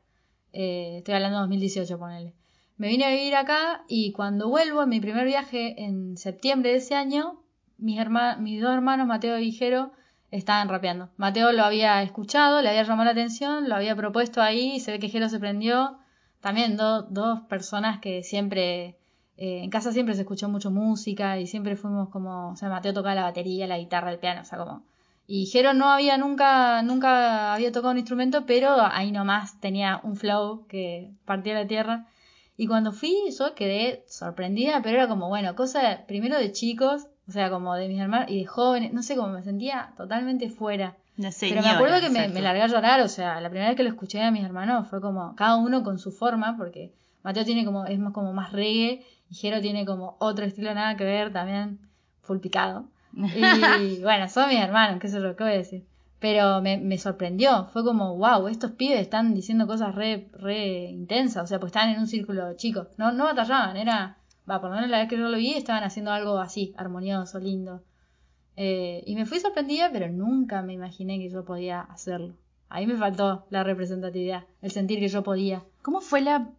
Eh, 0.53 0.97
estoy 0.99 1.13
hablando 1.15 1.37
de 1.37 1.41
2018, 1.41 1.97
ponele. 1.99 2.33
Me 2.77 2.87
vine 2.89 3.05
a 3.05 3.09
vivir 3.09 3.35
acá 3.35 3.83
y 3.87 4.11
cuando 4.11 4.49
vuelvo 4.49 4.83
en 4.83 4.89
mi 4.89 4.99
primer 4.99 5.25
viaje 5.25 5.83
en 5.83 6.17
septiembre 6.17 6.71
de 6.71 6.77
ese 6.77 6.95
año, 6.95 7.41
mis, 7.77 7.99
herma- 7.99 8.37
mis 8.37 8.61
dos 8.61 8.73
hermanos, 8.73 9.07
Mateo 9.07 9.39
y 9.39 9.51
Jero, 9.51 9.91
estaban 10.31 10.69
rapeando. 10.69 11.09
Mateo 11.17 11.51
lo 11.53 11.63
había 11.63 12.01
escuchado, 12.03 12.61
le 12.61 12.69
había 12.69 12.83
llamado 12.83 13.05
la 13.05 13.11
atención, 13.11 13.67
lo 13.69 13.75
había 13.75 13.95
propuesto 13.95 14.41
ahí, 14.41 14.75
y 14.75 14.79
se 14.79 14.91
ve 14.91 14.99
que 14.99 15.09
Jero 15.09 15.29
se 15.29 15.39
prendió. 15.39 15.97
También 16.41 16.77
do- 16.77 17.01
dos 17.03 17.41
personas 17.41 17.99
que 17.99 18.23
siempre, 18.23 18.97
eh, 19.37 19.63
en 19.63 19.69
casa 19.71 19.91
siempre 19.91 20.13
se 20.15 20.21
escuchó 20.21 20.47
mucho 20.49 20.69
música 20.69 21.39
y 21.39 21.47
siempre 21.47 21.75
fuimos 21.75 22.09
como, 22.09 22.49
o 22.51 22.55
sea, 22.55 22.69
Mateo 22.69 22.93
tocaba 22.93 23.15
la 23.15 23.23
batería, 23.23 23.65
la 23.67 23.77
guitarra, 23.79 24.11
el 24.11 24.19
piano, 24.19 24.41
o 24.41 24.45
sea, 24.45 24.57
como... 24.59 24.83
Y 25.29 25.47
Jero 25.47 25.73
no 25.73 25.89
había 25.89 26.17
nunca, 26.17 26.81
nunca 26.83 27.53
había 27.53 27.73
tocado 27.73 27.91
un 27.91 27.97
instrumento, 27.97 28.45
pero 28.45 28.77
ahí 28.79 29.11
nomás 29.11 29.59
tenía 29.59 29.99
un 30.03 30.15
flow 30.15 30.65
que 30.67 31.11
partía 31.25 31.53
la 31.53 31.67
tierra. 31.67 32.07
Y 32.55 32.65
cuando 32.67 32.93
fui, 32.93 33.13
yo 33.37 33.53
quedé 33.53 34.05
sorprendida, 34.07 34.81
pero 34.81 34.97
era 34.97 35.09
como, 35.09 35.27
bueno, 35.27 35.53
cosa 35.55 36.05
primero 36.07 36.39
de 36.39 36.53
chicos, 36.53 37.07
o 37.27 37.31
sea, 37.31 37.49
como 37.49 37.75
de 37.75 37.89
mis 37.89 37.99
hermanos 37.99 38.27
y 38.29 38.39
de 38.39 38.45
jóvenes, 38.45 38.93
no 38.93 39.03
sé 39.03 39.17
cómo 39.17 39.27
me 39.27 39.43
sentía 39.43 39.93
totalmente 39.97 40.49
fuera. 40.49 40.95
Una 41.17 41.31
Pero 41.37 41.61
me 41.61 41.69
acuerdo 41.69 41.99
que 41.99 42.09
me, 42.09 42.29
me 42.29 42.41
largué 42.41 42.61
a 42.61 42.67
llorar, 42.67 43.01
o 43.01 43.09
sea, 43.09 43.41
la 43.41 43.49
primera 43.49 43.69
vez 43.69 43.75
que 43.75 43.83
lo 43.83 43.89
escuché 43.89 44.21
a 44.21 44.31
mis 44.31 44.45
hermanos 44.45 44.87
fue 44.87 45.01
como, 45.01 45.35
cada 45.35 45.57
uno 45.57 45.83
con 45.83 45.99
su 45.99 46.11
forma, 46.11 46.55
porque 46.57 46.93
Mateo 47.23 47.43
tiene 47.43 47.65
como, 47.65 47.85
es 47.85 47.99
más 47.99 48.13
como 48.13 48.31
más 48.31 48.53
reggae, 48.53 49.05
y 49.29 49.35
Jero 49.35 49.59
tiene 49.59 49.85
como 49.85 50.15
otro 50.19 50.45
estilo 50.45 50.73
nada 50.73 50.95
que 50.95 51.03
ver, 51.03 51.33
también 51.33 51.79
full 52.21 52.37
picado. 52.37 52.85
Y 53.17 53.99
bueno, 54.01 54.29
son 54.29 54.49
mis 54.49 54.59
hermanos, 54.59 54.99
qué 54.99 55.07
sé 55.07 55.21
yo, 55.21 55.35
qué 55.35 55.43
voy 55.43 55.53
a 55.53 55.57
decir. 55.57 55.85
Pero 56.19 56.61
me, 56.61 56.77
me 56.77 56.97
sorprendió, 56.97 57.67
fue 57.67 57.83
como, 57.83 58.15
wow, 58.17 58.47
estos 58.47 58.71
pibes 58.71 58.99
están 58.99 59.33
diciendo 59.33 59.67
cosas 59.67 59.93
re, 59.93 60.29
re 60.33 60.85
intensas, 60.89 61.43
o 61.43 61.47
sea, 61.47 61.59
pues 61.59 61.69
estaban 61.69 61.91
en 61.91 61.99
un 61.99 62.07
círculo 62.07 62.55
chico, 62.55 62.87
no, 62.97 63.11
no 63.11 63.25
batallaban, 63.25 63.77
era, 63.77 64.17
va, 64.49 64.59
por 64.59 64.71
lo 64.71 64.75
menos 64.77 64.89
la 64.89 64.99
vez 64.99 65.09
que 65.09 65.17
yo 65.17 65.29
lo 65.29 65.37
vi, 65.37 65.53
estaban 65.53 65.83
haciendo 65.83 66.11
algo 66.11 66.39
así, 66.39 66.73
armonioso, 66.77 67.39
lindo. 67.39 67.83
Eh, 68.55 69.03
y 69.05 69.15
me 69.15 69.27
fui 69.27 69.39
sorprendida, 69.39 69.91
pero 69.91 70.09
nunca 70.09 70.63
me 70.63 70.73
imaginé 70.73 71.19
que 71.19 71.29
yo 71.29 71.45
podía 71.45 71.81
hacerlo. 71.81 72.33
Ahí 72.69 72.87
me 72.87 72.97
faltó 72.97 73.45
la 73.51 73.63
representatividad, 73.63 74.45
el 74.63 74.71
sentir 74.71 74.99
que 74.99 75.07
yo 75.07 75.21
podía. 75.23 75.63
¿Cómo 75.83 76.01
fue 76.01 76.21
la... 76.21 76.49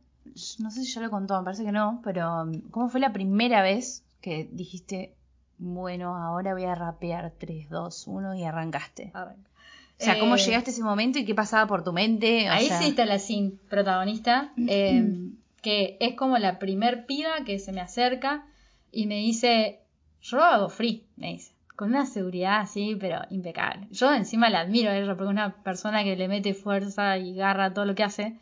No 0.61 0.71
sé 0.71 0.85
si 0.85 0.93
ya 0.93 1.01
lo 1.01 1.11
contó, 1.11 1.37
me 1.39 1.45
parece 1.45 1.65
que 1.65 1.73
no, 1.73 2.01
pero 2.05 2.49
¿cómo 2.71 2.89
fue 2.89 3.01
la 3.01 3.13
primera 3.13 3.63
vez 3.63 4.05
que 4.21 4.49
dijiste, 4.53 5.15
bueno, 5.59 6.17
ahora 6.17 6.55
voy 6.55 6.65
a 6.65 6.75
rapear 6.75 7.33
3, 7.39 7.69
2, 7.69 8.07
1 8.07 8.35
y 8.37 8.45
arrancaste? 8.45 9.13
O 9.15 10.05
sea, 10.05 10.19
¿cómo 10.21 10.37
Eh, 10.37 10.39
llegaste 10.39 10.71
a 10.71 10.73
ese 10.73 10.83
momento 10.83 11.19
y 11.19 11.25
qué 11.25 11.35
pasaba 11.35 11.67
por 11.67 11.83
tu 11.83 11.93
mente? 11.93 12.49
O 12.49 12.53
Ahí 12.53 12.67
sea, 12.69 12.79
sí 12.81 12.89
está 12.91 13.05
la 13.05 13.19
Sin, 13.19 13.59
protagonista, 13.69 14.53
eh, 14.57 15.13
que 15.63 15.97
es 16.01 16.15
como 16.15 16.39
la 16.39 16.59
primer 16.59 17.07
piba 17.07 17.45
que 17.45 17.59
se 17.59 17.73
me 17.73 17.81
acerca 17.81 18.47
y 18.93 19.07
me 19.07 19.17
dice, 19.17 19.81
yo 20.23 20.41
hago 20.43 20.69
free, 20.69 21.05
me 21.17 21.33
dice, 21.33 21.53
con 21.75 21.89
una 21.89 22.07
seguridad 22.07 22.61
así, 22.61 22.97
pero 22.99 23.21
impecable. 23.31 23.89
Yo 23.91 24.13
encima 24.15 24.51
la 24.51 24.61
admiro 24.61 24.91
a 24.91 24.97
ella 24.97 25.07
porque 25.09 25.25
es 25.25 25.31
una 25.31 25.63
persona 25.63 26.05
que 26.05 26.17
le 26.17 26.29
mete 26.29 26.55
fuerza 26.55 27.19
y 27.19 27.35
garra 27.35 27.75
todo 27.75 27.85
lo 27.85 27.95
que 27.97 28.05
hace. 28.05 28.39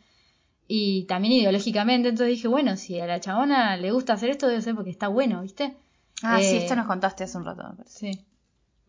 Y 0.67 1.05
también 1.05 1.33
ideológicamente, 1.33 2.09
entonces 2.09 2.35
dije, 2.35 2.47
bueno, 2.47 2.75
si 2.75 2.99
a 2.99 3.07
la 3.07 3.19
chabona 3.19 3.77
le 3.77 3.91
gusta 3.91 4.13
hacer 4.13 4.29
esto, 4.29 4.47
debe 4.47 4.61
ser 4.61 4.75
porque 4.75 4.89
está 4.91 5.07
bueno, 5.07 5.41
¿viste? 5.41 5.75
Ah, 6.23 6.39
sí, 6.39 6.55
Eh, 6.55 6.57
esto 6.59 6.75
nos 6.75 6.87
contaste 6.87 7.23
hace 7.23 7.37
un 7.37 7.45
rato. 7.45 7.63
Sí. 7.85 8.11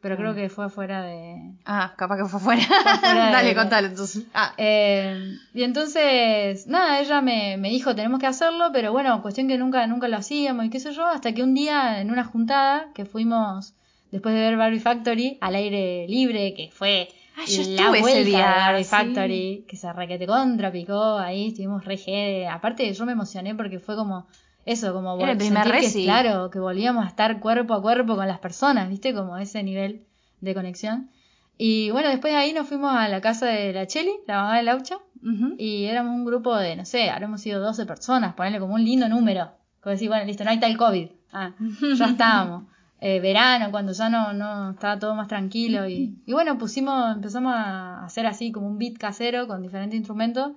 Pero 0.01 0.17
creo 0.17 0.33
que 0.33 0.49
fue 0.49 0.71
fuera 0.71 1.03
de, 1.03 1.55
Ah, 1.67 1.93
capaz 1.97 2.19
que 2.19 2.25
fue 2.27 2.39
fuera. 2.39 2.63
fuera 2.63 3.27
de- 3.27 3.33
Dale, 3.33 3.55
contale 3.57 3.89
entonces. 3.89 4.25
Ah, 4.33 4.55
Eh, 4.57 5.35
y 5.55 5.65
entonces, 5.65 6.67
nada, 6.69 7.01
ella 7.01 7.21
me, 7.21 7.57
me 7.57 7.69
dijo, 7.71 7.95
tenemos 7.97 8.21
que 8.21 8.27
hacerlo, 8.29 8.71
pero 8.73 8.93
bueno, 8.93 9.21
cuestión 9.23 9.49
que 9.49 9.59
nunca, 9.59 9.85
nunca 9.89 10.07
lo 10.07 10.17
hacíamos 10.17 10.65
y 10.67 10.71
qué 10.71 10.79
sé 10.79 10.93
yo, 10.93 11.05
hasta 11.07 11.33
que 11.33 11.43
un 11.43 11.53
día 11.55 12.01
en 12.01 12.13
una 12.13 12.23
juntada 12.25 12.87
que 12.95 13.07
fuimos, 13.07 13.75
después 14.13 14.35
de 14.37 14.41
ver 14.41 14.57
Barbie 14.57 14.79
Factory, 14.79 15.37
al 15.41 15.57
aire 15.57 16.07
libre, 16.09 16.55
que 16.55 16.71
fue 16.73 17.09
Ah, 17.37 17.45
yo 17.47 17.63
la 17.63 17.91
ese 17.91 18.01
vuelta 18.01 18.21
día, 18.25 18.39
de 18.39 18.45
Barbie 18.45 18.85
sí. 18.85 18.91
Factory, 18.91 19.65
que 19.69 19.77
se 19.77 19.93
requete 19.93 20.27
contra, 20.29 20.71
picó, 20.71 21.19
ahí 21.19 21.49
estuvimos 21.49 21.85
re 21.85 21.97
jede. 21.97 22.47
Aparte 22.49 22.93
yo 22.93 23.05
me 23.05 23.13
emocioné 23.13 23.55
porque 23.57 23.79
fue 23.81 23.97
como, 23.97 24.27
eso, 24.73 24.93
como 24.93 25.17
Era 25.21 25.33
el 25.33 25.39
vol- 25.39 25.41
primer 25.41 25.65
sentir 25.65 25.93
que, 25.93 26.05
claro, 26.05 26.51
que 26.51 26.59
volvíamos 26.61 27.05
a 27.05 27.09
estar 27.09 27.41
cuerpo 27.41 27.75
a 27.75 27.83
cuerpo 27.83 28.17
con 28.17 28.27
las 28.29 28.39
personas, 28.39 28.89
viste, 28.89 29.15
como 29.15 29.37
ese 29.39 29.63
nivel 29.63 30.05
de 30.41 30.55
conexión. 30.55 31.11
Y 31.57 31.91
bueno, 31.91 32.09
después 32.11 32.33
de 32.33 32.39
ahí 32.39 32.53
nos 32.53 32.69
fuimos 32.69 32.95
a 32.95 33.09
la 33.09 33.21
casa 33.21 33.47
de 33.47 33.73
la 33.73 33.87
Cheli, 33.87 34.13
la 34.27 34.43
mamá 34.43 34.57
de 34.59 34.63
Laucha, 34.63 34.97
ujú. 35.23 35.55
y 35.59 35.87
éramos 35.87 36.15
un 36.15 36.25
grupo 36.25 36.57
de, 36.57 36.77
no 36.77 36.85
sé, 36.85 37.11
habremos 37.11 37.41
sido 37.41 37.61
12 37.61 37.85
personas, 37.85 38.35
ponerle 38.35 38.61
como 38.61 38.75
un 38.75 38.85
lindo 38.85 39.09
número. 39.09 39.51
Como 39.81 39.93
decir, 39.93 40.09
bueno, 40.09 40.25
listo, 40.25 40.45
no 40.45 40.51
hay 40.51 40.61
tal 40.61 40.77
COVID. 40.77 41.09
Ah, 41.33 41.53
ya 41.99 42.07
estábamos. 42.07 42.65
Eh, 43.01 43.21
verano, 43.21 43.71
cuando 43.71 43.93
ya 43.93 44.09
no, 44.09 44.33
no 44.33 44.71
estaba 44.71 44.99
todo 44.99 45.15
más 45.15 45.29
tranquilo. 45.29 45.89
Y, 45.89 46.17
y 46.27 46.33
bueno, 46.33 46.59
pusimos, 46.59 47.15
empezamos 47.15 47.53
a 47.57 48.05
hacer 48.05 48.27
así 48.27 48.51
como 48.53 48.67
un 48.69 48.79
beat 48.79 48.97
casero 48.99 49.47
con 49.49 49.63
diferentes 49.63 49.97
instrumentos. 49.97 50.53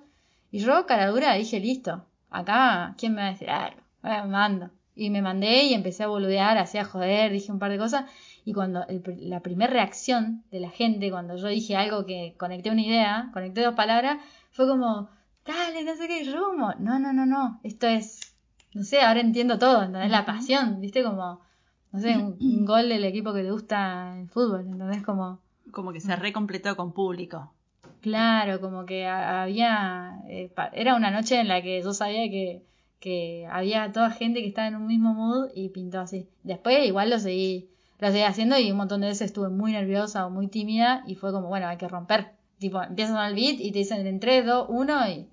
Y 0.50 0.58
yo, 0.58 0.86
cara 0.86 1.08
dura, 1.08 1.34
dije, 1.34 1.58
listo, 1.60 2.04
acá, 2.30 2.94
¿quién 2.98 3.14
me 3.14 3.22
va 3.22 3.28
a 3.28 3.30
decir 3.30 3.48
algo? 3.50 3.80
Bueno, 4.02 4.24
me 4.24 4.30
mando. 4.30 4.70
Y 4.94 5.08
me 5.10 5.22
mandé 5.22 5.64
y 5.64 5.74
empecé 5.74 6.02
a 6.04 6.08
boludear, 6.08 6.58
así 6.58 6.76
a 6.78 6.84
joder, 6.84 7.32
dije 7.32 7.50
un 7.50 7.58
par 7.58 7.70
de 7.70 7.78
cosas. 7.78 8.04
Y 8.44 8.52
cuando 8.52 8.86
el 8.88 9.02
la 9.30 9.40
primera 9.40 9.72
reacción 9.72 10.42
de 10.50 10.60
la 10.60 10.68
gente, 10.70 11.10
cuando 11.10 11.36
yo 11.36 11.46
dije 11.46 11.76
algo 11.76 12.04
que 12.04 12.34
conecté 12.38 12.70
una 12.70 12.82
idea, 12.82 13.30
conecté 13.32 13.62
dos 13.62 13.74
palabras, 13.74 14.18
fue 14.50 14.68
como, 14.68 15.08
dale, 15.46 15.84
no 15.84 15.94
sé 15.96 16.08
qué, 16.08 16.30
como, 16.30 16.74
no, 16.78 16.98
no, 16.98 17.12
no, 17.12 17.24
no, 17.24 17.60
esto 17.62 17.86
es, 17.86 18.20
no 18.74 18.82
sé, 18.82 19.00
ahora 19.00 19.20
entiendo 19.20 19.58
todo, 19.58 19.82
¿entendés? 19.84 20.10
La 20.10 20.26
pasión, 20.26 20.80
¿viste? 20.80 21.02
Como, 21.02 21.40
no 21.92 21.98
sé, 22.00 22.16
un, 22.18 22.36
un 22.40 22.64
gol 22.66 22.88
del 22.90 23.04
equipo 23.04 23.32
que 23.32 23.42
te 23.44 23.50
gusta 23.50 24.18
el 24.20 24.28
fútbol, 24.28 24.66
¿entendés? 24.66 25.02
Como, 25.02 25.38
Como 25.70 25.92
que 25.92 26.00
se 26.00 26.14
recompletó 26.16 26.76
con 26.76 26.92
público. 26.92 27.50
claro, 28.02 28.60
como 28.60 28.84
que 28.84 29.06
ha- 29.06 29.42
había, 29.44 30.18
eh, 30.28 30.52
era 30.72 30.96
una 30.96 31.10
noche 31.10 31.40
en 31.40 31.48
la 31.48 31.62
que 31.62 31.80
yo 31.80 31.94
sabía 31.94 32.28
que, 32.30 32.62
que 33.02 33.46
había 33.50 33.90
toda 33.92 34.10
gente 34.12 34.40
que 34.40 34.46
estaba 34.46 34.68
en 34.68 34.76
un 34.76 34.86
mismo 34.86 35.12
mood 35.12 35.50
y 35.54 35.68
pintó 35.70 36.00
así. 36.00 36.28
Después 36.44 36.86
igual 36.86 37.10
lo 37.10 37.18
seguí, 37.18 37.68
lo 37.98 38.06
seguí 38.08 38.22
haciendo 38.22 38.56
y 38.58 38.70
un 38.70 38.76
montón 38.76 39.00
de 39.00 39.08
veces 39.08 39.26
estuve 39.26 39.48
muy 39.50 39.72
nerviosa 39.72 40.24
o 40.24 40.30
muy 40.30 40.46
tímida 40.46 41.02
y 41.06 41.16
fue 41.16 41.32
como, 41.32 41.48
bueno, 41.48 41.66
hay 41.66 41.76
que 41.76 41.88
romper. 41.88 42.28
Tipo, 42.58 42.80
empiezas 42.80 43.16
con 43.16 43.24
el 43.26 43.34
beat 43.34 43.60
y 43.60 43.72
te 43.72 43.80
dicen 43.80 44.06
en 44.06 44.20
3, 44.20 44.46
2, 44.46 44.66
1 44.70 45.08
y 45.10 45.26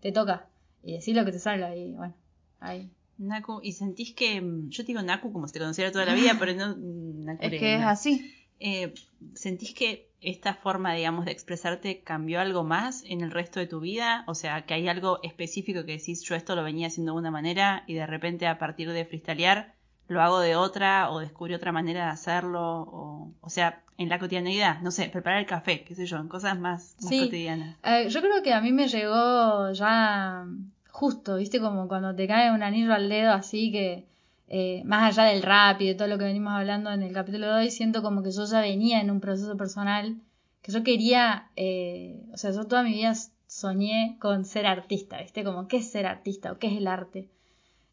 te 0.00 0.12
toca. 0.12 0.46
Y 0.84 0.92
decir 0.92 1.16
lo 1.16 1.24
que 1.24 1.32
te 1.32 1.38
salga 1.38 1.74
y 1.74 1.92
bueno, 1.92 2.14
ahí. 2.60 2.90
Naku, 3.18 3.60
y 3.62 3.72
sentís 3.72 4.12
que. 4.12 4.42
mm, 4.42 4.68
Yo 4.68 4.82
te 4.84 4.88
digo 4.88 5.00
Naku 5.00 5.32
como 5.32 5.46
si 5.48 5.54
te 5.54 5.58
conociera 5.58 5.90
toda 5.90 6.04
la 6.04 6.14
vida, 6.14 6.32
pero 6.38 6.52
no. 6.54 6.76
mm, 6.76 7.20
Es 7.20 7.24
Nakure, 7.26 7.58
que 7.58 7.74
es 7.76 7.82
así. 7.82 8.30
Eh, 8.60 8.94
¿Sentís 9.34 9.74
que 9.74 10.08
esta 10.20 10.54
forma, 10.54 10.94
digamos, 10.94 11.24
de 11.26 11.32
expresarte 11.32 12.00
cambió 12.00 12.40
algo 12.40 12.64
más 12.64 13.04
en 13.06 13.20
el 13.20 13.30
resto 13.30 13.60
de 13.60 13.66
tu 13.66 13.80
vida? 13.80 14.24
O 14.26 14.34
sea, 14.34 14.62
que 14.66 14.74
hay 14.74 14.88
algo 14.88 15.20
específico 15.22 15.84
que 15.84 15.92
decís, 15.98 16.22
yo 16.22 16.34
esto 16.34 16.56
lo 16.56 16.62
venía 16.64 16.86
haciendo 16.88 17.12
de 17.12 17.18
una 17.18 17.30
manera 17.30 17.84
y 17.86 17.94
de 17.94 18.06
repente 18.06 18.46
a 18.46 18.58
partir 18.58 18.90
de 18.90 19.04
freestylear 19.04 19.74
lo 20.08 20.22
hago 20.22 20.38
de 20.40 20.54
otra 20.56 21.10
o 21.10 21.18
descubrí 21.18 21.52
otra 21.54 21.72
manera 21.72 22.04
de 22.06 22.10
hacerlo. 22.12 22.62
O, 22.82 23.32
o 23.40 23.50
sea, 23.50 23.82
en 23.98 24.08
la 24.08 24.18
cotidianidad, 24.18 24.80
no 24.80 24.90
sé, 24.90 25.08
preparar 25.08 25.40
el 25.40 25.46
café, 25.46 25.82
qué 25.84 25.94
sé 25.94 26.06
yo, 26.06 26.16
en 26.18 26.28
cosas 26.28 26.58
más, 26.58 26.96
más 27.00 27.08
Sí. 27.08 27.24
cotidianas. 27.24 27.76
Eh, 27.82 28.08
yo 28.08 28.20
creo 28.20 28.42
que 28.42 28.52
a 28.52 28.60
mí 28.60 28.72
me 28.72 28.88
llegó 28.88 29.72
ya 29.72 30.44
justo, 30.90 31.36
¿viste? 31.36 31.60
Como 31.60 31.88
cuando 31.88 32.14
te 32.14 32.26
cae 32.28 32.52
un 32.52 32.62
anillo 32.62 32.94
al 32.94 33.08
dedo 33.08 33.32
así 33.32 33.72
que, 33.72 34.04
eh, 34.48 34.82
más 34.84 35.18
allá 35.18 35.28
del 35.30 35.42
rap 35.42 35.80
y 35.80 35.88
de 35.88 35.94
todo 35.94 36.08
lo 36.08 36.18
que 36.18 36.24
venimos 36.24 36.52
hablando 36.52 36.90
en 36.92 37.02
el 37.02 37.12
capítulo 37.12 37.46
de 37.46 37.52
hoy, 37.54 37.70
siento 37.70 38.02
como 38.02 38.22
que 38.22 38.30
yo 38.30 38.44
ya 38.44 38.60
venía 38.60 39.00
en 39.00 39.10
un 39.10 39.20
proceso 39.20 39.56
personal, 39.56 40.20
que 40.62 40.72
yo 40.72 40.84
quería, 40.84 41.50
eh, 41.56 42.22
o 42.32 42.36
sea, 42.36 42.52
yo 42.52 42.64
toda 42.66 42.82
mi 42.82 42.92
vida 42.92 43.12
soñé 43.46 44.16
con 44.20 44.44
ser 44.44 44.66
artista, 44.66 45.20
¿viste? 45.20 45.44
Como, 45.44 45.68
¿qué 45.68 45.78
es 45.78 45.90
ser 45.90 46.06
artista 46.06 46.52
o 46.52 46.58
qué 46.58 46.68
es 46.68 46.76
el 46.76 46.86
arte? 46.86 47.28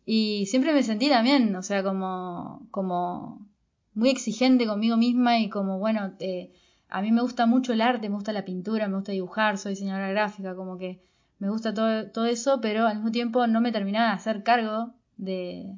Y 0.06 0.46
siempre 0.48 0.74
me 0.74 0.84
sentí 0.84 1.10
también, 1.10 1.56
o 1.56 1.64
sea, 1.64 1.84
como, 1.84 2.68
como 2.72 3.48
muy 3.94 4.10
exigente 4.10 4.68
conmigo 4.68 4.98
misma 4.98 5.40
y 5.40 5.50
como, 5.50 5.80
bueno, 5.80 6.14
eh, 6.20 6.52
a 6.90 7.02
mí 7.02 7.12
me 7.12 7.22
gusta 7.22 7.46
mucho 7.46 7.74
el 7.74 7.82
arte, 7.82 8.10
me 8.10 8.16
gusta 8.16 8.34
la 8.34 8.46
pintura, 8.46 8.88
me 8.88 8.96
gusta 8.96 9.12
dibujar, 9.12 9.58
soy 9.58 9.74
diseñadora 9.74 10.10
gráfica, 10.10 10.56
como 10.56 10.78
que 10.78 11.02
me 11.40 11.50
gusta 11.50 11.74
todo, 11.74 12.12
todo 12.12 12.26
eso, 12.26 12.62
pero 12.62 12.88
al 12.88 12.98
mismo 12.98 13.12
tiempo 13.12 13.48
no 13.48 13.62
me 13.62 13.72
terminaba 13.72 14.10
de 14.10 14.14
hacer 14.14 14.44
cargo 14.44 14.94
de, 15.18 15.76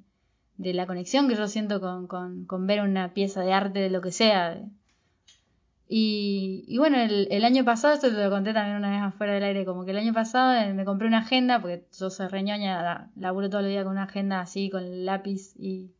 de 0.57 0.73
la 0.73 0.85
conexión 0.87 1.27
que 1.27 1.35
yo 1.35 1.47
siento 1.47 1.79
con, 1.81 2.07
con, 2.07 2.45
con 2.45 2.65
ver 2.67 2.81
una 2.81 3.13
pieza 3.13 3.41
de 3.41 3.53
arte 3.53 3.79
de 3.79 3.89
lo 3.89 4.01
que 4.01 4.11
sea. 4.11 4.57
Y, 5.87 6.63
y 6.67 6.77
bueno, 6.79 6.97
el, 6.97 7.27
el 7.29 7.45
año 7.45 7.63
pasado, 7.63 7.93
esto 7.93 8.07
te 8.09 8.23
lo 8.23 8.29
conté 8.31 8.53
también 8.53 8.77
una 8.77 8.89
vez 8.89 9.01
afuera 9.01 9.33
del 9.33 9.43
aire, 9.43 9.65
como 9.65 9.85
que 9.85 9.91
el 9.91 9.97
año 9.97 10.13
pasado 10.13 10.53
eh, 10.53 10.73
me 10.73 10.83
compré 10.83 11.07
una 11.07 11.19
agenda, 11.19 11.59
porque 11.61 11.85
yo 11.97 12.09
soy 12.09 12.27
reñoña, 12.27 12.81
la- 12.81 13.09
laburo 13.15 13.49
todo 13.49 13.61
el 13.61 13.67
día 13.69 13.83
con 13.83 13.91
una 13.93 14.03
agenda 14.03 14.39
así, 14.39 14.69
con 14.71 15.05
lápiz 15.05 15.53
y, 15.59 15.91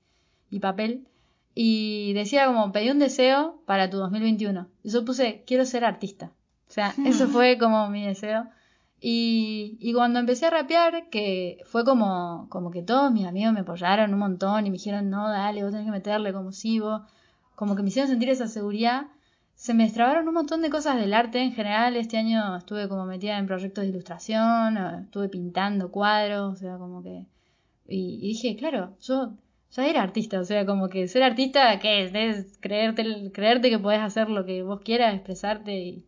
y 0.50 0.60
papel. 0.60 1.06
Y 1.54 2.14
decía 2.14 2.48
como, 2.48 2.72
pedí 2.72 2.90
un 2.90 3.00
deseo 3.00 3.62
para 3.66 3.90
tu 3.90 3.98
2021. 3.98 4.68
Y 4.84 4.90
yo 4.90 5.06
puse, 5.06 5.44
quiero 5.46 5.66
ser 5.66 5.86
artista. 5.86 6.32
O 6.68 6.72
sea, 6.72 6.94
eso 7.06 7.28
fue 7.30 7.58
como 7.60 7.88
mi 7.90 8.06
deseo. 8.06 8.48
Y, 9.08 9.78
y 9.80 9.94
cuando 9.94 10.18
empecé 10.20 10.48
a 10.48 10.50
rapear, 10.50 11.10
que 11.12 11.60
fue 11.66 11.86
como, 11.86 12.48
como 12.50 12.72
que 12.72 12.82
todos 12.82 13.12
mis 13.12 13.28
amigos 13.28 13.54
me 13.54 13.60
apoyaron 13.60 14.12
un 14.12 14.20
montón 14.20 14.66
y 14.66 14.72
me 14.72 14.78
dijeron, 14.78 15.12
no, 15.12 15.30
dale, 15.30 15.62
vos 15.62 15.72
tenés 15.72 15.86
que 15.86 15.92
meterle 15.92 16.34
como 16.34 16.52
si 16.52 16.80
vos, 16.80 17.04
como 17.54 17.76
que 17.76 17.84
me 17.84 17.90
hicieron 17.90 18.10
sentir 18.10 18.30
esa 18.30 18.48
seguridad. 18.48 19.06
Se 19.54 19.76
me 19.76 19.84
destrabaron 19.84 20.28
un 20.28 20.34
montón 20.34 20.64
de 20.64 20.72
cosas 20.72 20.98
del 20.98 21.14
arte 21.14 21.40
en 21.40 21.54
general. 21.54 21.96
Este 21.98 22.18
año 22.18 22.58
estuve 22.58 22.90
como 22.90 23.06
metida 23.06 23.38
en 23.38 23.46
proyectos 23.46 23.84
de 23.84 23.92
ilustración, 23.92 24.78
eh, 24.78 25.02
estuve 25.04 25.30
pintando 25.30 25.92
cuadros, 25.92 26.54
o 26.54 26.56
sea, 26.56 26.78
como 26.80 27.04
que... 27.04 27.28
Y, 27.88 28.16
y 28.24 28.30
dije, 28.30 28.56
claro, 28.56 28.98
yo 29.02 29.34
ya 29.72 29.86
era 29.88 30.02
artista, 30.02 30.40
o 30.40 30.46
sea, 30.46 30.66
como 30.66 30.90
que 30.90 31.08
ser 31.08 31.22
artista, 31.22 31.80
¿qué 31.80 32.06
es? 32.06 32.58
Creerte, 32.60 33.32
creerte 33.32 33.70
que 33.70 33.78
podés 33.80 34.02
hacer 34.02 34.30
lo 34.32 34.46
que 34.46 34.64
vos 34.64 34.82
quieras, 34.82 35.14
expresarte 35.14 35.78
y, 35.78 36.06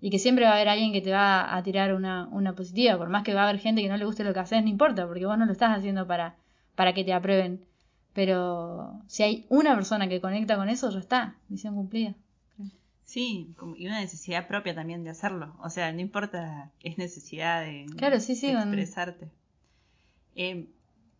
y 0.00 0.10
que 0.10 0.18
siempre 0.18 0.44
va 0.44 0.52
a 0.52 0.54
haber 0.54 0.68
alguien 0.68 0.92
que 0.92 1.00
te 1.00 1.10
va 1.10 1.56
a 1.56 1.62
tirar 1.62 1.94
una, 1.94 2.28
una 2.30 2.54
positiva, 2.54 2.96
por 2.96 3.08
más 3.08 3.24
que 3.24 3.34
va 3.34 3.42
a 3.42 3.48
haber 3.48 3.60
gente 3.60 3.82
que 3.82 3.88
no 3.88 3.96
le 3.96 4.04
guste 4.04 4.24
lo 4.24 4.32
que 4.32 4.40
haces, 4.40 4.62
no 4.62 4.68
importa, 4.68 5.06
porque 5.06 5.26
vos 5.26 5.38
no 5.38 5.46
lo 5.46 5.52
estás 5.52 5.76
haciendo 5.76 6.06
para, 6.06 6.36
para 6.74 6.92
que 6.94 7.04
te 7.04 7.12
aprueben. 7.12 7.64
Pero 8.12 9.00
si 9.06 9.22
hay 9.22 9.46
una 9.48 9.74
persona 9.74 10.08
que 10.08 10.20
conecta 10.20 10.56
con 10.56 10.68
eso, 10.68 10.90
ya 10.90 10.98
está, 10.98 11.36
misión 11.48 11.74
cumplida. 11.74 12.14
Sí, 13.04 13.54
y 13.78 13.86
una 13.86 14.00
necesidad 14.00 14.46
propia 14.48 14.74
también 14.74 15.02
de 15.02 15.10
hacerlo. 15.10 15.56
O 15.62 15.70
sea, 15.70 15.90
no 15.92 16.00
importa, 16.00 16.70
es 16.82 16.98
necesidad 16.98 17.62
de, 17.62 17.86
Claro, 17.96 18.20
sí, 18.20 18.36
sí, 18.36 18.48
de 18.48 18.58
expresarte. 18.58 19.30
Eh, 20.36 20.66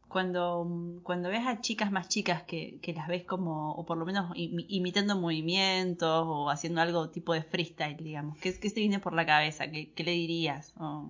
cuando, 0.09 1.01
cuando 1.03 1.29
ves 1.29 1.47
a 1.47 1.61
chicas 1.61 1.91
más 1.93 2.09
chicas 2.09 2.43
que, 2.45 2.79
que 2.83 2.93
las 2.95 3.09
ves 3.09 3.25
como, 3.25 3.73
o 3.75 3.85
por 3.87 3.99
lo 3.99 4.07
menos 4.07 4.31
imi- 4.37 4.67
imitando 4.69 5.17
movimientos 5.17 6.25
o 6.27 6.51
haciendo 6.51 6.81
algo 6.81 7.11
tipo 7.11 7.33
de 7.35 7.43
freestyle, 7.43 7.97
digamos, 8.03 8.39
¿qué, 8.39 8.59
qué 8.59 8.71
te 8.71 8.81
viene 8.81 8.99
por 9.01 9.15
la 9.15 9.27
cabeza? 9.27 9.71
¿Qué, 9.71 9.93
qué 9.93 10.05
le 10.05 10.13
dirías? 10.13 10.75
O- 10.81 11.09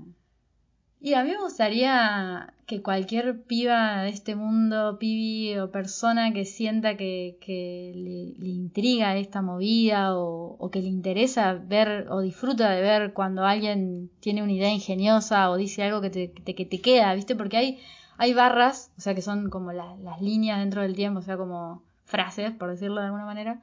Y 1.01 1.15
a 1.15 1.23
mí 1.25 1.31
me 1.31 1.39
gustaría 1.41 2.53
que 2.67 2.83
cualquier 2.83 3.43
piba 3.45 4.03
de 4.03 4.11
este 4.11 4.35
mundo, 4.35 4.99
pibi 4.99 5.57
o 5.59 5.71
persona 5.71 6.33
que 6.33 6.45
sienta 6.45 6.97
que, 6.97 7.37
que 7.41 7.93
le, 7.95 8.47
intriga 8.49 9.17
esta 9.17 9.41
movida 9.43 10.17
o, 10.19 10.57
o 10.59 10.71
que 10.71 10.81
le 10.83 10.89
interesa 10.89 11.55
ver 11.55 12.07
o 12.11 12.21
disfruta 12.21 12.71
de 12.71 12.81
ver 12.83 13.13
cuando 13.13 13.45
alguien 13.45 14.11
tiene 14.21 14.43
una 14.43 14.53
idea 14.53 14.71
ingeniosa 14.73 15.51
o 15.51 15.57
dice 15.57 15.83
algo 15.85 16.01
te, 16.11 16.33
que 16.33 16.65
te 16.67 16.81
queda, 16.81 17.15
¿viste? 17.15 17.37
Porque 17.37 17.57
hay, 17.59 17.79
hay 18.19 18.35
barras, 18.35 18.91
o 18.99 19.01
sea, 19.01 19.15
que 19.15 19.23
son 19.23 19.49
como 19.49 19.73
la- 19.73 19.97
las 20.03 20.21
líneas 20.21 20.59
dentro 20.59 20.83
del 20.83 20.95
tiempo, 20.95 21.21
o 21.21 21.23
sea, 21.23 21.37
como 21.37 21.83
frases, 22.05 22.51
por 22.53 22.69
decirlo 22.71 23.01
de 23.01 23.07
alguna 23.07 23.25
manera. 23.25 23.61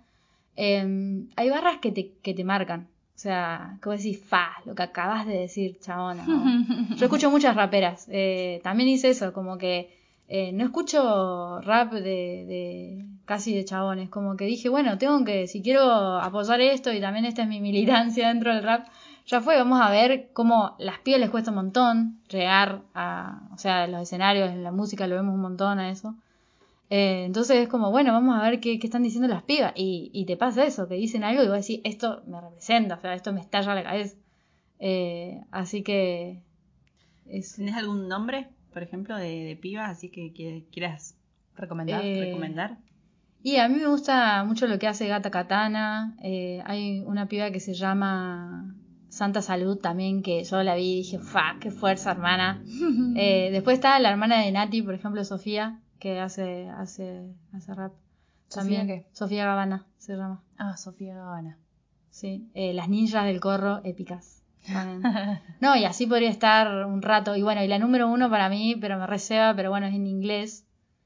Em, 0.55 1.27
hay 1.35 1.49
barras 1.49 1.77
que 1.81 1.91
te, 1.91 2.11
que 2.23 2.33
te 2.33 2.43
marcan. 2.43 2.87
O 3.15 3.17
sea, 3.17 3.77
que 3.81 3.89
vos 3.89 3.97
decís, 3.97 4.19
fa, 4.21 4.49
lo 4.65 4.75
que 4.75 4.83
acabas 4.83 5.25
de 5.25 5.37
decir, 5.37 5.77
chabona. 5.79 6.25
yo 6.97 7.05
escucho 7.05 7.29
muchas 7.31 7.55
raperas. 7.55 8.07
eh, 8.09 8.59
también 8.63 8.89
hice 8.89 9.09
eso, 9.09 9.31
como 9.33 9.57
que 9.57 9.95
eh, 10.27 10.51
no 10.53 10.65
escucho 10.65 11.61
rap 11.61 11.93
de, 11.93 12.01
de 12.01 13.05
casi 13.25 13.53
de 13.55 13.63
chabones. 13.65 14.09
Como 14.09 14.35
que 14.35 14.45
dije, 14.45 14.69
bueno, 14.69 14.97
tengo 14.97 15.23
que, 15.23 15.47
si 15.47 15.61
quiero 15.61 15.81
apoyar 16.19 16.59
esto 16.61 16.91
y 16.91 16.99
también 17.01 17.25
esta 17.25 17.43
es 17.43 17.47
mi 17.47 17.61
militancia 17.61 18.27
dentro 18.29 18.53
del 18.53 18.63
rap, 18.63 18.87
ya 19.25 19.41
fue, 19.41 19.57
vamos 19.57 19.81
a 19.81 19.89
ver 19.89 20.29
cómo 20.33 20.75
las 20.77 20.99
pibas 20.99 21.19
les 21.19 21.29
cuesta 21.29 21.49
un 21.49 21.55
montón 21.55 22.19
llegar 22.29 22.83
a, 22.93 23.49
o 23.53 23.57
sea, 23.57 23.87
los 23.87 24.01
escenarios, 24.01 24.49
en 24.51 24.63
la 24.63 24.71
música 24.71 25.07
lo 25.07 25.15
vemos 25.15 25.33
un 25.33 25.41
montón 25.41 25.79
a 25.79 25.89
eso. 25.89 26.15
Eh, 26.91 27.25
entonces 27.25 27.57
es 27.57 27.67
como, 27.67 27.89
bueno, 27.89 28.13
vamos 28.13 28.39
a 28.39 28.43
ver 28.43 28.59
qué, 28.59 28.77
qué 28.77 28.85
están 28.85 29.01
diciendo 29.01 29.27
las 29.27 29.41
pibas. 29.41 29.73
Y, 29.75 30.11
y 30.13 30.25
te 30.25 30.37
pasa 30.37 30.63
eso, 30.65 30.87
que 30.87 30.95
dicen 30.95 31.23
algo 31.23 31.43
y 31.43 31.47
vos 31.47 31.57
decís, 31.57 31.81
esto 31.83 32.21
me 32.27 32.39
representa, 32.39 32.95
o 32.95 33.01
sea, 33.01 33.15
esto 33.15 33.33
me 33.33 33.41
estalla 33.41 33.73
la 33.73 33.83
cabeza. 33.83 34.15
Eh, 34.79 35.41
así 35.51 35.81
que... 35.81 36.43
Es, 37.25 37.55
¿Tenés 37.55 37.75
algún 37.75 38.07
nombre, 38.07 38.49
por 38.71 38.83
ejemplo, 38.83 39.17
de, 39.17 39.43
de 39.43 39.55
pibas 39.55 39.89
así 39.89 40.09
que, 40.09 40.33
que 40.33 40.65
quieras 40.71 41.15
¿Recomendar? 41.55 42.05
Eh, 42.05 42.25
recomendar? 42.25 42.77
Y 43.41 43.57
a 43.57 43.69
mí 43.69 43.79
me 43.79 43.87
gusta 43.87 44.43
mucho 44.43 44.67
lo 44.67 44.77
que 44.77 44.87
hace 44.87 45.07
Gata 45.07 45.31
Katana. 45.31 46.15
Hay 46.21 47.01
una 47.05 47.27
piba 47.27 47.49
que 47.51 47.59
se 47.59 47.73
llama 47.73 48.74
Santa 49.15 49.41
Salud 49.41 49.77
también, 49.77 50.21
que 50.21 50.43
yo 50.43 50.61
la 50.61 50.75
vi 50.75 50.91
y 50.91 50.95
dije, 50.97 51.19
¡fa! 51.19 51.55
¡Qué 51.61 51.71
fuerza, 51.71 52.11
hermana! 52.11 52.61
Eh, 53.17 53.49
después 53.49 53.75
está 53.75 53.97
la 53.99 54.11
hermana 54.11 54.41
de 54.41 54.51
Nati, 54.51 54.81
por 54.81 54.93
ejemplo, 54.93 55.23
Sofía, 55.23 55.79
que 55.99 56.19
hace, 56.19 56.67
hace, 56.67 57.33
hace 57.53 57.73
rap. 57.73 57.93
¿Sofía 58.49 58.79
También. 58.79 58.87
qué? 58.87 59.07
Sofía 59.13 59.45
Gavana 59.45 59.85
se 59.97 60.17
llama. 60.17 60.43
Ah, 60.57 60.75
Sofía 60.75 61.15
Gavana. 61.15 61.57
Sí. 62.09 62.49
Eh, 62.55 62.73
las 62.73 62.89
ninjas 62.89 63.23
del 63.23 63.39
corro, 63.39 63.79
épicas. 63.85 64.43
No, 65.61 65.77
y 65.77 65.85
así 65.85 66.07
podría 66.07 66.29
estar 66.29 66.85
un 66.85 67.01
rato. 67.01 67.37
Y 67.37 67.41
bueno, 67.41 67.63
y 67.63 67.69
la 67.69 67.79
número 67.79 68.09
uno 68.09 68.29
para 68.29 68.49
mí, 68.49 68.75
pero 68.81 68.99
me 68.99 69.07
receba, 69.07 69.55
pero 69.55 69.69
bueno, 69.69 69.87
es 69.87 69.95
en 69.95 70.07
inglés, 70.07 70.65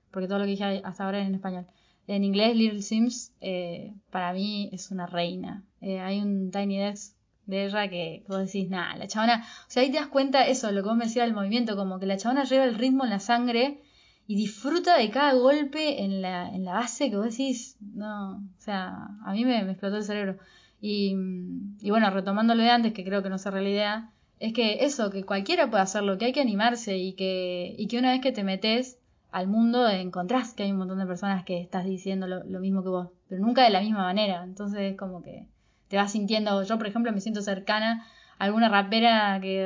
porque 0.09 0.27
todo 0.27 0.39
lo 0.39 0.45
que 0.45 0.51
dije 0.51 0.81
hasta 0.83 1.05
ahora 1.05 1.21
es 1.21 1.27
en 1.27 1.35
español. 1.35 1.67
En 2.07 2.23
inglés, 2.23 2.55
Little 2.55 2.81
Sims, 2.81 3.33
eh, 3.39 3.93
para 4.09 4.33
mí 4.33 4.71
es 4.73 4.89
una 4.89 5.05
reina. 5.05 5.63
Eh, 5.79 5.99
hay 5.99 6.21
un 6.21 6.49
Tiny 6.49 6.79
Desk 6.79 7.18
de 7.49 7.65
ella 7.65 7.87
que 7.89 8.23
vos 8.27 8.39
decís, 8.39 8.69
nada, 8.69 8.95
la 8.95 9.07
chabona, 9.07 9.45
o 9.67 9.71
sea, 9.71 9.83
ahí 9.83 9.91
te 9.91 9.97
das 9.97 10.07
cuenta 10.07 10.47
eso, 10.47 10.71
lo 10.71 10.83
que 10.83 10.89
vos 10.89 10.97
me 10.97 11.05
decías 11.05 11.25
del 11.25 11.35
movimiento, 11.35 11.75
como 11.75 11.99
que 11.99 12.05
la 12.05 12.17
chabona 12.17 12.43
lleva 12.43 12.65
el 12.65 12.75
ritmo 12.75 13.03
en 13.03 13.09
la 13.09 13.19
sangre 13.19 13.81
y 14.27 14.35
disfruta 14.35 14.97
de 14.97 15.09
cada 15.09 15.33
golpe 15.33 16.03
en 16.03 16.21
la, 16.21 16.49
en 16.49 16.63
la 16.63 16.73
base 16.73 17.09
que 17.09 17.17
vos 17.17 17.25
decís, 17.25 17.77
no, 17.81 18.37
o 18.37 18.61
sea, 18.61 19.07
a 19.25 19.33
mí 19.33 19.43
me, 19.43 19.59
explotó 19.71 19.97
el 19.97 20.03
cerebro. 20.03 20.37
Y, 20.79 21.15
y 21.81 21.89
bueno, 21.89 22.09
retomando 22.11 22.53
lo 22.53 22.61
de 22.63 22.69
antes, 22.69 22.93
que 22.93 23.03
creo 23.03 23.23
que 23.23 23.29
no 23.29 23.39
cerré 23.39 23.63
la 23.63 23.69
idea, 23.69 24.11
es 24.39 24.53
que 24.53 24.85
eso, 24.85 25.09
que 25.09 25.23
cualquiera 25.23 25.69
puede 25.69 25.83
hacerlo, 25.83 26.17
que 26.17 26.25
hay 26.25 26.33
que 26.33 26.41
animarse 26.41 26.97
y 26.97 27.13
que, 27.13 27.75
y 27.77 27.87
que 27.87 27.97
una 27.97 28.11
vez 28.11 28.21
que 28.21 28.31
te 28.31 28.43
metes 28.43 28.99
al 29.31 29.47
mundo 29.47 29.87
encontrás 29.87 30.53
que 30.53 30.63
hay 30.63 30.71
un 30.71 30.77
montón 30.77 30.99
de 30.99 31.05
personas 31.05 31.43
que 31.43 31.59
estás 31.59 31.85
diciendo 31.85 32.27
lo, 32.27 32.43
lo 32.43 32.59
mismo 32.59 32.83
que 32.83 32.89
vos, 32.89 33.09
pero 33.27 33.41
nunca 33.41 33.63
de 33.63 33.69
la 33.71 33.81
misma 33.81 34.03
manera. 34.03 34.43
Entonces 34.43 34.91
es 34.91 34.97
como 34.97 35.23
que 35.23 35.47
te 35.89 35.97
vas 35.97 36.11
sintiendo, 36.13 36.63
yo 36.63 36.77
por 36.77 36.87
ejemplo 36.87 37.11
me 37.11 37.19
siento 37.19 37.41
cercana 37.41 38.05
a 38.37 38.45
alguna 38.45 38.69
rapera 38.69 39.37
que, 39.41 39.65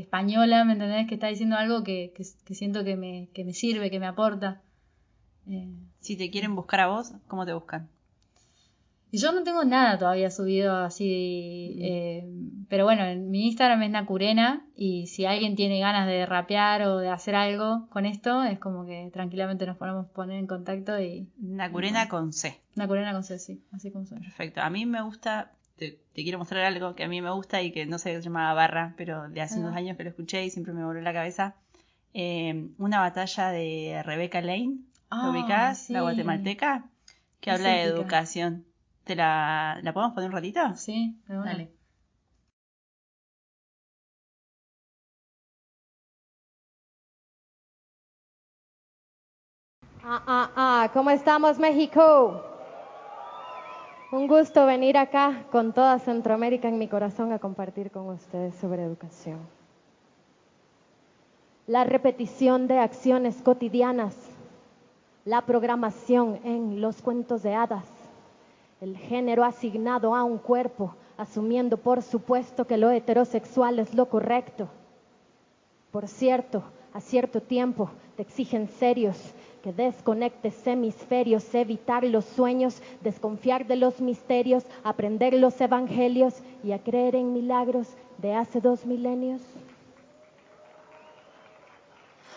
española, 0.00 0.64
¿me 0.64 0.74
entendés? 0.74 1.08
Que 1.08 1.14
está 1.14 1.26
diciendo 1.26 1.56
algo 1.56 1.82
que, 1.82 2.12
que, 2.16 2.24
que 2.44 2.54
siento 2.54 2.84
que 2.84 2.96
me, 2.96 3.28
que 3.34 3.44
me 3.44 3.52
sirve, 3.52 3.90
que 3.90 3.98
me 3.98 4.06
aporta. 4.06 4.60
Eh, 5.48 5.68
Si 6.00 6.16
te 6.16 6.30
quieren 6.30 6.54
buscar 6.54 6.80
a 6.80 6.86
vos, 6.86 7.12
¿cómo 7.26 7.44
te 7.44 7.52
buscan? 7.52 7.88
y 9.14 9.18
yo 9.18 9.30
no 9.30 9.42
tengo 9.42 9.62
nada 9.62 9.98
todavía 9.98 10.30
subido 10.30 10.74
así, 10.74 11.76
eh, 11.82 12.24
pero 12.70 12.84
bueno, 12.84 13.04
en 13.04 13.30
mi 13.30 13.46
Instagram 13.48 13.82
es 13.82 13.90
Nacurena 13.90 14.64
y 14.74 15.06
si 15.06 15.26
alguien 15.26 15.54
tiene 15.54 15.80
ganas 15.80 16.06
de 16.06 16.24
rapear 16.24 16.80
o 16.84 16.96
de 16.96 17.10
hacer 17.10 17.34
algo 17.34 17.88
con 17.90 18.06
esto, 18.06 18.42
es 18.42 18.58
como 18.58 18.86
que 18.86 19.10
tranquilamente 19.12 19.66
nos 19.66 19.76
podemos 19.76 20.06
poner 20.12 20.38
en 20.38 20.46
contacto 20.46 20.98
y 20.98 21.28
Nacurena 21.36 22.08
con 22.08 22.32
C. 22.32 22.58
Nacurena 22.74 23.12
con 23.12 23.22
Ceci, 23.22 23.60
así 23.72 23.90
como 23.90 24.06
suena. 24.06 24.22
Perfecto. 24.22 24.62
A 24.62 24.70
mí 24.70 24.86
me 24.86 25.02
gusta, 25.02 25.52
te, 25.76 25.98
te 26.14 26.22
quiero 26.22 26.38
mostrar 26.38 26.64
algo 26.64 26.94
que 26.94 27.04
a 27.04 27.08
mí 27.08 27.20
me 27.22 27.30
gusta 27.30 27.62
y 27.62 27.72
que 27.72 27.86
no 27.86 27.98
sé, 27.98 28.14
se 28.16 28.22
llamaba 28.22 28.54
Barra, 28.54 28.94
pero 28.96 29.28
de 29.28 29.40
hace 29.40 29.56
Ah. 29.56 29.62
unos 29.62 29.76
años 29.76 29.96
que 29.96 30.04
lo 30.04 30.10
escuché 30.10 30.44
y 30.44 30.50
siempre 30.50 30.72
me 30.74 30.84
voló 30.84 31.00
la 31.00 31.12
cabeza. 31.12 31.54
Eh, 32.14 32.68
una 32.78 33.00
batalla 33.00 33.48
de 33.50 34.02
Rebecca 34.04 34.40
Lane, 34.40 34.78
Ah, 35.10 35.22
¿lo 35.24 35.30
ubicás? 35.32 35.78
sí. 35.86 35.92
La 35.92 36.02
guatemalteca, 36.02 36.84
que 37.40 37.50
Es 37.50 37.56
habla 37.56 37.70
de 37.70 37.82
educación. 37.82 38.64
¿Te 39.04 39.16
la, 39.16 39.78
la 39.82 39.92
podemos 39.92 40.14
poner 40.14 40.28
un 40.30 40.36
ratito? 40.36 40.76
Sí. 40.76 41.16
Dale. 41.26 41.70
Ah, 50.04 50.22
ah, 50.26 50.50
ah, 50.56 50.90
¿cómo 50.92 51.10
estamos 51.10 51.58
México? 51.58 52.51
Un 54.12 54.26
gusto 54.26 54.66
venir 54.66 54.98
acá 54.98 55.46
con 55.50 55.72
toda 55.72 55.98
Centroamérica 55.98 56.68
en 56.68 56.76
mi 56.76 56.86
corazón 56.86 57.32
a 57.32 57.38
compartir 57.38 57.90
con 57.90 58.10
ustedes 58.10 58.54
sobre 58.56 58.82
educación. 58.82 59.38
La 61.66 61.84
repetición 61.84 62.68
de 62.68 62.78
acciones 62.78 63.40
cotidianas, 63.40 64.14
la 65.24 65.40
programación 65.46 66.38
en 66.44 66.82
los 66.82 67.00
cuentos 67.00 67.42
de 67.42 67.54
hadas, 67.54 67.86
el 68.82 68.98
género 68.98 69.44
asignado 69.44 70.14
a 70.14 70.24
un 70.24 70.36
cuerpo, 70.36 70.94
asumiendo 71.16 71.78
por 71.78 72.02
supuesto 72.02 72.66
que 72.66 72.76
lo 72.76 72.90
heterosexual 72.90 73.78
es 73.78 73.94
lo 73.94 74.10
correcto. 74.10 74.68
Por 75.90 76.06
cierto, 76.06 76.62
a 76.92 77.00
cierto 77.00 77.40
tiempo 77.40 77.88
te 78.16 78.22
exigen 78.24 78.68
serios 78.68 79.16
que 79.62 79.72
desconectes 79.72 80.66
hemisferios, 80.66 81.54
evitar 81.54 82.04
los 82.04 82.24
sueños, 82.24 82.82
desconfiar 83.00 83.66
de 83.66 83.76
los 83.76 84.00
misterios, 84.00 84.64
aprender 84.82 85.34
los 85.34 85.60
evangelios 85.60 86.34
y 86.64 86.72
a 86.72 86.82
creer 86.82 87.14
en 87.14 87.32
milagros 87.32 87.88
de 88.18 88.34
hace 88.34 88.60
dos 88.60 88.84
milenios. 88.84 89.40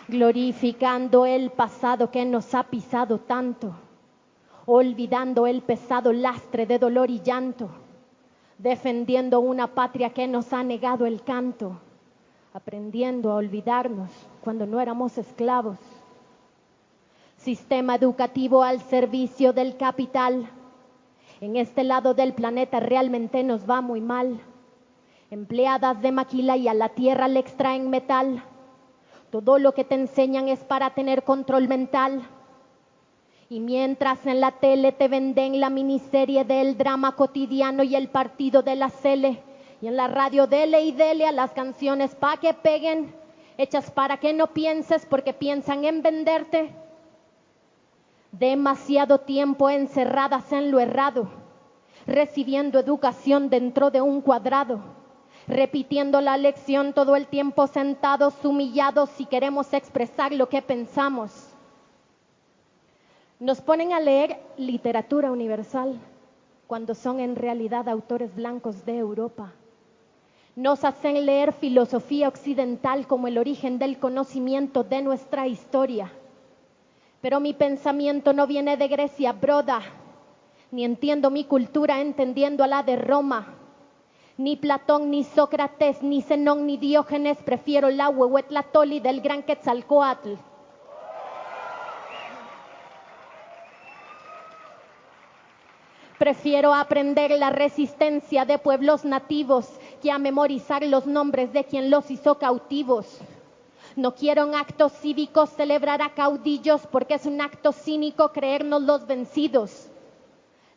Glorificando 0.08 1.26
el 1.26 1.50
pasado 1.50 2.12
que 2.12 2.26
nos 2.26 2.54
ha 2.54 2.64
pisado 2.64 3.18
tanto, 3.18 3.76
olvidando 4.68 5.48
el 5.48 5.62
pesado 5.64 6.14
lastre 6.14 6.68
de 6.68 6.78
dolor 6.78 7.10
y 7.10 7.22
llanto, 7.22 7.70
defendiendo 8.60 9.40
una 9.40 9.68
patria 9.68 10.12
que 10.12 10.28
nos 10.28 10.54
ha 10.54 10.64
negado 10.64 11.08
el 11.08 11.24
canto 11.24 11.80
aprendiendo 12.56 13.34
a 13.34 13.36
olvidarnos 13.36 14.10
cuando 14.42 14.66
no 14.66 14.80
éramos 14.80 15.18
esclavos. 15.18 15.78
Sistema 17.46 17.94
educativo 17.94 18.64
al 18.64 18.82
servicio 18.82 19.54
del 19.54 19.78
capital, 19.78 20.50
En 21.42 21.58
este 21.58 21.84
lado 21.84 22.16
del 22.16 22.34
planeta 22.34 22.80
realmente 22.80 23.44
nos 23.44 23.70
va 23.70 23.82
muy 23.82 24.02
mal. 24.02 24.42
Empleadas 25.30 26.02
de 26.02 26.12
maquila 26.12 26.58
y 26.58 26.68
a 26.68 26.74
la 26.74 26.90
tierra 26.90 27.28
le 27.28 27.40
extraen 27.40 27.92
metal. 27.92 28.42
Todo 29.30 29.60
lo 29.60 29.76
que 29.76 29.84
te 29.84 29.94
enseñan 29.94 30.48
es 30.48 30.64
para 30.64 30.96
tener 30.96 31.22
control 31.22 31.68
mental. 31.68 32.28
Y 33.48 33.60
mientras 33.60 34.26
en 34.26 34.42
la 34.42 34.54
tele 34.54 34.92
te 34.92 35.08
venden 35.08 35.60
la 35.60 35.70
miniserie 35.70 36.46
del 36.46 36.80
drama 36.80 37.16
cotidiano 37.16 37.84
y 37.84 37.96
el 37.96 38.08
partido 38.08 38.64
de 38.64 38.76
la 38.76 38.90
Cele, 38.90 39.44
y 39.82 39.86
en 39.86 39.98
la 39.98 40.08
radio 40.08 40.48
dele 40.48 40.82
y 40.82 40.94
dele 40.94 41.28
a 41.28 41.32
las 41.32 41.52
canciones 41.52 42.16
pa' 42.16 42.38
que 42.38 42.56
peguen, 42.56 43.14
hechas 43.60 43.92
para 43.92 44.18
que 44.18 44.34
no 44.34 44.48
pienses 44.48 45.06
porque 45.06 45.34
piensan 45.34 45.86
en 45.86 46.02
venderte. 46.02 46.85
Demasiado 48.40 49.20
tiempo 49.20 49.70
encerradas 49.70 50.52
en 50.52 50.70
lo 50.70 50.82
errado, 50.82 51.30
recibiendo 52.06 52.78
educación 52.80 53.50
dentro 53.50 53.92
de 53.92 54.02
un 54.02 54.20
cuadrado, 54.20 54.82
repitiendo 55.48 56.20
la 56.20 56.36
lección 56.36 56.92
todo 56.92 57.16
el 57.16 57.28
tiempo 57.28 57.66
sentados, 57.68 58.34
humillados 58.44 59.10
si 59.12 59.26
queremos 59.26 59.72
expresar 59.72 60.34
lo 60.34 60.50
que 60.50 60.62
pensamos. 60.62 61.32
Nos 63.40 63.62
ponen 63.62 63.94
a 63.94 64.02
leer 64.02 64.38
literatura 64.58 65.32
universal 65.32 65.98
cuando 66.68 66.94
son 66.94 67.22
en 67.22 67.38
realidad 67.38 67.88
autores 67.88 68.36
blancos 68.36 68.86
de 68.86 68.98
Europa. 68.98 69.54
Nos 70.58 70.84
hacen 70.84 71.26
leer 71.26 71.54
filosofía 71.54 72.28
occidental 72.28 73.08
como 73.08 73.28
el 73.30 73.38
origen 73.38 73.80
del 73.80 73.98
conocimiento 73.98 74.84
de 74.84 75.02
nuestra 75.02 75.48
historia. 75.48 76.12
Pero 77.22 77.40
mi 77.40 77.54
pensamiento 77.54 78.34
no 78.34 78.48
viene 78.48 78.78
de 78.78 78.88
Grecia, 78.88 79.34
broda, 79.34 79.82
ni 80.72 80.86
entiendo 80.86 81.32
mi 81.32 81.46
cultura 81.46 82.02
entendiendo 82.02 82.64
a 82.64 82.68
la 82.68 82.84
de 82.84 82.96
Roma. 82.96 83.56
Ni 84.38 84.58
Platón, 84.58 85.10
ni 85.10 85.24
Sócrates, 85.24 86.04
ni 86.04 86.22
Zenón, 86.22 86.66
ni 86.66 86.78
Diógenes, 86.78 87.38
prefiero 87.44 87.90
la 87.90 88.10
Huehuetlatoli 88.10 89.00
del 89.00 89.22
gran 89.22 89.44
Quetzalcoatl. 89.44 90.34
Prefiero 96.18 96.74
aprender 96.74 97.32
la 97.32 97.50
resistencia 97.50 98.46
de 98.46 98.58
pueblos 98.58 99.04
nativos 99.04 99.68
que 100.02 100.12
a 100.12 100.18
memorizar 100.18 100.84
los 100.86 101.06
nombres 101.06 101.52
de 101.52 101.66
quien 101.66 101.90
los 101.90 102.10
hizo 102.10 102.40
cautivos. 102.40 103.20
No 103.96 104.14
quiero 104.14 104.44
en 104.44 104.56
actos 104.56 104.92
cívicos 104.92 105.52
celebrar 105.52 106.02
a 106.02 106.14
caudillos 106.14 106.86
porque 106.92 107.14
es 107.14 107.26
un 107.26 107.40
acto 107.40 107.72
cínico 107.72 108.34
creernos 108.34 108.82
los 108.82 109.08
vencidos. 109.08 109.90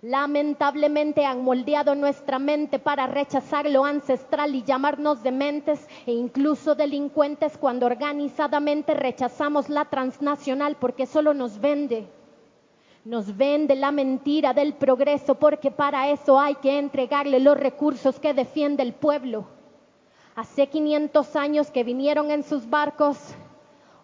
Lamentablemente 0.03 1.25
han 1.25 1.43
moldeado 1.43 1.97
nuestra 1.97 2.39
mente 2.39 2.79
para 2.79 3.09
rechazar 3.09 3.69
lo 3.69 3.85
ancestral 3.85 4.55
y 4.55 4.63
llamarnos 4.63 5.25
dementes 5.25 5.89
e 6.07 6.13
incluso 6.13 6.77
delincuentes 6.77 7.59
cuando 7.59 7.87
organizadamente 7.87 8.95
rechazamos 8.95 9.69
la 9.69 9.87
transnacional 9.87 10.77
porque 10.77 11.05
solo 11.05 11.35
nos 11.35 11.59
vende. 11.59 12.07
Nos 13.05 13.37
vende 13.37 13.75
la 13.75 13.91
mentira 13.91 14.55
del 14.55 14.75
progreso 14.75 15.35
porque 15.35 15.73
para 15.73 16.11
eso 16.11 16.39
hay 16.39 16.55
que 16.55 16.79
entregarle 16.79 17.41
los 17.41 17.59
recursos 17.59 18.21
que 18.21 18.33
defiende 18.33 18.85
el 18.85 18.93
pueblo. 18.93 19.58
Hace 20.39 20.69
500 20.69 21.35
años 21.35 21.69
que 21.73 21.83
vinieron 21.83 22.31
en 22.31 22.45
sus 22.45 22.71
barcos, 22.71 23.19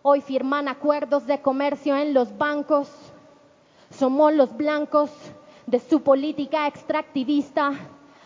hoy 0.03 0.21
firman 0.21 0.67
acuerdos 0.67 1.29
de 1.29 1.41
comercio 1.41 1.97
en 1.97 2.13
los 2.13 2.37
bancos. 2.37 2.91
Somos 3.91 4.35
los 4.35 4.57
blancos 4.57 5.13
de 5.69 5.79
su 5.79 6.03
política 6.03 6.67
extractivista, 6.67 7.75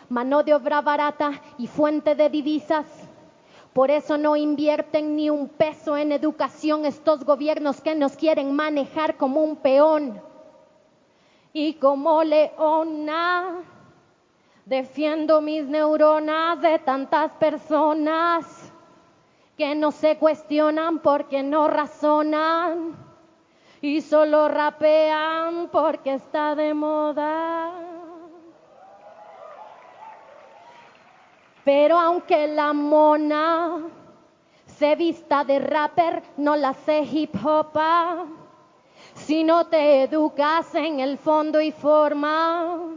mano 0.08 0.42
de 0.42 0.54
obra 0.54 0.80
barata 0.80 1.32
y 1.58 1.66
fuente 1.66 2.14
de 2.14 2.30
divisas. 2.30 2.86
Por 3.74 3.90
eso 3.90 4.16
no 4.16 4.36
invierten 4.36 5.14
ni 5.14 5.28
un 5.28 5.46
peso 5.46 5.94
en 5.94 6.10
educación 6.10 6.86
estos 6.86 7.24
gobiernos 7.24 7.82
que 7.82 7.94
nos 7.94 8.16
quieren 8.16 8.56
manejar 8.56 9.18
como 9.18 9.44
un 9.44 9.56
peón 9.56 10.18
y 11.52 11.74
como 11.74 12.24
leona 12.24 13.64
defiendo 14.68 15.40
mis 15.40 15.66
neuronas 15.66 16.60
de 16.60 16.78
tantas 16.80 17.32
personas 17.32 18.70
que 19.56 19.74
no 19.74 19.90
se 19.90 20.18
cuestionan 20.18 20.98
porque 20.98 21.42
no 21.42 21.68
razonan 21.68 22.94
y 23.80 24.02
solo 24.02 24.46
rapean 24.46 25.68
porque 25.72 26.12
está 26.14 26.54
de 26.54 26.74
moda. 26.74 27.72
Pero 31.64 31.98
aunque 31.98 32.46
la 32.46 32.74
mona 32.74 33.84
se 34.66 34.96
vista 34.96 35.44
de 35.44 35.60
rapper, 35.60 36.22
no 36.36 36.56
la 36.56 36.74
sé 36.74 37.00
hip 37.00 37.34
hopa. 37.42 38.26
Si 39.14 39.44
no 39.44 39.66
te 39.66 40.02
educas 40.02 40.74
en 40.74 41.00
el 41.00 41.16
fondo 41.16 41.58
y 41.58 41.72
forma, 41.72 42.96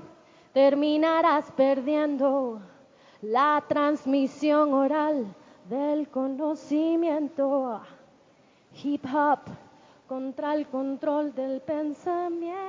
terminarás 0.54 1.52
perdiendo 1.52 2.62
la 3.22 3.64
transmisión 3.68 4.74
oral 4.74 5.36
del 5.70 6.10
conocimiento. 6.10 7.82
Hip 8.84 9.06
hop 9.06 9.40
contra 10.08 10.56
el 10.56 10.68
control 10.68 11.34
del 11.36 11.62
pensamiento. 11.62 12.62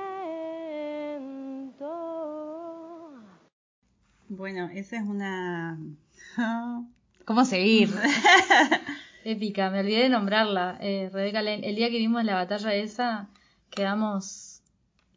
Bueno, 4.29 4.69
esa 4.73 4.97
es 4.97 5.03
una... 5.03 5.77
¿Cómo 7.25 7.45
seguir? 7.45 7.89
Épica, 9.23 9.69
me 9.69 9.79
olvidé 9.79 10.03
de 10.03 10.09
nombrarla. 10.09 10.77
Eh, 10.81 11.09
Rebeca. 11.11 11.39
El 11.39 11.75
día 11.75 11.89
que 11.89 11.97
vimos 11.97 12.25
la 12.25 12.35
batalla 12.35 12.73
esa, 12.73 13.29
quedamos 13.69 14.52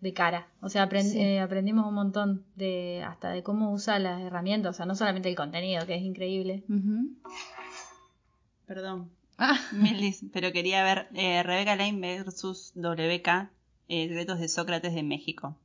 de 0.07 0.13
cara. 0.15 0.47
O 0.61 0.69
sea, 0.69 0.89
aprend- 0.89 1.11
Sí. 1.13 1.21
eh, 1.21 1.41
aprendimos 1.41 1.85
un 1.87 1.95
montón 1.95 2.45
de 2.55 3.03
hasta 3.07 3.31
de 3.31 3.43
cómo 3.43 3.73
usa 3.73 3.99
las 3.99 4.23
herramientas, 4.23 4.71
o 4.71 4.77
sea, 4.77 4.87
no 4.87 4.95
solamente 4.95 5.29
el 5.29 5.35
contenido, 5.37 5.85
que 5.87 5.97
es 5.97 6.03
increíble. 6.03 6.63
Perdón, 8.67 9.11
Ah, 9.39 9.59
Milis, 9.73 10.25
pero 10.33 10.51
quería 10.53 10.83
ver 10.83 11.09
eh, 11.15 11.43
Rebeca 11.43 11.77
Lane 11.77 12.01
versus 12.01 12.73
WK, 12.75 13.51
eh, 13.89 14.09
Secretos 14.09 14.39
de 14.41 14.49
Sócrates 14.49 14.95
de 14.95 15.03
México. 15.03 15.57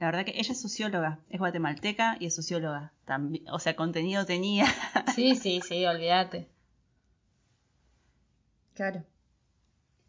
La 0.00 0.06
verdad 0.06 0.24
que 0.24 0.32
ella 0.38 0.52
es 0.52 0.60
socióloga, 0.60 1.18
es 1.28 1.38
guatemalteca 1.38 2.16
y 2.20 2.26
es 2.26 2.34
socióloga. 2.34 2.92
También, 3.04 3.44
o 3.50 3.58
sea, 3.58 3.76
contenido 3.76 4.24
tenía. 4.26 4.66
Sí, 5.14 5.36
sí, 5.36 5.60
sí, 5.66 5.84
olvídate. 5.86 6.48
claro. 8.74 9.04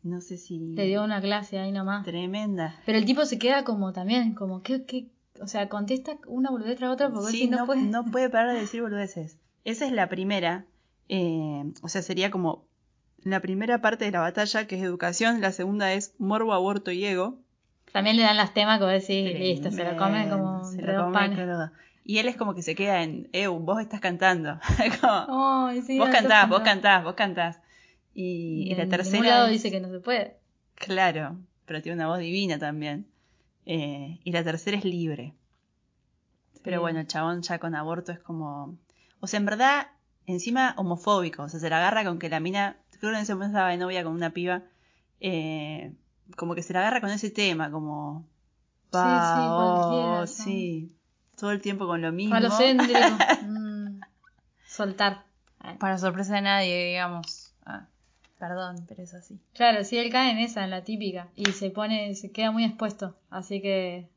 No 0.06 0.22
sé 0.22 0.38
si... 0.38 0.60
Le 0.60 0.86
dio 0.86 1.04
una 1.04 1.20
clase 1.20 1.58
ahí 1.60 1.72
nomás. 1.72 2.06
Tremenda. 2.06 2.76
Pero 2.86 2.98
el 2.98 3.06
tipo 3.06 3.26
se 3.26 3.40
queda 3.40 3.64
como 3.64 3.92
también, 3.92 4.36
como 4.36 4.62
que, 4.62 4.86
que 4.86 5.08
o 5.42 5.48
sea, 5.48 5.68
contesta 5.68 6.18
una 6.28 6.52
boludez 6.52 6.78
tras 6.78 6.92
otra 6.92 7.10
porque 7.10 7.32
Sí, 7.32 7.38
si 7.40 7.48
no, 7.48 7.58
no, 7.58 7.66
puede. 7.66 7.82
no 7.82 8.06
puede 8.12 8.30
parar 8.30 8.54
de 8.54 8.60
decir 8.62 8.82
boludeces. 8.82 9.38
Esa 9.64 9.86
es 9.88 9.92
la 9.92 10.08
primera. 10.08 10.66
eh, 11.10 11.64
o 11.82 11.90
sea, 11.90 12.02
sería 12.04 12.30
como 12.32 12.66
la 13.24 13.40
primera 13.40 13.82
parte 13.82 14.06
de 14.06 14.12
la 14.12 14.20
batalla, 14.20 14.68
que 14.68 14.76
es 14.78 14.84
educación. 14.84 15.42
La 15.42 15.52
segunda 15.52 15.92
es 15.94 16.14
morbo, 16.20 16.54
aborto 16.54 16.92
y 16.92 17.04
ego. 17.04 17.40
También 17.92 18.16
le 18.18 18.22
dan 18.24 18.38
las 18.38 18.54
temas 18.54 18.80
vos 18.80 18.90
decís, 18.90 19.34
listo, 19.40 19.72
se 19.72 19.84
lo 19.84 19.98
come 19.98 20.30
como 20.30 20.64
Se 20.66 20.76
entre 20.76 20.92
lo 20.94 20.98
dos 21.00 21.06
come 21.06 21.18
panes. 21.18 21.38
crudo. 21.40 21.72
Y 22.04 22.20
él 22.20 22.28
es 22.28 22.36
como 22.36 22.54
que 22.54 22.62
se 22.62 22.76
queda 22.76 23.02
en, 23.02 23.28
Eu, 23.34 23.58
vos 23.58 23.82
estás 23.82 24.00
cantando. 24.00 24.60
Como, 25.02 25.66
Ay, 25.66 25.82
sí, 25.82 25.98
vos 25.98 26.10
no, 26.10 26.14
cantás, 26.14 26.48
vos 26.48 26.60
cantás, 26.62 27.04
vos 27.04 27.16
cantás. 27.16 27.60
Y, 28.18 28.74
la 28.76 28.88
tercera. 28.88 29.24
lado 29.24 29.46
es- 29.48 29.52
dice 29.52 29.70
que 29.72 29.80
no 29.82 29.90
se 29.90 30.00
puede. 30.00 30.38
Claro, 30.76 31.38
pero 31.66 31.82
tiene 31.82 31.98
una 31.98 32.08
voz 32.08 32.20
divina 32.20 32.58
también. 32.58 33.06
Eh, 33.66 34.20
y 34.24 34.32
la 34.32 34.44
tercera 34.44 34.78
es 34.78 34.86
libre. 34.86 35.34
Pero 36.64 36.78
Sí. 36.78 36.82
bueno, 36.82 37.00
el 37.02 37.08
chabón 37.08 37.42
ya 37.42 37.60
con 37.60 37.76
aborto 37.76 38.12
es 38.12 38.20
como. 38.20 38.78
O 39.20 39.28
sea, 39.28 39.40
en 39.40 39.46
verdad, 39.46 39.88
encima 40.26 40.74
homofóbico. 40.78 41.44
O 41.44 41.50
sea, 41.50 41.60
se 41.60 41.70
la 41.70 41.78
agarra 41.78 42.04
con 42.06 42.18
que 42.20 42.30
la 42.30 42.40
mina. 42.40 42.78
Creo 43.00 43.12
que 43.12 43.18
en 43.18 43.24
ese 43.24 43.34
momento 43.36 43.58
estaba 43.58 43.70
de 43.72 43.78
novia 43.78 44.04
con 44.04 44.14
una 44.14 44.32
piba. 44.32 44.64
eh, 45.22 45.94
como 46.38 46.56
que 46.56 46.62
se 46.64 46.74
la 46.74 46.80
agarra 46.80 47.02
con 47.02 47.10
ese 47.10 47.30
tema, 47.32 47.70
como. 47.72 48.26
Sí, 48.92 48.92
sí, 48.92 48.92
Pa, 48.92 50.20
oh, 50.22 50.28
sí. 50.28 50.92
Todo 51.38 51.52
el 51.52 51.62
tiempo 51.62 51.86
con 51.88 52.02
lo 52.02 52.12
mismo. 52.12 52.36
Mm, 53.44 54.00
soltar. 54.68 55.26
Para 55.80 55.98
sorpresa 55.98 56.36
de 56.36 56.42
nadie, 56.42 56.86
digamos. 56.88 57.54
Ah, 57.66 57.88
perdón, 58.40 58.86
pero 58.88 59.04
es 59.04 59.14
así. 59.14 59.40
Claro, 59.54 59.84
sí, 59.84 59.98
él 59.98 60.12
cae 60.12 60.32
en 60.32 60.40
esa, 60.40 60.64
en 60.64 60.72
la 60.72 60.84
típica. 60.84 61.30
Y 61.36 61.46
se 61.52 61.70
pone, 61.70 62.16
se 62.16 62.32
queda 62.32 62.52
muy 62.52 62.64
expuesto. 62.64 63.16
Así 63.30 63.62
que 63.62 64.10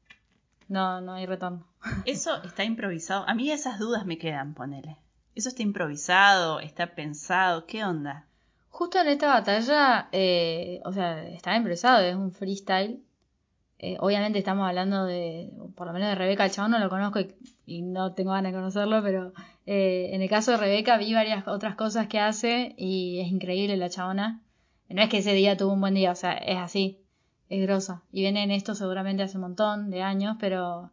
no, 0.69 1.01
no 1.01 1.15
hay 1.15 1.27
retorno. 1.27 1.67
Eso 2.05 2.43
está 2.43 2.65
improvisado. 2.65 3.29
A 3.29 3.35
mí 3.35 3.51
esas 3.51 3.79
dudas 3.79 4.05
me 4.07 4.19
quedan, 4.19 4.55
ponele. 4.55 4.97
Eso 5.35 5.49
está 5.49 5.63
improvisado, 5.63 6.61
está 6.61 6.95
pensado. 6.95 7.67
¿Qué 7.67 7.85
onda? 7.85 8.27
Justo 8.71 9.01
en 9.01 9.09
esta 9.09 9.29
batalla, 9.29 10.09
eh, 10.13 10.81
o 10.85 10.93
sea, 10.93 11.27
está 11.29 11.57
improvisado, 11.57 12.05
es 12.05 12.15
un 12.15 12.33
freestyle. 12.33 13.03
Eh, 13.79 13.97
obviamente 14.01 14.39
estamos 14.39 14.67
hablando 14.69 15.05
de, 15.05 15.51
por 15.77 15.87
lo 15.87 15.93
menos 15.93 16.09
de 16.09 16.15
Rebeca, 16.17 16.45
el 16.45 16.51
chabón 16.51 16.73
no 16.73 16.79
lo 16.79 16.89
conozco 16.89 17.21
y, 17.21 17.35
y 17.67 17.83
no 17.83 18.13
tengo 18.15 18.33
ganas 18.33 18.53
de 18.53 18.59
conocerlo, 18.59 19.03
pero 19.03 19.33
eh, 19.67 20.11
en 20.13 20.23
el 20.23 20.29
caso 20.29 20.53
de 20.53 20.57
Rebeca 20.59 20.97
vi 20.99 21.15
varias 21.15 21.47
otras 21.49 21.75
cosas 21.77 22.09
que 22.09 22.19
hace 22.21 22.75
y 22.77 23.21
es 23.21 23.29
increíble 23.29 23.77
la 23.77 23.89
chabona. 23.91 24.43
No 24.89 25.03
es 25.03 25.09
que 25.11 25.19
ese 25.19 25.33
día 25.35 25.57
tuvo 25.57 25.73
un 25.75 25.81
buen 25.81 25.95
día, 25.95 26.11
o 26.13 26.15
sea, 26.17 26.33
es 26.33 26.57
así, 26.59 26.99
es 27.51 27.63
grosa. 27.63 28.03
Y 28.11 28.23
viene 28.23 28.43
en 28.43 28.51
esto 28.51 28.75
seguramente 28.75 29.23
hace 29.23 29.37
un 29.37 29.43
montón 29.43 29.91
de 29.91 30.03
años, 30.03 30.37
pero, 30.41 30.91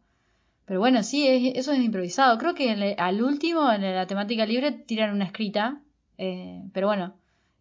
pero 0.66 0.80
bueno, 0.80 1.02
sí, 1.02 1.26
es- 1.26 1.56
eso 1.56 1.72
es 1.72 1.80
improvisado. 1.80 2.38
Creo 2.38 2.54
que 2.54 2.94
al 2.98 3.22
último, 3.22 3.70
en 3.72 3.82
la 3.82 4.06
temática 4.06 4.46
libre, 4.46 4.72
tiran 4.72 5.14
una 5.14 5.24
escrita, 5.26 5.80
eh, 6.18 6.62
pero 6.72 6.88
bueno, 6.88 7.14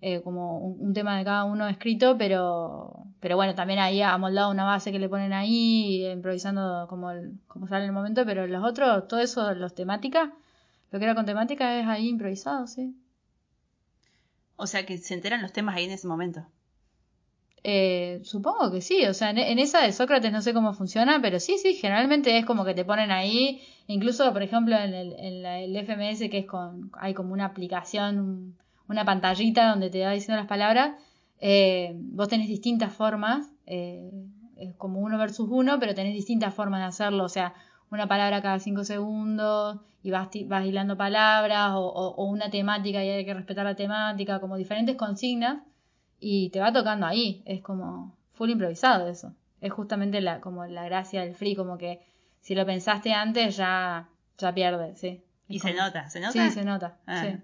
eh, 0.07 0.21
como 0.23 0.59
un, 0.59 0.71
un 0.87 0.93
tema 0.93 1.17
de 1.17 1.23
cada 1.25 1.43
uno 1.45 1.67
escrito, 1.67 2.17
pero, 2.17 3.05
pero 3.21 3.35
bueno, 3.37 3.55
también 3.55 3.79
ahí 3.79 4.01
amoldado 4.01 4.51
una 4.51 4.65
base 4.65 4.91
que 4.91 4.99
le 4.99 5.09
ponen 5.09 5.33
ahí, 5.33 6.05
improvisando 6.07 6.87
como, 6.89 7.11
el- 7.11 7.39
como 7.47 7.67
sale 7.67 7.83
en 7.85 7.89
el 7.89 7.93
momento, 7.95 8.25
pero 8.25 8.45
los 8.47 8.63
otros, 8.63 9.07
todo 9.07 9.19
eso, 9.21 9.53
los 9.55 9.73
temáticas, 9.75 10.29
lo 10.91 10.99
que 10.99 11.05
era 11.05 11.15
con 11.15 11.25
temática 11.25 11.79
es 11.79 11.87
ahí 11.87 12.09
improvisado, 12.09 12.67
sí. 12.67 12.95
O 14.57 14.67
sea 14.67 14.85
que 14.85 14.97
se 14.97 15.13
enteran 15.13 15.41
los 15.41 15.53
temas 15.53 15.75
ahí 15.77 15.85
en 15.85 15.91
ese 15.91 16.07
momento. 16.09 16.45
Eh, 17.67 18.21
supongo 18.23 18.71
que 18.71 18.79
sí, 18.81 19.05
o 19.07 19.13
sea, 19.13 19.31
en, 19.31 19.39
en 19.39 19.57
esa 19.59 19.81
de 19.81 19.91
Sócrates 19.91 20.31
no 20.31 20.41
sé 20.43 20.53
cómo 20.53 20.73
funciona, 20.73 21.19
pero 21.21 21.39
sí, 21.39 21.57
sí, 21.57 21.73
generalmente 21.73 22.37
es 22.37 22.45
como 22.45 22.63
que 22.63 22.75
te 22.75 22.85
ponen 22.85 23.09
ahí, 23.11 23.61
incluso 23.87 24.31
por 24.33 24.43
ejemplo 24.43 24.75
en 24.77 24.93
el, 24.93 25.13
en 25.17 25.41
la- 25.41 25.59
el 25.59 25.75
FMS 25.75 26.29
que 26.29 26.39
es 26.39 26.45
con, 26.45 26.91
hay 26.99 27.13
como 27.15 27.33
una 27.33 27.45
aplicación, 27.45 28.55
una 28.88 29.05
pantallita 29.05 29.69
donde 29.69 29.89
te 29.89 30.03
va 30.03 30.11
diciendo 30.11 30.38
las 30.38 30.47
palabras, 30.47 30.91
eh, 31.39 31.93
vos 31.95 32.27
tenés 32.27 32.47
distintas 32.47 32.93
formas, 32.93 33.47
eh, 33.65 34.09
es 34.57 34.73
como 34.75 34.99
uno 35.01 35.17
versus 35.17 35.47
uno, 35.51 35.79
pero 35.79 35.93
tenés 35.93 36.13
distintas 36.13 36.53
formas 36.53 36.79
de 36.81 36.86
hacerlo, 36.86 37.23
o 37.25 37.29
sea, 37.29 37.53
una 37.91 38.07
palabra 38.07 38.41
cada 38.41 38.59
cinco 38.59 38.83
segundos 38.83 39.79
y 40.01 40.11
vas, 40.11 40.29
vas 40.47 40.65
hilando 40.65 40.97
palabras 40.97 41.71
o, 41.73 41.79
o- 41.86 42.15
o 42.15 42.25
una 42.25 42.49
temática 42.49 43.03
y 43.03 43.09
hay 43.09 43.25
que 43.25 43.33
respetar 43.33 43.65
la 43.65 43.75
temática, 43.75 44.39
como 44.39 44.55
diferentes 44.57 44.95
consignas 44.95 45.59
y 46.19 46.49
te 46.49 46.59
va 46.59 46.71
tocando 46.71 47.05
ahí, 47.05 47.41
es 47.45 47.61
como 47.61 48.15
full 48.33 48.49
improvisado 48.49 49.07
eso. 49.09 49.33
Es 49.61 49.71
justamente 49.73 50.21
la, 50.21 50.41
como 50.41 50.65
la 50.65 50.86
gracia 50.86 51.21
del 51.21 51.36
free, 51.36 51.55
como 51.55 51.77
que 51.77 51.99
si 52.41 52.55
lo 52.55 52.65
pensaste 52.65 53.13
antes 53.13 53.57
ya, 53.57 54.07
ya 54.38 54.53
pierde, 54.53 54.95
sí. 54.95 55.21
Y 55.47 55.59
se 55.59 55.73
nota, 55.73 56.09
¿se 56.09 56.19
nota? 56.19 56.31
Sí, 56.31 56.49
se 56.51 56.63
nota. 56.63 56.97
Ah. 57.05 57.21
Sí. 57.21 57.38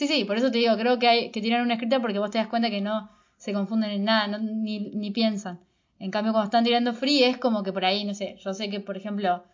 Sí, 0.00 0.06
sí, 0.06 0.24
por 0.24 0.38
eso 0.38 0.50
te 0.50 0.58
digo, 0.58 0.76
creo 0.78 0.98
que 0.98 1.08
hay 1.08 1.30
que 1.30 1.42
tirar 1.42 1.60
una 1.62 1.74
escrita 1.74 2.00
porque 2.00 2.18
vos 2.18 2.30
te 2.30 2.38
das 2.38 2.48
cuenta 2.48 2.70
que 2.70 2.80
no 2.80 3.10
se 3.36 3.52
confunden 3.52 3.90
en 3.90 4.04
nada, 4.04 4.38
ni 4.38 5.10
piensan. 5.10 5.60
En 5.98 6.10
cambio, 6.10 6.32
cuando 6.32 6.46
están 6.46 6.64
tirando 6.64 6.94
free 6.94 7.22
es 7.24 7.36
como 7.36 7.62
que 7.62 7.72
por 7.72 7.84
ahí, 7.84 8.04
no 8.06 8.14
sé, 8.14 8.36
yo 8.42 8.54
sé 8.54 8.70
que, 8.70 8.80
por 8.80 8.96
ejemplo, 8.96 9.44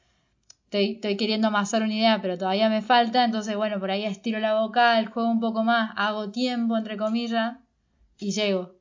estoy, 0.66 0.92
estoy 0.92 1.16
queriendo 1.16 1.48
amasar 1.48 1.82
una 1.82 1.94
idea, 1.94 2.22
pero 2.22 2.38
todavía 2.38 2.68
me 2.68 2.82
falta, 2.82 3.24
entonces, 3.24 3.56
bueno, 3.56 3.80
por 3.80 3.90
ahí 3.90 4.04
estiro 4.04 4.38
la 4.38 4.60
vocal, 4.60 5.06
juego 5.08 5.28
un 5.28 5.40
poco 5.40 5.64
más, 5.64 5.92
hago 5.96 6.30
tiempo, 6.30 6.76
entre 6.76 6.96
comillas, 6.96 7.56
y 8.20 8.30
llego. 8.30 8.76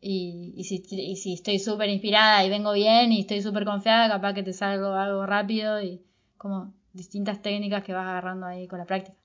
Y, 0.00 0.54
y, 0.56 0.64
si, 0.64 0.84
y 0.90 1.16
si 1.16 1.34
estoy 1.34 1.58
súper 1.58 1.88
inspirada 1.90 2.44
y 2.44 2.50
vengo 2.50 2.72
bien 2.72 3.12
y 3.12 3.20
estoy 3.22 3.42
súper 3.42 3.64
confiada, 3.64 4.08
capaz 4.08 4.34
que 4.34 4.44
te 4.44 4.52
salgo 4.52 4.94
algo 4.94 5.26
rápido 5.26 5.82
y 5.82 6.00
como 6.36 6.72
distintas 6.92 7.42
técnicas 7.42 7.82
que 7.82 7.92
vas 7.92 8.06
agarrando 8.06 8.46
ahí 8.46 8.68
con 8.68 8.78
la 8.78 8.84
práctica. 8.84 9.16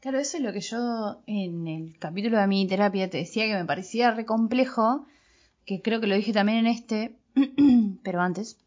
Claro, 0.00 0.20
eso 0.20 0.36
es 0.36 0.42
lo 0.44 0.52
que 0.52 0.60
yo 0.60 1.22
en 1.26 1.66
el 1.66 1.98
capítulo 1.98 2.38
de 2.38 2.46
mi 2.46 2.68
terapia 2.68 3.10
te 3.10 3.18
decía 3.18 3.46
que 3.46 3.54
me 3.54 3.64
parecía 3.64 4.12
re 4.12 4.24
complejo, 4.24 5.06
que 5.66 5.82
creo 5.82 6.00
que 6.00 6.06
lo 6.06 6.14
dije 6.14 6.32
también 6.32 6.58
en 6.58 6.66
este, 6.68 7.18
pero 8.04 8.20
antes. 8.20 8.58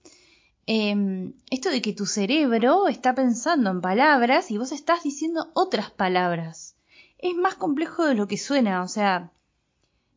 Em, 0.67 1.33
esto 1.49 1.69
de 1.69 1.81
que 1.81 1.93
tu 1.93 2.05
cerebro 2.05 2.89
está 2.89 3.15
pensando 3.15 3.69
en 3.71 3.79
palabras 3.79 4.51
y 4.51 4.57
vos 4.57 4.73
estás 4.73 5.03
diciendo 5.03 5.51
otras 5.53 5.89
palabras. 5.89 6.75
Es 7.17 7.33
más 7.33 7.55
complejo 7.55 8.05
de 8.05 8.15
lo 8.15 8.27
que 8.27 8.37
suena, 8.37 8.83
o 8.83 8.89
sea, 8.89 9.31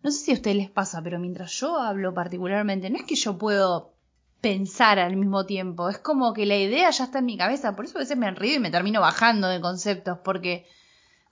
no 0.02 0.10
sé 0.10 0.18
si 0.18 0.30
a 0.32 0.34
ustedes 0.34 0.56
les 0.56 0.70
pasa, 0.70 1.00
pero 1.00 1.20
mientras 1.20 1.52
yo 1.52 1.76
hablo 1.76 2.12
particularmente, 2.12 2.90
no 2.90 2.98
es 2.98 3.04
que 3.04 3.14
yo 3.14 3.38
puedo 3.38 3.94
pensar 4.40 4.98
al 4.98 5.16
mismo 5.16 5.46
tiempo, 5.46 5.88
es 5.88 5.98
como 5.98 6.34
que 6.34 6.44
la 6.44 6.56
idea 6.56 6.90
ya 6.90 7.04
está 7.04 7.20
en 7.20 7.26
mi 7.26 7.38
cabeza, 7.38 7.76
por 7.76 7.84
eso 7.84 7.98
a 7.98 8.00
veces 8.00 8.16
me 8.18 8.30
río 8.32 8.56
y 8.56 8.58
me 8.58 8.72
termino 8.72 9.00
bajando 9.00 9.48
de 9.48 9.60
conceptos, 9.60 10.18
porque 10.24 10.66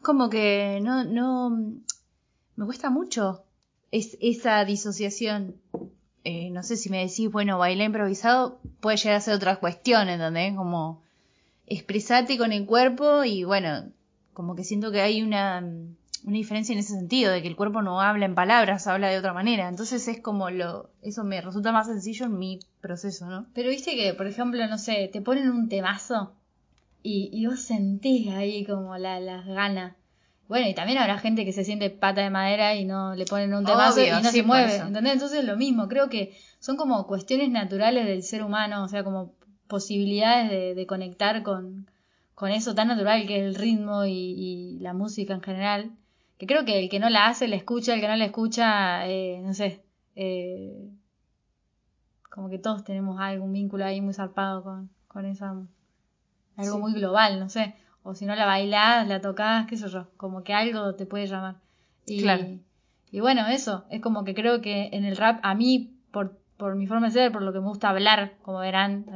como 0.03 0.29
que 0.29 0.81
no, 0.83 1.05
no, 1.05 1.51
me 2.57 2.65
cuesta 2.65 2.91
mucho 2.91 3.45
es, 3.91 4.19
esa 4.21 4.65
disociación. 4.65 5.57
Eh, 6.25 6.51
no 6.51 6.63
sé 6.63 6.77
si 6.77 6.91
me 6.91 6.99
decís, 6.99 7.31
bueno, 7.31 7.59
bailar 7.59 7.87
improvisado 7.87 8.61
puede 8.81 8.97
llegar 8.97 9.17
a 9.17 9.21
ser 9.21 9.35
otra 9.35 9.57
cuestión, 9.57 10.09
¿entendés? 10.09 10.55
Como 10.55 11.03
expresate 11.67 12.39
con 12.39 12.53
el 12.53 12.67
cuerpo 12.67 13.25
y 13.25 13.45
bueno, 13.45 13.91
como 14.33 14.55
que 14.55 14.65
siento 14.65 14.93
que 14.93 15.01
hay 15.01 15.23
una, 15.23 15.59
una 16.25 16.37
diferencia 16.37 16.73
en 16.73 16.79
ese 16.79 16.95
sentido, 16.95 17.33
de 17.33 17.43
que 17.43 17.49
el 17.49 17.57
cuerpo 17.57 17.83
no 17.83 18.01
habla 18.01 18.27
en 18.27 18.35
palabras, 18.35 18.87
habla 18.87 19.09
de 19.09 19.19
otra 19.19 19.33
manera. 19.33 19.69
Entonces 19.69 20.07
es 20.07 20.21
como 20.21 20.51
lo, 20.51 20.91
eso 21.03 21.25
me 21.25 21.41
resulta 21.41 21.73
más 21.73 21.87
sencillo 21.87 22.27
en 22.27 22.39
mi 22.39 22.61
proceso, 22.81 23.27
¿no? 23.27 23.47
Pero 23.55 23.71
viste 23.71 23.97
que, 23.97 24.15
por 24.15 24.27
ejemplo, 24.27 24.65
no 24.69 24.79
sé, 24.79 25.09
te 25.13 25.23
ponen 25.23 25.51
un 25.51 25.69
temazo 25.69 26.33
y, 27.03 27.31
y 27.33 27.47
vos 27.47 27.61
sentís 27.61 28.29
ahí 28.29 28.65
como 28.65 28.97
la, 28.97 29.21
las 29.21 29.47
ganas. 29.47 29.95
Bueno, 30.49 30.69
y 30.69 30.75
también 30.75 30.99
habrá 30.99 31.19
gente 31.19 31.45
que 31.45 31.53
se 31.53 31.65
siente 31.65 31.89
pata 31.89 32.23
de 32.23 32.31
madera 32.31 32.75
y 32.75 32.85
no 32.85 33.15
le 33.15 33.25
ponen 33.25 33.55
un 33.55 33.65
Obvio, 33.67 34.07
y 34.07 34.11
no 34.11 34.31
sí, 34.31 34.39
se 34.39 34.43
mueve. 34.43 34.77
¿Entendés? 34.77 35.15
Entonces 35.15 35.45
lo 35.45 35.57
mismo, 35.57 35.89
creo 35.89 36.09
que 36.09 36.37
son 36.59 36.77
como 36.77 37.07
cuestiones 37.07 37.51
naturales 37.51 38.07
del 38.07 38.23
ser 38.23 38.43
humano, 38.43 38.85
o 38.85 38.89
sea, 38.89 39.03
como 39.03 39.33
posibilidades 39.67 40.51
de, 40.51 40.75
de 40.75 40.87
conectar 40.87 41.43
con, 41.43 41.91
con 42.35 42.51
eso 42.51 42.75
tan 42.75 42.89
natural 42.89 43.27
que 43.27 43.39
es 43.39 43.43
el 43.45 43.55
ritmo 43.55 44.05
y, 44.05 44.13
y 44.13 44.79
la 44.81 44.93
música 44.93 45.33
en 45.33 45.43
general. 45.43 45.93
Que 46.37 46.47
creo 46.47 46.65
que 46.65 46.81
el 46.81 46.91
que 46.91 46.99
no 46.99 47.09
la 47.09 47.29
hace, 47.29 47.49
la 47.49 47.57
escucha, 47.57 47.95
el 47.95 48.01
que 48.01 48.09
no 48.09 48.17
la 48.17 48.25
escucha, 48.25 49.07
eh, 49.09 49.41
no 49.43 49.55
sé, 49.55 49.81
eh, 50.17 50.91
como 52.31 52.49
que 52.51 52.59
todos 52.59 52.83
tenemos 52.85 53.21
algún 53.21 53.53
vínculo 53.53 53.85
ahí 53.85 54.01
muy 54.01 54.13
zarpado 54.13 54.65
con, 54.65 54.91
con 55.07 55.25
esa, 55.25 55.55
algo 56.57 56.77
Sí. 56.77 56.81
muy 56.83 56.93
global, 56.93 57.41
no 57.41 57.49
sé, 57.49 57.75
o 58.03 58.15
si 58.15 58.27
no 58.27 58.35
la 58.35 58.47
bailás, 58.47 59.07
la 59.09 59.21
tocás, 59.21 59.67
qué 59.67 59.77
sé 59.77 59.89
yo, 59.89 60.09
como 60.17 60.43
que 60.45 60.55
algo 60.55 60.95
te 60.95 61.07
puede 61.07 61.27
llamar. 61.27 61.57
Y, 62.07 62.21
Claro. 62.23 62.45
y 63.11 63.21
bueno, 63.21 63.47
eso, 63.47 63.85
es 63.91 64.01
como 64.01 64.25
que 64.25 64.35
creo 64.35 64.61
que 64.61 64.89
en 64.93 65.05
el 65.05 65.17
rap, 65.17 65.41
a 65.43 65.55
mí, 65.55 65.95
por, 66.11 66.39
por 66.57 66.75
mi 66.75 66.87
forma 66.87 67.07
de 67.07 67.13
ser, 67.13 67.33
por 67.33 67.43
lo 67.43 67.53
que 67.53 67.61
me 67.61 67.67
gusta 67.69 67.91
hablar, 67.91 68.35
como 68.43 68.59
verán, 68.59 69.07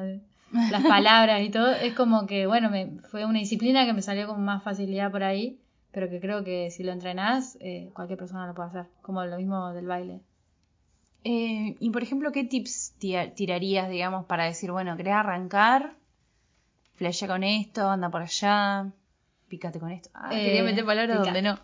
las 0.70 0.84
palabras 0.88 1.42
y 1.42 1.50
todo, 1.50 1.72
es 1.72 1.94
como 1.94 2.26
que, 2.26 2.46
bueno, 2.46 2.70
me, 2.70 2.98
fue 3.10 3.24
una 3.24 3.38
disciplina 3.38 3.84
que 3.86 3.92
me 3.92 4.02
salió 4.02 4.26
con 4.28 4.44
más 4.44 4.62
facilidad 4.62 5.10
por 5.10 5.22
ahí, 5.24 5.58
pero 5.92 6.08
que 6.08 6.20
creo 6.20 6.44
que 6.44 6.70
si 6.70 6.84
lo 6.84 6.92
entrenás, 6.92 7.56
eh, 7.60 7.90
cualquier 7.94 8.18
persona 8.18 8.46
lo 8.46 8.54
puede 8.54 8.68
hacer, 8.68 8.86
como 9.02 9.24
lo 9.24 9.36
mismo 9.36 9.72
del 9.72 9.86
baile. 9.86 10.20
Eh, 11.24 11.76
y 11.80 11.90
por 11.90 12.02
ejemplo, 12.02 12.30
¿qué 12.32 12.44
tips 12.44 12.94
tira- 13.00 13.34
tirarías, 13.34 13.90
digamos, 13.90 14.26
para 14.26 14.44
decir, 14.44 14.70
bueno, 14.70 14.96
querés 14.96 15.14
arrancar? 15.14 15.94
Flashea 16.96 17.28
con 17.28 17.44
esto, 17.44 17.88
anda 17.88 18.10
por 18.10 18.22
allá, 18.22 18.86
pícate 19.48 19.78
con 19.78 19.90
esto. 19.90 20.08
Ah, 20.14 20.30
Eh, 20.34 20.44
quería 20.44 20.62
meter 20.62 20.84
palabras 20.84 21.18
donde 21.24 21.42
no. 21.42 21.58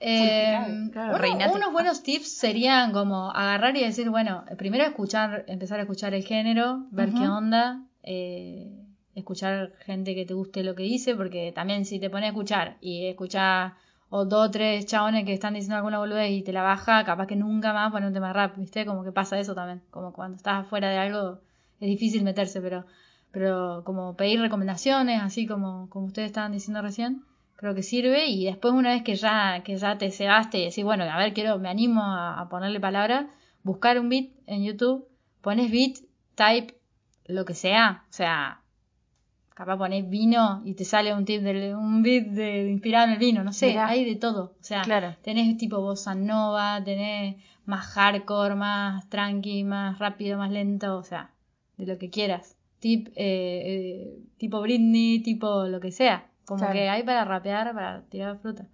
Eh, 0.00 0.88
claro, 0.92 1.16
uno- 1.16 1.16
unos 1.56 1.72
buenos 1.72 2.02
tips 2.04 2.30
serían 2.32 2.92
como 2.92 3.30
agarrar 3.32 3.76
y 3.76 3.80
decir, 3.84 4.08
bueno, 4.10 4.44
primero 4.56 4.84
escuchar, 4.84 5.44
empezar 5.48 5.78
a 5.80 5.82
escuchar 5.82 6.14
el 6.14 6.24
género, 6.24 6.84
ver 6.90 7.10
qué 7.18 7.28
onda, 7.28 7.82
eh, 8.04 8.70
escuchar 9.16 9.72
gente 9.84 10.14
que 10.14 10.24
te 10.24 10.34
guste 10.34 10.62
lo 10.62 10.74
que 10.76 10.84
dice, 10.84 11.16
porque 11.16 11.50
también 11.52 11.84
si 11.84 11.98
te 11.98 12.08
pones 12.10 12.26
a 12.26 12.28
escuchar 12.28 12.76
y 12.80 13.06
escuchar 13.06 13.74
o 14.10 14.24
dos 14.24 14.48
o 14.48 14.50
tres 14.50 14.86
chabones 14.86 15.24
que 15.24 15.32
están 15.34 15.54
diciendo 15.54 15.76
alguna 15.76 15.98
boludez 15.98 16.30
y 16.30 16.42
te 16.42 16.52
la 16.52 16.62
baja, 16.62 17.04
capaz 17.04 17.26
que 17.26 17.36
nunca 17.36 17.72
más 17.72 17.90
pone 17.90 18.06
un 18.06 18.12
tema 18.14 18.32
rap, 18.32 18.56
¿viste? 18.56 18.86
Como 18.86 19.02
que 19.04 19.10
pasa 19.12 19.38
eso 19.38 19.54
también, 19.54 19.82
como 19.90 20.12
cuando 20.12 20.36
estás 20.36 20.64
afuera 20.64 20.88
de 20.90 20.98
algo 20.98 21.40
es 21.80 21.88
difícil 21.88 22.22
meterse, 22.22 22.60
pero 22.60 22.86
pero 23.30 23.82
como 23.84 24.16
pedir 24.16 24.40
recomendaciones, 24.40 25.22
así 25.22 25.46
como, 25.46 25.88
como 25.90 26.06
ustedes 26.06 26.26
estaban 26.26 26.52
diciendo 26.52 26.82
recién, 26.82 27.22
creo 27.56 27.74
que 27.74 27.82
sirve 27.82 28.26
y 28.26 28.44
después 28.44 28.72
una 28.74 28.90
vez 28.90 29.02
que 29.02 29.16
ya, 29.16 29.62
que 29.64 29.76
ya 29.76 29.98
te 29.98 30.10
cebaste 30.10 30.58
y 30.58 30.64
decís, 30.66 30.84
bueno, 30.84 31.04
a 31.04 31.18
ver, 31.18 31.34
quiero, 31.34 31.58
me 31.58 31.68
animo 31.68 32.02
a, 32.02 32.40
a 32.40 32.48
ponerle 32.48 32.80
palabra, 32.80 33.28
buscar 33.62 33.98
un 33.98 34.08
beat 34.08 34.30
en 34.46 34.64
YouTube, 34.64 35.06
pones 35.40 35.70
beat, 35.70 35.98
type, 36.34 36.74
lo 37.26 37.44
que 37.44 37.54
sea, 37.54 38.04
o 38.08 38.12
sea, 38.12 38.62
capaz 39.54 39.76
pones 39.76 40.08
vino 40.08 40.62
y 40.64 40.74
te 40.74 40.84
sale 40.84 41.12
un 41.12 41.24
tip 41.24 41.42
de 41.42 41.74
un 41.74 42.02
beat 42.02 42.26
de, 42.28 42.70
inspirado 42.70 43.06
en 43.06 43.12
el 43.14 43.18
vino, 43.18 43.42
no 43.42 43.52
sé, 43.52 43.70
Mirá. 43.70 43.88
hay 43.88 44.04
de 44.04 44.14
todo, 44.14 44.54
o 44.60 44.62
sea, 44.62 44.82
Claro. 44.82 45.16
tenés 45.22 45.56
tipo 45.56 45.80
bossa 45.80 46.14
nova, 46.14 46.82
tenés 46.84 47.36
más 47.66 47.84
hardcore, 47.86 48.54
más 48.54 49.08
tranqui, 49.10 49.64
más 49.64 49.98
rápido, 49.98 50.38
más 50.38 50.52
lento, 50.52 50.96
o 50.96 51.02
sea, 51.02 51.32
de 51.76 51.86
lo 51.86 51.98
que 51.98 52.08
quieras. 52.08 52.57
Tip, 52.80 53.08
eh, 53.08 53.12
eh, 53.16 54.18
tipo 54.36 54.60
Britney, 54.60 55.20
tipo 55.22 55.64
lo 55.64 55.80
que 55.80 55.92
sea. 55.92 56.30
Como 56.44 56.60
Claro. 56.60 56.72
que 56.74 56.88
hay 56.88 57.02
para 57.02 57.24
rapear, 57.24 57.74
para 57.74 58.02
tirar 58.02 58.38
fruta. 58.38 58.68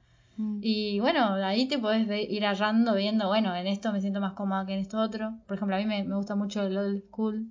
Y 0.61 0.99
bueno, 0.99 1.35
ahí 1.35 1.69
te 1.69 1.79
podés 1.79 2.09
ir 2.29 2.43
hallando, 2.45 2.95
viendo, 2.97 3.29
bueno, 3.29 3.55
en 3.55 3.69
esto 3.69 3.93
me 3.93 4.01
siento 4.01 4.21
más 4.21 4.33
cómoda 4.33 4.67
que 4.67 4.75
en 4.75 4.81
esto 4.81 4.99
otro. 5.01 5.35
Por 5.47 5.57
ejemplo, 5.57 5.77
a 5.77 5.79
mí 5.79 5.87
me, 5.87 6.03
me 6.03 6.17
gusta 6.17 6.35
mucho 6.35 6.63
el 6.65 6.77
old 6.77 7.03
school 7.07 7.47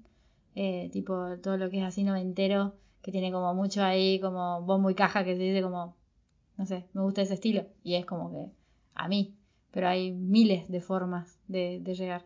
eh, 0.55 0.89
tipo 0.91 1.37
todo 1.41 1.57
lo 1.57 1.69
que 1.69 1.79
es 1.79 1.83
así 1.83 2.03
noventero, 2.03 2.75
que 3.01 3.11
tiene 3.11 3.31
como 3.31 3.53
mucho 3.53 3.83
ahí, 3.83 4.19
como 4.19 4.61
bombo 4.61 4.89
y 4.89 4.95
caja, 4.95 5.23
que 5.23 5.35
se 5.35 5.41
dice 5.41 5.61
como, 5.61 5.95
no 6.57 6.65
sé, 6.65 6.85
me 6.93 7.01
gusta 7.01 7.21
ese 7.21 7.33
estilo. 7.35 7.65
Y 7.83 7.95
es 7.95 8.05
como 8.05 8.31
que 8.31 8.51
a 8.95 9.07
mí, 9.07 9.33
pero 9.71 9.87
hay 9.87 10.11
miles 10.11 10.69
de 10.69 10.81
formas 10.81 11.39
de, 11.47 11.79
de 11.81 11.95
llegar. 11.95 12.25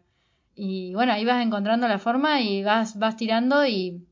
Y 0.56 0.94
bueno, 0.96 1.14
ahí 1.14 1.24
vas 1.24 1.46
encontrando 1.46 1.88
la 1.88 2.00
forma 2.00 2.42
y 2.42 2.64
vas, 2.64 2.98
vas 2.98 3.16
tirando 3.16 3.66
y, 3.66 4.07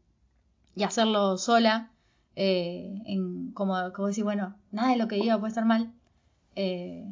y 0.75 0.83
hacerlo 0.83 1.37
sola. 1.37 1.89
eh, 2.35 3.01
en, 3.05 3.51
como, 3.53 3.75
como 3.93 4.07
decir, 4.09 4.23
bueno, 4.25 4.55
nada 4.71 4.89
de 4.91 4.97
lo 4.97 5.07
que 5.07 5.15
diga 5.15 5.37
puede 5.39 5.49
estar 5.49 5.63
mal. 5.65 5.91
Eh, 6.57 7.05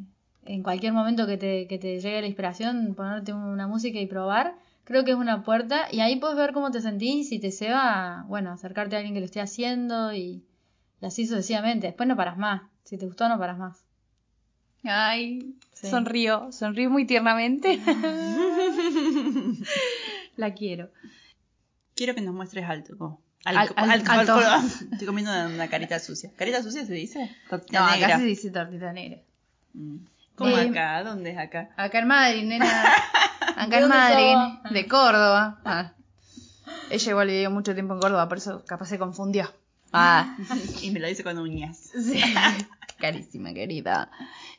en 0.44 0.62
cualquier 0.62 0.92
momento 0.92 1.26
que 1.26 1.38
te, 1.38 1.66
que 1.66 1.78
te 1.78 1.98
llegue 2.00 2.20
la 2.20 2.26
inspiración, 2.26 2.94
ponerte 2.94 3.32
una 3.32 3.66
música 3.66 3.98
y 3.98 4.06
probar, 4.06 4.54
creo 4.84 5.04
que 5.04 5.12
es 5.12 5.16
una 5.16 5.42
puerta. 5.42 5.86
Y 5.90 6.00
ahí 6.00 6.16
puedes 6.16 6.36
ver 6.36 6.52
cómo 6.52 6.70
te 6.70 6.82
sentís, 6.82 7.30
si 7.30 7.38
te 7.38 7.50
se 7.50 7.70
va, 7.70 8.24
bueno, 8.28 8.52
acercarte 8.52 8.96
a 8.96 8.98
alguien 8.98 9.14
que 9.14 9.20
lo 9.20 9.26
esté 9.26 9.40
haciendo 9.40 10.12
y, 10.12 10.44
y 11.00 11.06
así 11.06 11.26
sucesivamente. 11.26 11.86
Después 11.86 12.06
no 12.06 12.16
paras 12.16 12.36
más. 12.36 12.60
Si 12.84 12.98
te 12.98 13.06
gustó, 13.06 13.26
no 13.30 13.38
paras 13.38 13.56
más. 13.58 13.82
Ay, 14.84 15.54
Sí. 15.72 15.88
sonrío, 15.88 16.52
sonrío 16.52 16.90
muy 16.90 17.06
tiernamente. 17.06 17.80
La 20.36 20.52
quiero. 20.54 20.90
Quiero 21.94 22.14
que 22.14 22.20
nos 22.20 22.34
muestres 22.34 22.64
alto. 22.68 23.18
Al-. 23.44 23.68
Estoy 24.92 25.06
comiendo 25.06 25.30
una 25.46 25.68
carita 25.68 25.98
sucia. 25.98 26.30
¿Carita 26.36 26.62
sucia 26.62 26.84
se 26.86 26.92
dice? 26.94 27.30
Tortita 27.50 27.80
No, 27.80 27.90
negra. 27.90 28.06
acá 28.06 28.18
se 28.18 28.24
dice 28.24 28.50
tortita 28.50 28.92
negra. 28.92 29.18
Mm. 29.74 29.96
¿Cómo 30.36 30.56
Eh, 30.58 30.68
acá? 30.70 31.02
¿Dónde 31.04 31.30
es 31.30 31.38
acá? 31.38 31.70
Acá 31.76 31.98
en 32.00 32.08
Madrid, 32.08 32.42
nena. 32.44 32.66
Acá 33.56 33.76
¿De 33.76 33.82
en 33.84 33.88
Madrid, 33.88 34.34
de 34.70 34.88
Córdoba. 34.88 35.60
Ah. 35.64 35.92
Ella 36.90 37.10
igual 37.10 37.28
vivió 37.28 37.50
mucho 37.50 37.72
tiempo 37.74 37.94
en 37.94 38.00
Córdoba, 38.00 38.28
por 38.28 38.38
eso 38.38 38.64
capaz 38.66 38.86
se 38.86 38.98
confundió. 38.98 39.52
Ah, 39.92 40.36
Y 40.82 40.90
me 40.90 40.98
lo 40.98 41.06
dice 41.06 41.22
con 41.22 41.38
uñas. 41.38 41.90
sí. 41.92 42.20
Carísima, 42.98 43.52
querida. 43.52 44.10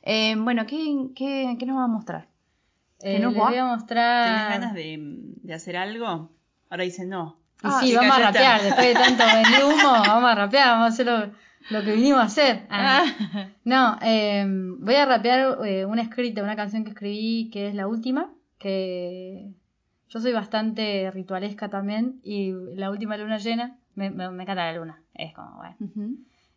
Eh, 0.04 0.36
bueno, 0.38 0.66
¿qué, 0.68 1.08
qué, 1.16 1.56
qué 1.60 1.66
nos 1.66 1.78
va 1.78 1.86
a 1.86 1.88
mostrar? 1.88 2.28
Eh, 3.02 3.20
nos 3.20 3.34
les 3.34 3.42
va? 3.42 3.50
voy 3.50 3.58
a 3.58 3.66
mostrar. 3.66 4.26
¿Tenés 4.28 4.50
ganas 4.62 4.74
de, 4.76 4.98
de 5.44 5.54
hacer 5.54 5.76
algo? 5.78 6.30
Ahora 6.70 6.84
dice 6.84 7.06
no. 7.06 7.38
Y 7.64 7.68
Ah, 7.68 7.78
sí, 7.80 7.88
chica, 7.88 8.02
vamos 8.02 8.16
a 8.18 8.20
está. 8.20 8.32
rapear. 8.32 8.62
Después 8.64 8.88
de 8.88 8.94
tanto 8.94 9.24
vender 9.26 9.64
humo, 9.66 9.92
vamos 10.08 10.30
a 10.32 10.36
rapear, 10.36 10.68
vamos 10.70 10.86
a 10.86 10.88
hacer 10.94 11.06
lo, 11.06 11.32
lo 11.72 11.84
que 11.86 11.94
vinimos 11.94 12.20
a 12.20 12.24
hacer. 12.24 12.68
Ah. 12.70 13.04
No, 13.64 13.98
eh, 14.02 14.46
voy 14.48 14.96
a 14.96 15.06
rapear 15.06 15.58
eh, 15.66 15.86
una 15.86 16.02
escrita, 16.02 16.44
una 16.44 16.56
canción 16.56 16.84
que 16.84 16.92
escribí 16.92 17.50
que 17.52 17.68
es 17.68 17.76
la 17.76 17.88
última, 17.88 18.32
que 18.60 19.52
yo 20.10 20.20
soy 20.20 20.32
bastante 20.34 21.10
ritualesca 21.12 21.70
también 21.70 22.20
y 22.24 22.52
la 22.76 22.92
última 22.92 23.18
luna 23.18 23.38
llena, 23.38 23.78
me, 23.96 24.10
me, 24.12 24.30
me 24.30 24.44
encanta 24.44 24.72
la 24.72 24.78
luna, 24.78 25.02
es 25.14 25.34
como, 25.34 25.56
bueno. 25.58 25.76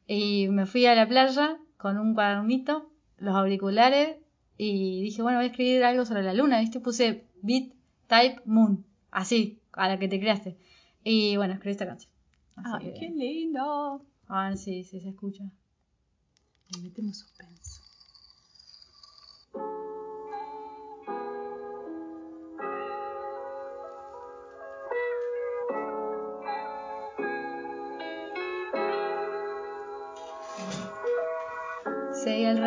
Y 0.07 0.49
me 0.49 0.67
fui 0.67 0.87
a 0.87 0.95
la 0.95 1.07
playa 1.09 1.57
con 1.77 1.99
un 1.99 2.15
cuadernito, 2.15 2.91
los 3.19 3.35
auriculares 3.35 4.17
y 4.57 5.01
dije, 5.03 5.23
bueno, 5.23 5.39
voy 5.39 5.47
a 5.47 5.51
escribir 5.51 5.85
algo 5.85 6.05
sobre 6.05 6.23
la 6.23 6.35
luna, 6.35 6.61
¿viste? 6.61 6.81
Puse 6.81 7.25
beat 7.43 7.73
type 8.07 8.41
moon, 8.45 8.85
así, 9.11 9.61
a 9.73 9.89
la 9.89 9.99
que 9.99 10.09
te 10.09 10.19
creaste. 10.21 10.57
Y 11.11 11.37
bueno, 11.39 11.55
escribí 11.55 11.73
esta 11.73 11.87
canción. 11.87 12.13
Así 12.57 12.71
Ay, 12.87 12.93
que- 12.93 13.01
qué 13.01 13.09
lindo. 13.11 14.05
Ah, 14.29 14.55
sí, 14.57 14.85
sí, 14.85 15.01
se 15.01 15.09
escucha. 15.09 15.45
Le 16.75 16.83
metemos 16.83 17.17
suspenso. 17.19 17.78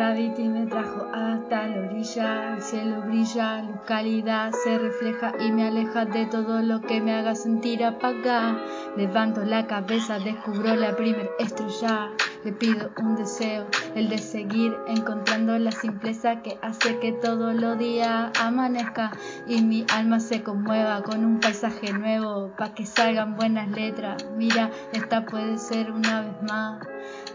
Me 0.02 0.66
trajo 0.66 1.06
hasta 1.12 1.68
la 1.68 1.86
orilla. 1.86 2.54
El 2.56 2.62
cielo 2.62 3.02
brilla, 3.02 3.62
luz 3.62 3.80
cálida 3.86 4.50
se 4.64 4.76
refleja 4.76 5.32
y 5.38 5.52
me 5.52 5.68
aleja 5.68 6.04
de 6.04 6.26
todo 6.26 6.60
lo 6.60 6.80
que 6.80 7.00
me 7.00 7.14
haga 7.14 7.36
sentir 7.36 7.84
apagada. 7.84 8.58
Levanto 8.96 9.44
la 9.44 9.66
cabeza, 9.66 10.18
descubro 10.18 10.74
la 10.74 10.96
primer 10.96 11.30
estrella. 11.38 12.10
Le 12.44 12.52
pido 12.52 12.90
un 13.00 13.14
deseo, 13.14 13.66
el 13.94 14.08
de 14.08 14.18
seguir 14.18 14.76
encontrando 14.88 15.56
la 15.58 15.70
simpleza 15.70 16.42
que 16.42 16.58
hace 16.60 16.98
que 16.98 17.12
todo 17.12 17.52
los 17.52 17.78
días 17.78 18.32
amanezca 18.40 19.12
y 19.46 19.62
mi 19.62 19.86
alma 19.94 20.18
se 20.18 20.42
conmueva 20.42 21.02
con 21.02 21.24
un 21.24 21.38
paisaje 21.38 21.92
nuevo 21.92 22.52
pa' 22.56 22.74
que 22.74 22.84
salgan 22.84 23.36
buenas 23.36 23.70
letras. 23.70 24.26
Mira, 24.36 24.70
esta 24.92 25.24
puede 25.24 25.56
ser 25.56 25.92
una 25.92 26.22
vez 26.22 26.42
más 26.42 26.84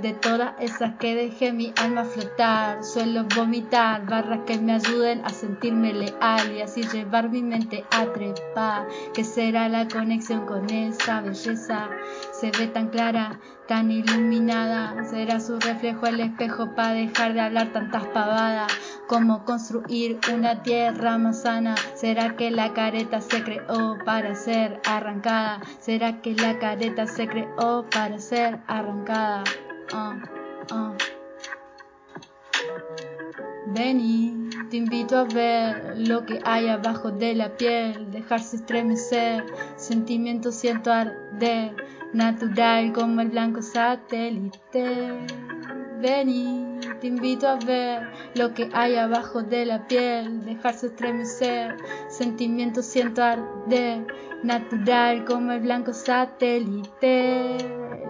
de 0.02 0.14
todas 0.14 0.54
esas 0.60 0.96
que 0.96 1.16
dejé 1.16 1.54
mi 1.54 1.74
alma 1.82 2.04
flotar. 2.04 2.84
Suelo 2.84 3.26
vomitar 3.36 4.06
barras 4.06 4.42
que 4.46 4.60
me 4.60 4.74
ayuden 4.74 5.24
a 5.26 5.30
sentirme 5.30 5.94
leal 5.94 6.52
y 6.52 6.62
así 6.62 6.84
llevar 6.84 7.30
mi 7.30 7.42
mente 7.42 7.86
a 7.92 8.06
trepar. 8.12 8.88
¿Qué 9.14 9.24
será 9.24 9.70
la 9.70 9.88
conexión 9.88 10.46
con 10.46 10.70
esa 10.70 11.22
belleza? 11.22 11.90
Se 12.32 12.52
ve 12.52 12.68
tan 12.68 12.90
clara, 12.90 13.40
tan 13.68 13.92
iluminada. 13.92 15.04
Será 15.10 15.40
su 15.40 15.60
reflejo 15.60 16.08
el 16.08 16.20
espejo 16.20 16.74
para 16.76 16.94
dejar 16.94 17.34
de 17.34 17.42
hablar 17.42 17.74
tantas 17.74 18.06
pavadas. 18.08 18.72
Cómo 19.08 19.46
construir 19.46 20.20
una 20.34 20.64
tierra 20.64 21.18
más 21.18 21.42
sana. 21.42 21.76
¿Será 21.96 22.36
que 22.36 22.52
la 22.52 22.74
careta 22.74 23.22
se 23.22 23.44
creó 23.44 23.98
para 24.06 24.36
ser 24.36 24.82
arrancada? 24.86 25.62
¿Será 25.80 26.22
que 26.22 26.34
la 26.34 26.58
careta 26.60 27.08
se 27.08 27.28
creó 27.28 27.86
para 27.90 28.18
ser 28.20 28.60
arrancada? 28.68 29.44
Ah, 29.94 30.18
ah. 30.72 30.94
Vení, 33.68 34.50
te 34.70 34.78
invito 34.78 35.18
a 35.18 35.24
ver 35.26 35.94
lo 35.98 36.26
que 36.26 36.40
hay 36.46 36.68
abajo 36.68 37.12
de 37.12 37.36
la 37.36 37.58
piel, 37.58 38.12
dejarse 38.12 38.56
estremecer, 38.56 39.44
sentimientos 39.76 40.56
siento 40.56 40.92
arder, 40.92 41.76
natural 42.14 42.94
como 42.94 43.22
el 43.22 43.30
blanco 43.30 43.62
satélite. 43.62 45.26
Vení, 46.02 46.80
te 47.02 47.08
invito 47.08 47.48
a 47.48 47.56
ver 47.56 48.08
lo 48.36 48.54
que 48.54 48.70
hay 48.74 48.96
abajo 48.96 49.42
de 49.42 49.66
la 49.66 49.88
piel, 49.88 50.46
dejarse 50.46 50.88
estremecer, 50.88 51.76
sentimientos 52.10 52.86
siento 52.86 53.24
arder, 53.24 54.06
natural 54.44 55.26
como 55.26 55.52
el 55.52 55.62
blanco 55.62 55.94
satélite. 55.94 57.58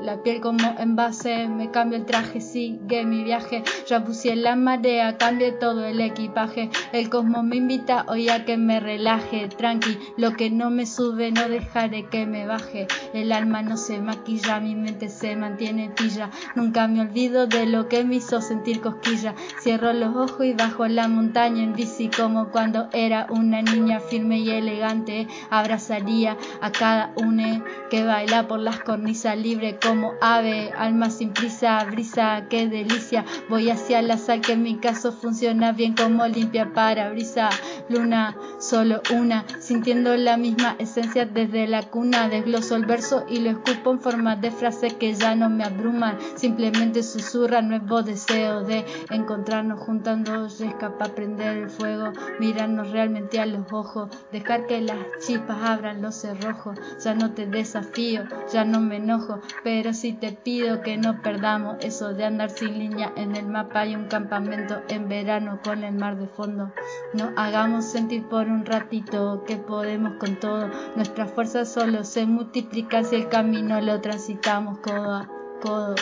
La 0.01 0.21
piel 0.21 0.41
como 0.41 0.75
envase, 0.77 1.47
me 1.47 1.71
cambio 1.71 1.97
el 1.97 2.05
traje, 2.05 2.39
sigue 2.39 3.05
mi 3.05 3.23
viaje. 3.23 3.63
Ya 3.87 4.03
puse 4.03 4.35
la 4.35 4.55
marea, 4.55 5.17
cambié 5.17 5.51
todo 5.51 5.85
el 5.85 5.99
equipaje. 5.99 6.69
El 6.91 7.09
cosmos 7.09 7.43
me 7.43 7.57
invita 7.57 8.05
hoy 8.07 8.29
a 8.29 8.45
que 8.45 8.57
me 8.57 8.79
relaje, 8.79 9.47
tranqui. 9.47 9.97
Lo 10.17 10.33
que 10.33 10.49
no 10.49 10.69
me 10.69 10.85
sube, 10.85 11.31
no 11.31 11.49
dejaré 11.49 12.05
que 12.05 12.25
me 12.25 12.45
baje. 12.45 12.87
El 13.13 13.31
alma 13.31 13.61
no 13.61 13.77
se 13.77 13.99
maquilla, 13.99 14.59
mi 14.59 14.75
mente 14.75 15.09
se 15.09 15.35
mantiene 15.35 15.89
pilla. 15.89 16.29
Nunca 16.55 16.87
me 16.87 17.01
olvido 17.01 17.47
de 17.47 17.65
lo 17.65 17.87
que 17.87 18.03
me 18.03 18.15
hizo 18.15 18.41
sentir 18.41 18.81
cosquilla. 18.81 19.35
Cierro 19.61 19.93
los 19.93 20.15
ojos 20.15 20.45
y 20.45 20.53
bajo 20.53 20.87
la 20.87 21.07
montaña 21.07 21.63
en 21.63 21.73
bici 21.73 22.09
como 22.09 22.49
cuando 22.49 22.87
era 22.93 23.27
una 23.29 23.61
niña 23.61 23.99
firme 23.99 24.39
y 24.39 24.49
elegante. 24.51 25.27
Abrazaría 25.49 26.37
a 26.61 26.71
cada 26.71 27.13
une 27.15 27.63
que 27.89 28.03
baila 28.03 28.47
por 28.47 28.59
las 28.59 28.79
cornisas 28.79 29.37
libre 29.37 29.79
como 29.87 30.15
ave, 30.19 30.73
alma 30.77 31.09
sin 31.09 31.31
prisa, 31.31 31.81
brisa, 31.85 32.43
qué 32.49 32.67
delicia. 32.67 33.23
Voy 33.47 33.69
hacia 33.69 34.01
la 34.01 34.17
sal 34.17 34.41
que 34.41 34.51
en 34.53 34.63
mi 34.63 34.77
caso 34.79 35.13
funciona 35.13 35.71
bien 35.71 35.95
como 35.95 36.27
limpia 36.27 36.73
para 36.73 37.09
brisa. 37.09 37.49
Luna, 37.87 38.35
solo 38.59 39.01
una, 39.15 39.45
sintiendo 39.61 40.17
la 40.17 40.35
misma 40.35 40.75
esencia 40.77 41.25
desde 41.25 41.67
la 41.67 41.83
cuna. 41.83 42.27
Desgloso 42.27 42.75
el 42.75 42.85
verso 42.85 43.25
y 43.29 43.39
lo 43.39 43.51
escupo 43.51 43.91
en 43.91 44.01
forma 44.01 44.35
de 44.35 44.51
frases 44.51 44.93
que 44.93 45.13
ya 45.13 45.35
no 45.35 45.49
me 45.49 45.63
abruman. 45.63 46.17
Simplemente 46.35 47.01
susurra 47.01 47.61
nuevo 47.61 48.03
deseo 48.03 48.63
de 48.63 48.85
encontrarnos 49.09 49.79
juntando 49.79 50.49
yesca 50.49 50.97
para 50.97 51.15
prender 51.15 51.57
el 51.57 51.69
fuego, 51.69 52.11
mirarnos 52.39 52.91
realmente 52.91 53.39
a 53.39 53.45
los 53.45 53.71
ojos, 53.71 54.09
dejar 54.33 54.67
que 54.67 54.81
las 54.81 54.97
chispas 55.25 55.57
abran 55.63 56.01
los 56.01 56.15
cerrojos. 56.15 56.77
Ya 57.01 57.13
no 57.13 57.31
te 57.31 57.45
desafío, 57.45 58.25
ya 58.51 58.65
no 58.65 58.81
me 58.81 58.97
enojo, 58.97 59.39
pero 59.63 59.76
sí 59.93 60.13
te 60.13 60.31
pido 60.31 60.81
que 60.81 60.97
no 60.97 61.21
perdamos 61.21 61.77
eso 61.81 62.13
de 62.13 62.25
andar 62.25 62.49
sin 62.49 62.79
línea 62.79 63.13
en 63.15 63.35
el 63.35 63.45
mapa 63.45 63.85
y 63.85 63.95
un 63.95 64.07
campamento 64.07 64.81
en 64.89 65.07
verano 65.07 65.59
con 65.63 65.83
el 65.83 65.93
mar 65.93 66.17
de 66.17 66.27
fondo. 66.27 66.73
No 67.13 67.31
hagamos 67.35 67.85
sentir 67.85 68.27
por 68.27 68.47
un 68.47 68.65
ratito 68.65 69.43
que 69.45 69.57
podemos 69.57 70.13
con 70.19 70.39
todo. 70.39 70.69
Nuestras 70.95 71.31
fuerzas 71.31 71.71
solo 71.71 72.03
se 72.03 72.25
multiplican 72.25 73.05
si 73.05 73.15
el 73.15 73.29
camino 73.29 73.79
lo 73.79 74.01
transitamos 74.01 74.79
codo 74.79 75.13
a 75.13 75.29
codo, 75.61 75.95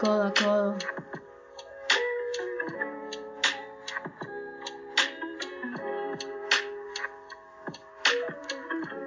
codo 0.00 0.22
a 0.22 0.32
codo. 0.32 0.76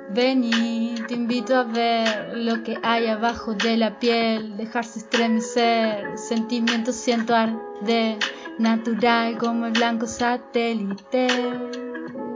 Vení, 0.09 0.95
te 1.07 1.15
invito 1.15 1.55
a 1.55 1.63
ver 1.63 2.37
lo 2.37 2.61
que 2.63 2.77
hay 2.83 3.07
abajo 3.07 3.55
de 3.55 3.75
la 3.75 3.99
piel, 3.99 4.55
dejarse 4.55 4.99
estremecer, 4.99 6.17
sentimientos 6.17 6.95
siento 6.95 7.35
arder, 7.35 8.19
natural 8.59 9.37
como 9.39 9.65
el 9.65 9.73
blanco 9.73 10.05
satélite. 10.05 11.27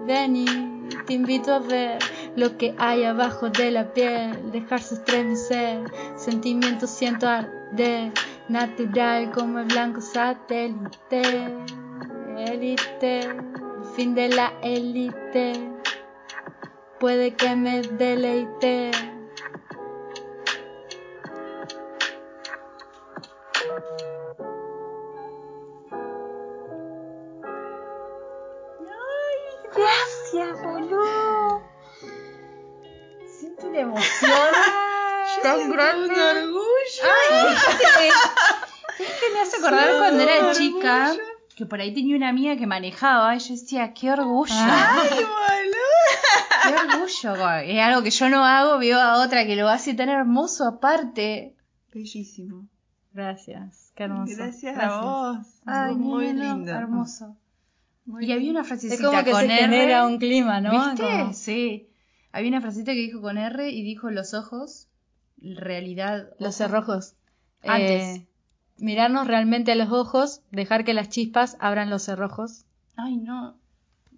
Vení, 0.07 0.45
te 1.05 1.13
invito 1.13 1.53
a 1.53 1.59
ver 1.59 1.99
lo 2.35 2.57
que 2.57 2.73
hay 2.79 3.03
abajo 3.03 3.49
de 3.49 3.69
la 3.69 3.93
piel, 3.93 4.51
dejarse 4.51 4.95
estremecer, 4.95 5.83
sentimientos 6.17 6.89
siento 6.89 7.27
arder, 7.27 8.11
natural 8.47 9.31
como 9.31 9.59
el 9.59 9.65
blanco 9.65 10.01
satélite. 10.01 11.53
Élite, 12.35 13.19
el 13.19 13.85
fin 13.95 14.15
de 14.15 14.29
la 14.29 14.53
élite 14.63 15.78
puede 16.99 17.33
que 17.35 17.55
me 17.55 17.81
deleite. 17.81 18.91
Gracias, 29.71 30.61
boludo. 30.61 31.61
Siento 33.39 33.67
una 33.67 33.79
emoción 33.79 34.31
tan 35.43 35.71
grande. 35.71 36.15
Ay, 36.15 37.55
es 38.99 39.11
que 39.19 39.29
me 39.33 39.39
hace 39.41 39.57
acordar 39.57 39.97
cuando 39.99 40.23
era 40.23 40.51
chica 40.51 41.15
que 41.59 41.65
por 41.65 41.81
ahí 41.81 41.93
tenía 41.93 42.15
una 42.15 42.29
amiga 42.29 42.55
que 42.55 42.65
manejaba 42.65 43.35
y 43.35 43.39
yo 43.39 43.53
decía, 43.53 43.93
qué 43.93 44.09
orgullo. 44.09 44.53
Ay, 44.55 45.09
boludo. 45.09 45.58
Qué 46.63 46.73
orgullo. 46.95 47.49
Es 47.59 47.79
algo 47.81 48.03
que 48.03 48.11
yo 48.11 48.29
no 48.29 48.43
hago, 48.45 48.77
veo 48.79 48.99
a 48.99 49.23
otra 49.23 49.45
que 49.45 49.55
lo 49.55 49.67
hace 49.69 49.93
tan 49.93 50.09
hermoso 50.09 50.65
aparte. 50.67 51.55
Bellísimo. 51.93 52.67
Gracias, 53.13 53.91
qué 53.95 54.03
hermoso. 54.03 54.33
Gracias, 54.37 54.77
a 54.77 55.01
vos. 55.01 55.37
Ay, 55.65 55.95
muy 55.95 56.33
no, 56.33 56.43
no, 56.43 56.55
lindo. 56.55 56.71
Hermoso. 56.71 57.35
Muy 58.05 58.25
Y 58.25 58.31
había 58.31 58.51
una 58.51 58.63
frasecita 58.63 58.95
Es 58.95 59.01
como 59.01 59.23
que 59.23 59.31
con 59.31 59.41
se 59.41 59.45
R. 59.47 59.55
genera 59.55 60.05
un 60.07 60.17
clima, 60.17 60.61
¿no? 60.61 60.71
¿Viste? 60.71 61.03
Como- 61.03 61.33
Sí. 61.33 61.87
Había 62.31 62.49
una 62.49 62.61
frasecita 62.61 62.91
que 62.93 62.99
dijo 62.99 63.21
con 63.21 63.37
R 63.37 63.69
y 63.71 63.81
dijo 63.83 64.09
los 64.11 64.33
ojos, 64.33 64.87
realidad. 65.41 66.29
Los 66.39 66.47
ojos. 66.49 66.55
cerrojos. 66.55 67.15
Antes. 67.63 68.17
Eh, 68.19 68.27
mirarnos 68.77 69.27
realmente 69.27 69.71
a 69.71 69.75
los 69.75 69.91
ojos, 69.91 70.41
dejar 70.51 70.85
que 70.85 70.93
las 70.93 71.09
chispas 71.09 71.57
abran 71.59 71.89
los 71.89 72.03
cerrojos 72.03 72.65
Ay, 72.95 73.17
no. 73.17 73.55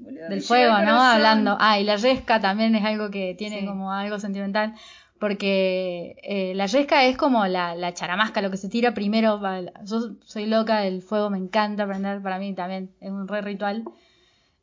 Boludo, 0.02 0.30
del 0.30 0.42
fuego, 0.42 0.74
¿no? 0.82 1.02
Hablando. 1.02 1.58
Ah, 1.60 1.80
y 1.80 1.84
la 1.84 1.96
yesca 1.96 2.40
también 2.42 2.76
es 2.76 2.84
algo 2.84 3.10
que 3.10 3.36
tiene 3.38 3.62
Sí. 3.62 3.66
como 3.66 3.92
algo 3.94 4.20
sentimental. 4.20 4.74
Porque 5.20 6.16
eh, 6.24 6.54
la 6.56 6.66
yesca 6.66 7.06
es 7.06 7.16
como 7.16 7.46
la, 7.46 7.76
la 7.76 7.94
charamasca, 7.94 8.42
lo 8.42 8.50
que 8.50 8.58
se 8.58 8.70
tira 8.70 8.94
primero. 8.96 9.40
Yo 9.86 10.16
soy 10.26 10.48
loca 10.48 10.80
del 10.80 11.04
fuego, 11.04 11.30
me 11.30 11.38
encanta 11.38 11.84
aprender, 11.84 12.22
para 12.24 12.40
mí 12.40 12.54
también 12.56 12.90
es 13.00 13.12
un 13.12 13.28
re 13.28 13.42
ritual. 13.42 13.84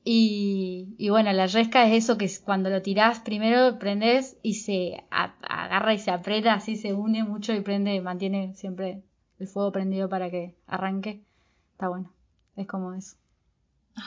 Y, 0.04 0.94
y 0.98 1.10
bueno, 1.10 1.32
la 1.32 1.46
yesca 1.46 1.86
es 1.86 2.04
eso 2.04 2.16
que 2.18 2.24
es 2.24 2.40
cuando 2.40 2.70
lo 2.70 2.82
tirás 2.82 3.20
primero 3.20 3.78
prendes 3.78 4.38
y 4.42 4.54
se 4.54 5.04
a- 5.10 5.34
agarra 5.42 5.92
y 5.92 5.98
se 5.98 6.10
aprieta, 6.10 6.54
así 6.54 6.76
se 6.76 6.94
une 6.94 7.24
mucho 7.24 7.52
y 7.52 7.60
prende, 7.60 8.00
mantiene 8.00 8.54
siempre 8.54 9.02
el 9.38 9.46
fuego 9.48 9.70
prendido 9.70 10.08
para 10.08 10.30
que 10.30 10.54
arranque. 10.66 11.20
Está 11.72 11.88
bueno, 11.88 12.10
es 12.56 12.66
como 12.66 12.94
eso. 12.94 13.16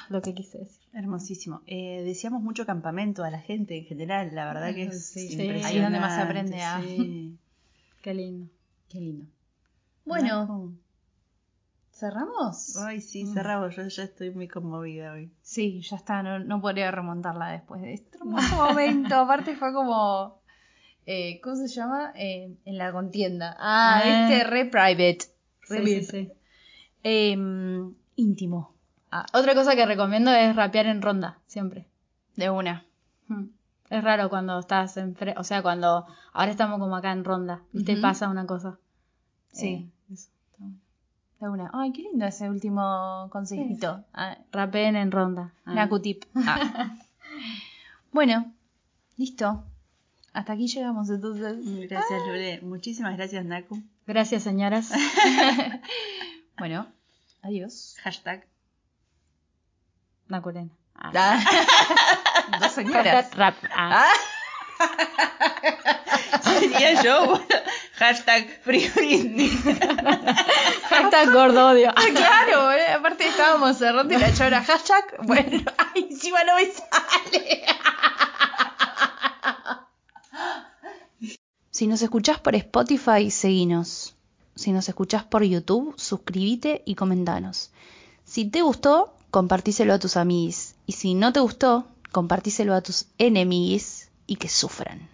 Lo 0.09 0.21
que 0.21 0.33
quise 0.33 0.59
decir. 0.59 0.81
Hermosísimo. 0.93 1.61
Eh, 1.67 2.01
deseamos 2.03 2.41
mucho 2.41 2.65
campamento 2.65 3.23
a 3.23 3.29
la 3.31 3.39
gente 3.39 3.77
en 3.77 3.85
general, 3.85 4.29
la 4.33 4.45
verdad 4.45 4.73
que 4.73 4.83
es 4.83 5.07
Sí, 5.11 5.21
impresionante. 5.31 5.65
Ahí 5.67 5.77
es 5.77 5.83
donde 5.83 5.99
más 5.99 6.15
se 6.15 6.21
aprende 6.21 6.61
a- 6.61 6.81
sí. 6.81 7.37
Qué 8.01 8.13
lindo. 8.13 8.49
Qué 8.89 8.99
lindo. 8.99 9.25
Bueno. 10.05 10.73
¿cerramos? 11.91 12.77
Ay, 12.77 13.01
sí, 13.01 13.25
cerramos. 13.27 13.75
Yo 13.75 13.87
ya 13.87 14.03
estoy 14.03 14.31
muy 14.31 14.47
conmovida 14.47 15.13
hoy. 15.13 15.31
Sí, 15.41 15.81
ya 15.81 15.97
está, 15.97 16.23
no, 16.23 16.39
no 16.39 16.61
podría 16.61 16.89
remontarla 16.91 17.49
después 17.51 17.81
de 17.81 17.93
este 17.93 18.17
hermoso 18.17 18.55
momento. 18.55 19.15
Aparte 19.15 19.55
fue 19.55 19.71
como, 19.73 20.41
eh, 21.05 21.39
¿cómo 21.41 21.55
se 21.55 21.67
llama? 21.67 22.11
Eh, 22.15 22.55
en 22.65 22.77
la 22.77 22.91
contienda. 22.91 23.55
Ah, 23.59 24.01
Ah. 24.03 24.29
este 24.31 24.43
re 24.49 24.65
private. 24.65 25.19
Re 25.69 25.85
sí, 25.85 26.03
sí. 26.03 26.31
Em, 27.03 27.93
íntimo. 28.15 28.73
Ah, 29.12 29.26
otra 29.34 29.53
cosa 29.55 29.76
que 29.76 29.86
recomiendo 29.86 30.32
es 30.32 30.55
rapear 30.55 30.86
en 30.86 31.01
ronda, 31.01 31.38
siempre. 31.47 31.86
De 32.38 32.49
una. 32.49 32.86
Mm. 33.28 33.45
Es 33.89 34.03
raro 34.03 34.30
cuando 34.30 34.57
estás 34.59 34.95
en 34.95 35.16
fre- 35.16 35.34
o 35.38 35.43
sea, 35.43 35.62
cuando 35.62 36.05
ahora 36.32 36.49
estamos 36.51 36.80
como 36.80 36.95
acá 36.95 37.12
en 37.12 37.26
ronda, 37.26 37.62
¿viste? 37.74 37.93
Ujú. 37.93 38.01
Pasa 38.01 38.30
una 38.30 38.45
cosa. 38.45 38.78
Sí. 39.51 39.68
Eh, 39.68 40.14
eso. 40.14 40.30
De 41.41 41.49
una. 41.49 41.70
Ay, 41.74 41.91
qué 41.91 42.03
lindo 42.03 42.26
ese 42.26 42.49
último 42.49 43.28
consejito. 43.32 44.05
Ah, 44.14 44.38
Rapeen 44.51 44.95
en 44.95 45.12
ronda. 45.12 45.51
Ah. 45.66 45.74
Naku 45.74 45.99
tip. 45.99 46.24
Ah. 46.36 46.95
bueno, 48.14 48.53
listo. 49.18 49.66
Hasta 50.34 50.53
aquí 50.53 50.68
llegamos 50.68 51.09
entonces. 51.09 51.57
Gracias, 51.89 52.22
Lure. 52.28 52.62
Muchísimas 52.62 53.18
gracias, 53.18 53.43
Naku. 53.43 53.82
Gracias, 54.07 54.43
señoras. 54.43 54.91
Bueno, 56.57 56.86
adiós. 57.41 57.95
Hashtag. 58.03 58.45
Nakurena. 60.32 60.69
Ah. 60.95 61.39
Dos 62.61 62.71
señoras. 62.71 63.36
Rap. 63.36 63.55
Ah. 63.75 64.09
Sería 66.43 67.01
yo. 67.03 67.25
bueno. 67.25 67.45
Hashtag 67.97 68.61
Free 68.63 68.89
Britney. 68.95 69.49
Hashtag 70.89 71.32
gordo 71.32 71.69
odio. 71.69 71.93
Claro, 71.93 72.71
eh, 72.71 72.93
aparte 72.93 73.27
estábamos 73.27 73.77
cerrando 73.77 74.13
y 74.13 74.17
la 74.17 74.34
chora 74.34 74.63
hashtag. 74.63 75.17
Bueno, 75.23 75.63
ay, 75.77 76.07
encima 76.09 76.43
no 76.43 76.55
me 76.55 76.65
sale. 76.71 77.65
Si 81.69 81.88
nos 81.88 82.01
escuchás 82.01 82.39
por 82.39 82.55
Spotify, 82.55 83.29
seguinos. 83.29 84.15
Si 84.55 84.71
nos 84.71 84.89
escuchás 84.89 85.23
por 85.23 85.43
YouTube, 85.43 85.93
suscríbete 85.97 86.82
y 86.86 86.95
comentanos. 86.95 87.71
Si 88.23 88.45
te 88.45 88.61
gustó, 88.61 89.13
compartíselo 89.32 89.93
a 89.93 89.99
tus 89.99 90.17
amigos. 90.17 90.75
Y 90.86 90.93
si 90.93 91.15
no 91.15 91.34
te 91.34 91.39
gustó, 91.39 91.86
compartíselo 92.11 92.75
a 92.75 92.82
tus 92.82 93.07
enemigos 93.17 94.09
y 94.27 94.36
que 94.36 94.49
sufran. 94.49 95.09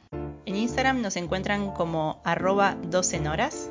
En 0.46 0.56
Instagram 0.56 1.02
nos 1.02 1.16
encuentran 1.16 1.72
como 1.72 2.22
arroba 2.26 2.76
12 2.84 3.30
horas. 3.30 3.70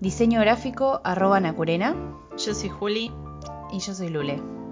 Diseño 0.00 0.40
gráfico, 0.40 1.00
arroba 1.04 1.40
Nacurena. 1.40 1.94
Yo 2.36 2.54
soy 2.54 2.68
Juli. 2.68 3.12
Y 3.72 3.78
yo 3.80 3.94
soy 3.94 4.08
Lule. 4.08 4.63